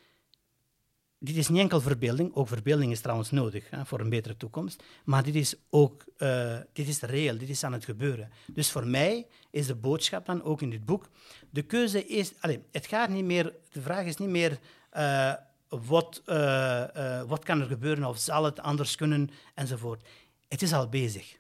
dit 1.24 1.36
is 1.36 1.50
niet 1.50 1.60
enkel 1.60 1.82
verbeelding, 1.82 2.36
ook 2.36 2.48
verbeelding 2.48 2.92
is 2.92 3.02
trouwens 3.02 3.32
nodig 3.32 3.70
hè, 3.70 3.86
voor 3.86 4.00
een 4.00 4.10
betere 4.10 4.38
toekomst, 4.38 4.84
maar 5.04 5.24
dit 5.24 5.36
is 5.36 5.56
ook 5.70 6.06
uh, 6.18 6.58
dit 6.74 6.88
is 6.88 7.02
reëel, 7.02 7.38
dit 7.38 7.50
is 7.50 7.64
aan 7.64 7.74
het 7.74 7.86
gebeuren. 7.86 8.30
Dus 8.54 8.72
voor 8.72 8.88
mij 8.88 9.28
is 9.50 9.68
de 9.68 9.76
boodschap 9.76 10.26
dan 10.26 10.44
ook 10.44 10.62
in 10.62 10.70
dit 10.70 10.86
boek, 10.86 11.10
de 11.50 11.62
keuze 11.62 12.06
is, 12.06 12.34
allez, 12.40 12.58
het 12.72 12.86
gaat 12.86 13.10
niet 13.10 13.26
meer, 13.26 13.54
de 13.72 13.82
vraag 13.82 14.06
is 14.06 14.18
niet 14.18 14.30
meer 14.30 14.60
uh, 14.98 15.34
wat, 15.70 16.22
eh, 16.26 17.20
eh, 17.20 17.28
wat 17.28 17.44
kan 17.44 17.62
er 17.62 17.68
gebeuren 17.68 18.06
of 18.06 18.18
zal 18.18 18.44
het 18.44 18.60
anders 18.60 18.96
kunnen 18.96 19.30
enzovoort. 19.56 20.08
Het 20.48 20.62
is 20.62 20.74
al 20.74 20.90
bezig. 20.90 21.38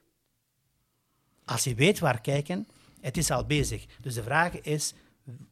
Als 1.46 1.64
je 1.64 1.76
weet 1.76 2.00
waar 2.00 2.22
kijken, 2.22 2.68
het 3.00 3.18
is 3.18 3.32
al 3.32 3.46
bezig. 3.46 3.86
Dus 4.02 4.14
de 4.14 4.24
vraag 4.24 4.62
is, 4.62 4.94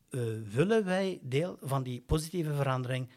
uh, 0.10 0.22
willen 0.54 0.86
wij 0.86 1.20
deel 1.22 1.58
van 1.62 1.84
die 1.84 2.02
positieve 2.02 2.54
verandering 2.54 3.10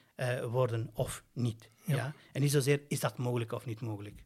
worden 0.51 0.91
of 0.93 1.23
niet? 1.33 1.71
Ja. 1.85 2.15
En 2.33 2.41
niet 2.41 2.51
zozeer, 2.51 2.81
is 2.89 3.01
dat 3.01 3.19
mogelijk 3.19 3.53
of 3.53 3.67
niet 3.67 3.81
mogelijk? 3.81 4.21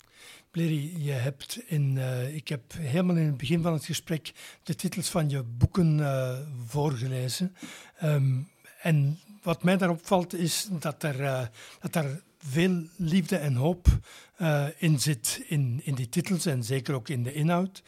Bleri, 0.50 1.04
je 1.04 1.12
hebt 1.12 1.58
in, 1.66 1.98
ik 2.34 2.48
heb 2.48 2.72
helemaal 2.72 3.16
in 3.16 3.26
het 3.26 3.36
begin 3.36 3.62
van 3.62 3.72
het 3.72 3.84
gesprek 3.84 4.32
de 4.62 4.74
titels 4.74 5.08
van 5.08 5.30
je 5.30 5.42
boeken 5.42 6.00
voorgelezen. 6.66 7.56
Ehm, 7.96 8.38
en 8.82 9.18
wat 9.46 9.62
mij 9.62 9.76
daarop 9.76 10.06
valt 10.06 10.34
is 10.34 10.68
dat 10.70 11.02
er, 11.02 11.20
uh, 11.20 11.46
dat 11.80 11.94
er 11.94 12.22
veel 12.38 12.82
liefde 12.96 13.36
en 13.36 13.54
hoop 13.54 13.86
uh, 14.38 14.66
in 14.78 15.00
zit 15.00 15.42
in, 15.46 15.80
in 15.84 15.94
die 15.94 16.08
titels 16.08 16.46
en 16.46 16.64
zeker 16.64 16.94
ook 16.94 17.08
in 17.08 17.22
de 17.22 17.32
inhoud. 17.32 17.82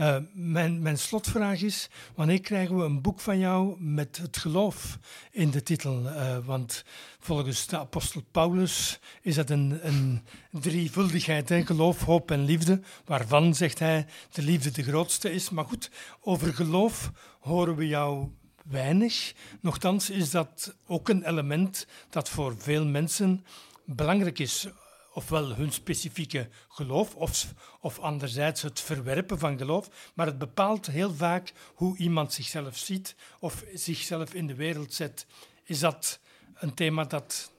Uh, 0.00 0.16
mijn, 0.32 0.98
slotvraag 0.98 1.62
is: 1.62 1.88
wanneer 2.14 2.40
krijgen 2.40 2.76
we 2.76 2.84
een 2.84 3.02
boek 3.02 3.20
van 3.20 3.38
jou 3.38 3.80
met 3.80 4.16
het 4.16 4.36
geloof 4.36 4.98
in 5.30 5.50
de 5.50 5.62
titel? 5.62 6.02
Uh, 6.02 6.36
want 6.44 6.84
volgens 7.18 7.66
de 7.66 7.78
apostel 7.78 8.22
Paulus 8.30 9.00
is 9.22 9.34
dat 9.34 9.50
een, 9.50 9.78
een 9.82 10.22
drievuldigheid: 10.50 11.48
hè? 11.48 11.66
geloof, 11.66 12.02
hoop 12.04 12.30
en 12.30 12.44
liefde. 12.44 12.80
Waarvan, 13.04 13.54
zegt 13.54 13.78
hij, 13.78 14.06
de 14.30 14.42
liefde 14.42 14.70
de 14.70 14.82
grootste 14.82 15.32
is. 15.32 15.50
Maar 15.50 15.64
goed, 15.64 15.90
over 16.20 16.54
geloof 16.54 17.10
horen 17.40 17.76
we 17.76 17.86
jou 17.86 18.28
weinig. 18.64 19.32
Nochtans 19.60 20.10
is 20.10 20.30
dat 20.30 20.74
ook 20.86 21.08
een 21.08 21.28
element 21.28 21.86
dat 22.10 22.28
voor 22.28 22.54
veel 22.58 22.86
mensen 22.86 23.44
belangrijk 23.84 24.38
is. 24.38 24.66
Ofwel 25.14 25.54
hun 25.54 25.72
specifieke 25.72 26.48
geloof, 26.68 27.14
of, 27.14 27.54
of 27.80 27.98
anderzijds 27.98 28.62
het 28.62 28.80
verwerpen 28.80 29.38
van 29.38 29.58
geloof. 29.58 30.12
Maar 30.14 30.26
het 30.26 30.38
bepaalt 30.38 30.86
heel 30.86 31.14
vaak 31.14 31.52
hoe 31.74 31.96
iemand 31.96 32.32
zichzelf 32.32 32.76
ziet 32.76 33.16
of 33.38 33.64
zichzelf 33.74 34.34
in 34.34 34.46
de 34.46 34.54
wereld 34.54 34.94
zet. 34.94 35.26
Is 35.64 35.78
dat 35.78 36.20
een 36.54 36.74
thema 36.74 37.04
dat 37.04 37.52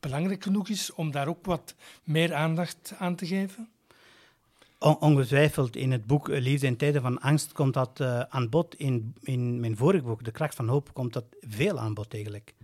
belangrijk 0.00 0.42
genoeg 0.42 0.68
is 0.68 0.92
om 0.92 1.10
daar 1.10 1.28
ook 1.28 1.46
wat 1.46 1.74
meer 2.02 2.34
aandacht 2.34 2.92
aan 2.98 3.16
te 3.16 3.26
geven? 3.26 3.70
ongetwijfeld 4.78 5.76
in 5.76 5.92
het 5.92 6.06
boek 6.06 6.28
eh, 6.28 6.40
Liefde 6.40 6.66
in 6.66 6.76
tijden 6.76 7.02
van 7.02 7.20
angst 7.20 7.52
komt 7.52 7.74
dat 7.74 8.00
uh, 8.00 8.20
aan 8.20 8.48
bod. 8.48 8.74
In, 8.74 9.14
in 9.20 9.60
mijn 9.60 9.76
vorige 9.76 10.04
boek, 10.04 10.24
De 10.24 10.30
kracht 10.30 10.54
van 10.54 10.68
hoop, 10.68 10.92
komt 10.92 11.12
dat 11.12 11.24
veel 11.40 11.78
aan 11.78 11.94
bod 11.94 12.14
eigenlijk. 12.14 12.54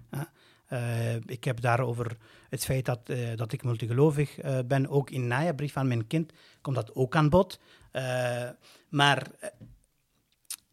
Uh, 0.73 1.15
ik 1.15 1.45
heb 1.45 1.61
daarover 1.61 2.17
het 2.49 2.65
feit 2.65 2.85
dat, 2.85 3.01
uh, 3.07 3.37
dat 3.37 3.53
ik 3.53 3.63
multigelovig 3.63 4.39
ben. 4.67 4.89
Ook 4.89 5.11
in 5.11 5.27
najaarbrief 5.27 5.73
van 5.73 5.89
mijn 5.89 6.07
kind 6.07 6.33
komt 6.61 6.77
dat 6.77 6.95
ook 6.95 7.17
aan 7.17 7.29
bod. 7.29 7.61
maar 8.89 9.31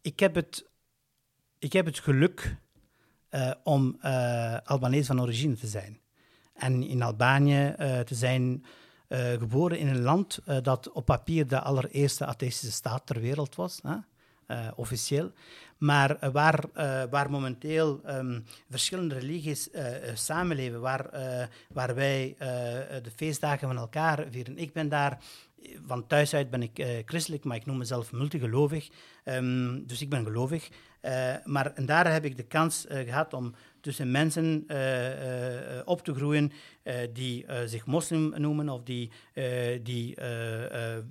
ik, 0.02 0.20
heb 0.20 0.36
het, 0.36 0.66
ik 1.60 1.74
heb 1.74 1.86
het 1.86 2.00
geluk 2.00 2.56
om 3.64 3.98
Albanees 4.64 5.08
van 5.08 5.22
origine 5.22 5.56
te 5.56 5.68
zijn. 5.68 6.00
En 6.54 6.84
in 6.84 7.02
Albanië 7.02 7.74
te 8.06 8.16
zijn 8.16 8.66
geboren 9.10 9.80
in 9.80 9.88
een 9.88 10.02
land 10.02 10.40
dat 10.62 10.92
op 10.92 11.06
papier 11.06 11.48
de 11.48 11.60
allereerste 11.60 12.26
atheïstische 12.26 12.76
staat 12.76 13.06
ter 13.06 13.20
wereld 13.20 13.56
was? 13.56 13.82
Uh, 14.52 14.68
officieel. 14.76 15.32
Maar 15.78 16.32
waar, 16.32 16.64
waar 17.10 17.32
momenteel 17.32 18.02
um, 18.08 18.46
verschillende 18.70 19.16
religies 19.16 19.70
samenleven, 20.14 20.82
waar, 20.82 21.10
waar 21.74 21.96
wij 21.96 22.36
de 23.02 23.12
feestdagen 23.16 23.68
van 23.68 23.78
elkaar 23.78 24.26
vieren. 24.30 24.58
Ik 24.58 24.74
ben 24.74 24.90
daar 24.90 25.18
van 25.86 26.08
thuis 26.08 26.34
uit 26.34 26.50
ben 26.50 26.62
ik 26.62 27.04
christelijk, 27.06 27.44
maar 27.44 27.58
ik 27.58 27.66
noem 27.66 27.78
mezelf 27.78 28.12
multigelovig. 28.12 28.90
Um, 29.24 29.88
dus 29.88 30.02
ik 30.02 30.10
ben 30.10 30.24
gelovig. 30.24 30.70
Maar 31.44 31.74
en 31.74 31.86
daar 31.86 32.12
heb 32.12 32.26
ik 32.26 32.38
de 32.38 32.48
kans 32.48 32.86
gehad 32.90 33.34
om 33.34 33.56
tussen 33.82 34.12
mensen 34.12 34.66
op 35.86 36.04
te 36.04 36.14
groeien 36.14 36.52
die 37.14 37.46
zich 37.66 37.86
moslim 37.86 38.34
noemen 38.38 38.70
of 38.70 38.84
die, 38.84 39.12
die 39.84 40.16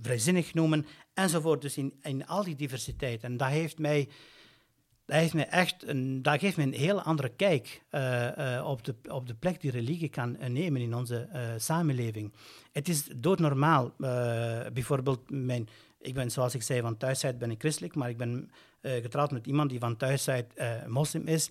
vrijzinnig 0.03 0.55
noemen 0.55 0.87
enzovoort. 1.19 1.63
Dus 1.63 1.77
in, 1.77 1.95
in 2.03 2.27
al 2.27 2.45
die 2.45 2.57
diversiteit. 2.57 3.23
En 3.23 3.37
dat 3.37 3.49
heeft 3.49 3.79
mij 3.79 4.09
dat, 5.09 5.17
heeft 5.17 5.35
mij 5.35 5.49
echt 5.49 5.89
een, 5.89 6.23
dat 6.23 6.39
geeft 6.39 6.57
me 6.57 6.63
een 6.63 6.73
heel 6.73 7.03
andere 7.03 7.29
kijk 7.29 7.83
uh, 7.91 8.29
uh, 8.39 8.67
op, 8.67 8.85
de, 8.85 8.95
op 9.09 9.27
de 9.27 9.35
plek 9.35 9.61
die 9.61 9.71
religie 9.71 10.09
kan 10.09 10.37
nemen 10.49 10.81
in 10.81 10.95
onze 10.95 11.29
samenleving. 11.57 12.33
Het 12.73 12.89
is 12.89 13.09
doodnormaal. 13.17 13.95
bijvoorbeeld, 14.73 15.31
mijn, 15.31 15.69
ik 16.01 16.15
ben 16.15 16.31
zoals 16.31 16.55
ik 16.55 16.63
zei, 16.63 16.81
van 16.81 16.97
thuis 16.97 17.25
uit 17.25 17.39
ben 17.39 17.51
ik 17.51 17.61
christelijk, 17.61 17.95
maar 17.95 18.09
ik 18.09 18.17
ben 18.17 18.51
getrouwd 18.83 19.31
met 19.31 19.47
iemand 19.47 19.71
die 19.71 19.79
van 19.79 19.97
thuis 19.97 20.29
uit 20.29 20.53
moslim 20.87 21.27
is. 21.27 21.51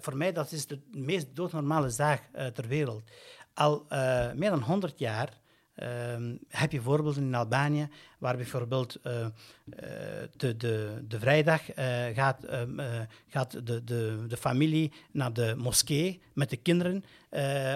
voor 0.00 0.16
mij 0.16 0.32
dat 0.32 0.52
is 0.52 0.66
de 0.66 0.78
meest 0.90 1.26
doodnormale 1.34 1.90
zaak 1.90 2.22
ter 2.54 2.68
wereld. 2.68 3.02
Al 3.54 3.86
meer 4.34 4.50
dan 4.50 4.62
100 4.62 4.98
jaar 4.98 5.40
Um, 5.76 6.38
heb 6.48 6.72
je 6.72 6.80
voorbeelden 6.80 7.22
in 7.22 7.34
Albanië 7.34 7.88
waar 8.18 8.36
bijvoorbeeld 8.36 8.96
uh, 9.06 9.26
de, 10.36 10.56
de, 10.56 11.04
de 11.08 11.18
vrijdag 11.18 11.76
uh, 11.76 12.06
gaat, 12.14 12.52
um, 12.52 12.80
gaat 13.28 13.66
de, 13.66 13.84
de, 13.84 14.24
de 14.28 14.36
familie 14.36 14.92
naar 15.10 15.32
de 15.32 15.54
moskee 15.56 16.22
met 16.34 16.50
de 16.50 16.56
kinderen, 16.56 17.04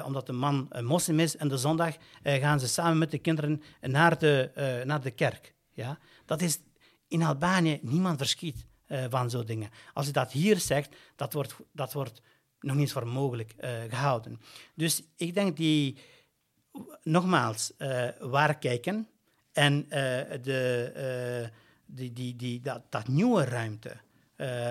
omdat 0.05 0.27
de 0.27 0.33
man 0.33 0.67
een 0.71 0.85
moslim 0.85 1.21
is. 1.21 1.37
En 1.37 1.49
de 1.49 1.57
zondag 1.57 1.97
gaan 2.23 2.61
ze 2.61 2.69
samen 2.69 2.99
met 2.99 3.11
de 3.11 3.19
kinderen 3.19 3.63
naar 3.81 4.19
de, 4.19 4.51
naar 4.85 5.01
de 5.01 5.11
kerk. 5.11 5.55
Ja? 5.73 5.99
Dat 6.25 6.43
is 6.43 6.59
in 7.09 7.23
Albanië, 7.23 7.79
niemand 7.83 8.19
verschiet 8.19 8.67
van 9.09 9.31
zo'n 9.31 9.47
dingen. 9.47 9.71
Als 9.93 10.07
je 10.07 10.13
dat 10.13 10.33
hier 10.33 10.59
zegt, 10.59 10.97
dat 11.17 11.33
wordt, 11.33 11.57
dat 11.73 11.93
wordt 11.93 12.23
nog 12.61 12.77
niet 12.77 12.93
voor 12.93 13.07
mogelijk 13.07 13.55
gehouden. 13.89 14.41
Dus 14.75 15.03
ik 15.17 15.35
denk 15.35 15.57
die 15.57 15.99
nogmaals, 17.03 17.73
uh, 17.79 18.09
waar 18.21 18.59
kijken 18.59 19.09
en 19.53 19.85
uh, 19.85 19.91
de, 20.43 20.93
uh, 21.43 21.49
die, 21.87 22.13
die, 22.13 22.37
die, 22.37 22.61
dat, 22.61 22.83
dat 22.89 23.09
nieuwe 23.09 23.45
ruimte, 23.45 23.97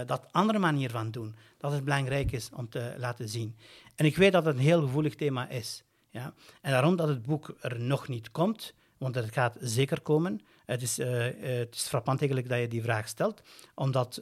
dat 0.06 0.28
andere 0.32 0.60
manier 0.60 0.90
van 0.90 1.12
doen, 1.12 1.36
dat 1.58 1.72
het 1.72 1.84
belangrijk 1.84 2.32
is 2.32 2.50
om 2.54 2.70
te 2.70 2.96
laten 2.98 3.30
zien. 3.30 3.56
En 3.96 4.06
ik 4.06 4.18
weet 4.18 4.32
dat 4.32 4.46
het 4.46 4.56
een 4.56 4.62
heel 4.62 4.82
gevoelig 4.82 5.16
thema 5.16 5.50
is. 5.50 5.84
Ja? 6.10 6.34
En 6.62 6.72
daarom 6.72 6.96
dat 6.96 7.08
het 7.08 7.26
boek 7.26 7.56
er 7.60 7.80
nog 7.80 8.08
niet 8.08 8.32
komt, 8.32 8.74
want 8.98 9.16
het 9.16 9.34
gaat 9.34 9.58
zeker 9.60 10.02
komen. 10.02 10.42
Het 10.66 10.82
is, 10.82 10.98
het 10.98 11.76
is 11.76 11.88
frappant 11.88 12.20
eigenlijk 12.20 12.50
dat 12.50 12.60
je 12.60 12.68
die 12.68 12.82
vraag 12.82 13.08
stelt, 13.08 13.42
omdat 13.76 14.22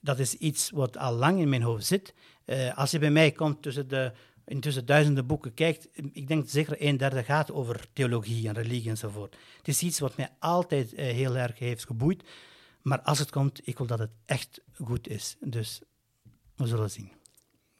dat 0.00 0.18
is 0.18 0.34
iets 0.34 0.70
wat 0.70 0.96
al 0.96 1.12
lang 1.12 1.40
in 1.40 1.48
mijn 1.48 1.62
hoofd 1.62 1.84
zit. 1.86 2.14
als 2.74 2.90
je 2.90 2.98
bij 2.98 3.10
mij 3.10 3.32
komt 3.32 3.62
tussen 3.62 3.88
de 3.88 4.12
intussen 4.46 4.86
duizenden 4.86 5.26
boeken 5.26 5.54
kijkt, 5.54 5.88
ik 6.12 6.28
denk 6.28 6.48
zeker 6.48 6.76
een 6.78 6.96
derde 6.96 7.24
gaat 7.24 7.52
over 7.52 7.86
theologie 7.92 8.48
en 8.48 8.54
religie 8.54 8.90
enzovoort. 8.90 9.36
Het 9.56 9.68
is 9.68 9.82
iets 9.82 9.98
wat 9.98 10.16
mij 10.16 10.28
altijd 10.38 10.94
eh, 10.94 11.12
heel 11.12 11.36
erg 11.36 11.58
heeft 11.58 11.86
geboeid. 11.86 12.24
Maar 12.82 13.00
als 13.00 13.18
het 13.18 13.30
komt, 13.30 13.60
ik 13.64 13.78
wil 13.78 13.86
dat 13.86 13.98
het 13.98 14.10
echt 14.24 14.60
goed 14.74 15.08
is. 15.08 15.36
Dus 15.40 15.80
we 16.56 16.66
zullen 16.66 16.90
zien. 16.90 17.12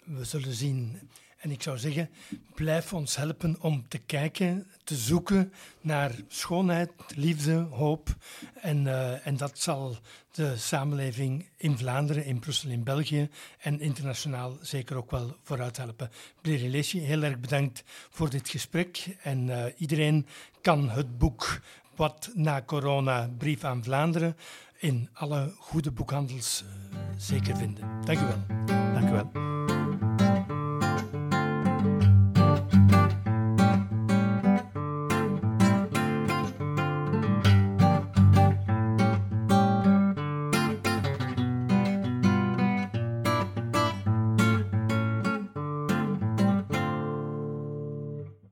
We 0.05 0.25
zullen 0.25 0.53
zien. 0.53 1.11
En 1.43 1.51
ik 1.51 1.63
zou 1.63 1.79
zeggen, 1.79 2.11
blijf 2.55 2.93
ons 2.93 3.17
helpen 3.17 3.57
om 3.61 3.85
te 3.89 3.99
kijken, 3.99 4.67
te 4.85 4.95
zoeken 4.95 5.53
naar 5.81 6.13
schoonheid, 6.29 6.91
liefde, 7.15 7.55
hoop. 7.55 8.17
En, 8.61 8.85
uh, 8.85 9.27
en 9.27 9.37
dat 9.37 9.59
zal 9.59 9.97
de 10.31 10.57
samenleving 10.57 11.47
in 11.57 11.79
Vlaanderen, 11.79 12.25
in 12.25 12.39
Brussel, 12.39 12.71
in 12.71 12.85
België 12.85 13.29
en 13.59 13.81
internationaal 13.81 14.57
zeker 14.61 14.97
ook 14.97 15.11
wel 15.11 15.37
vooruit 15.43 15.77
helpen. 15.77 16.11
Lesje, 16.43 16.99
heel 16.99 17.23
erg 17.23 17.39
bedankt 17.39 17.85
voor 18.11 18.31
dit 18.31 18.49
gesprek. 18.49 19.17
En 19.23 19.47
uh, 19.47 19.65
iedereen 19.77 20.27
kan 20.61 20.91
het 20.91 21.19
boek 21.19 21.61
Wat 21.97 22.31
na 22.35 22.63
corona, 22.63 23.31
Brief 23.39 23.65
aan 23.65 23.85
Vlaanderen, 23.85 24.37
in 24.79 25.09
alle 25.13 25.53
goede 25.59 25.91
boekhandels 25.91 26.65
uh, 26.65 26.99
zeker 27.17 27.57
vinden. 27.57 28.05
Dank 28.05 28.19
u 28.19 28.25
wel. 28.25 28.67
Dank 28.67 29.09
u 29.09 29.13
wel. 29.13 29.82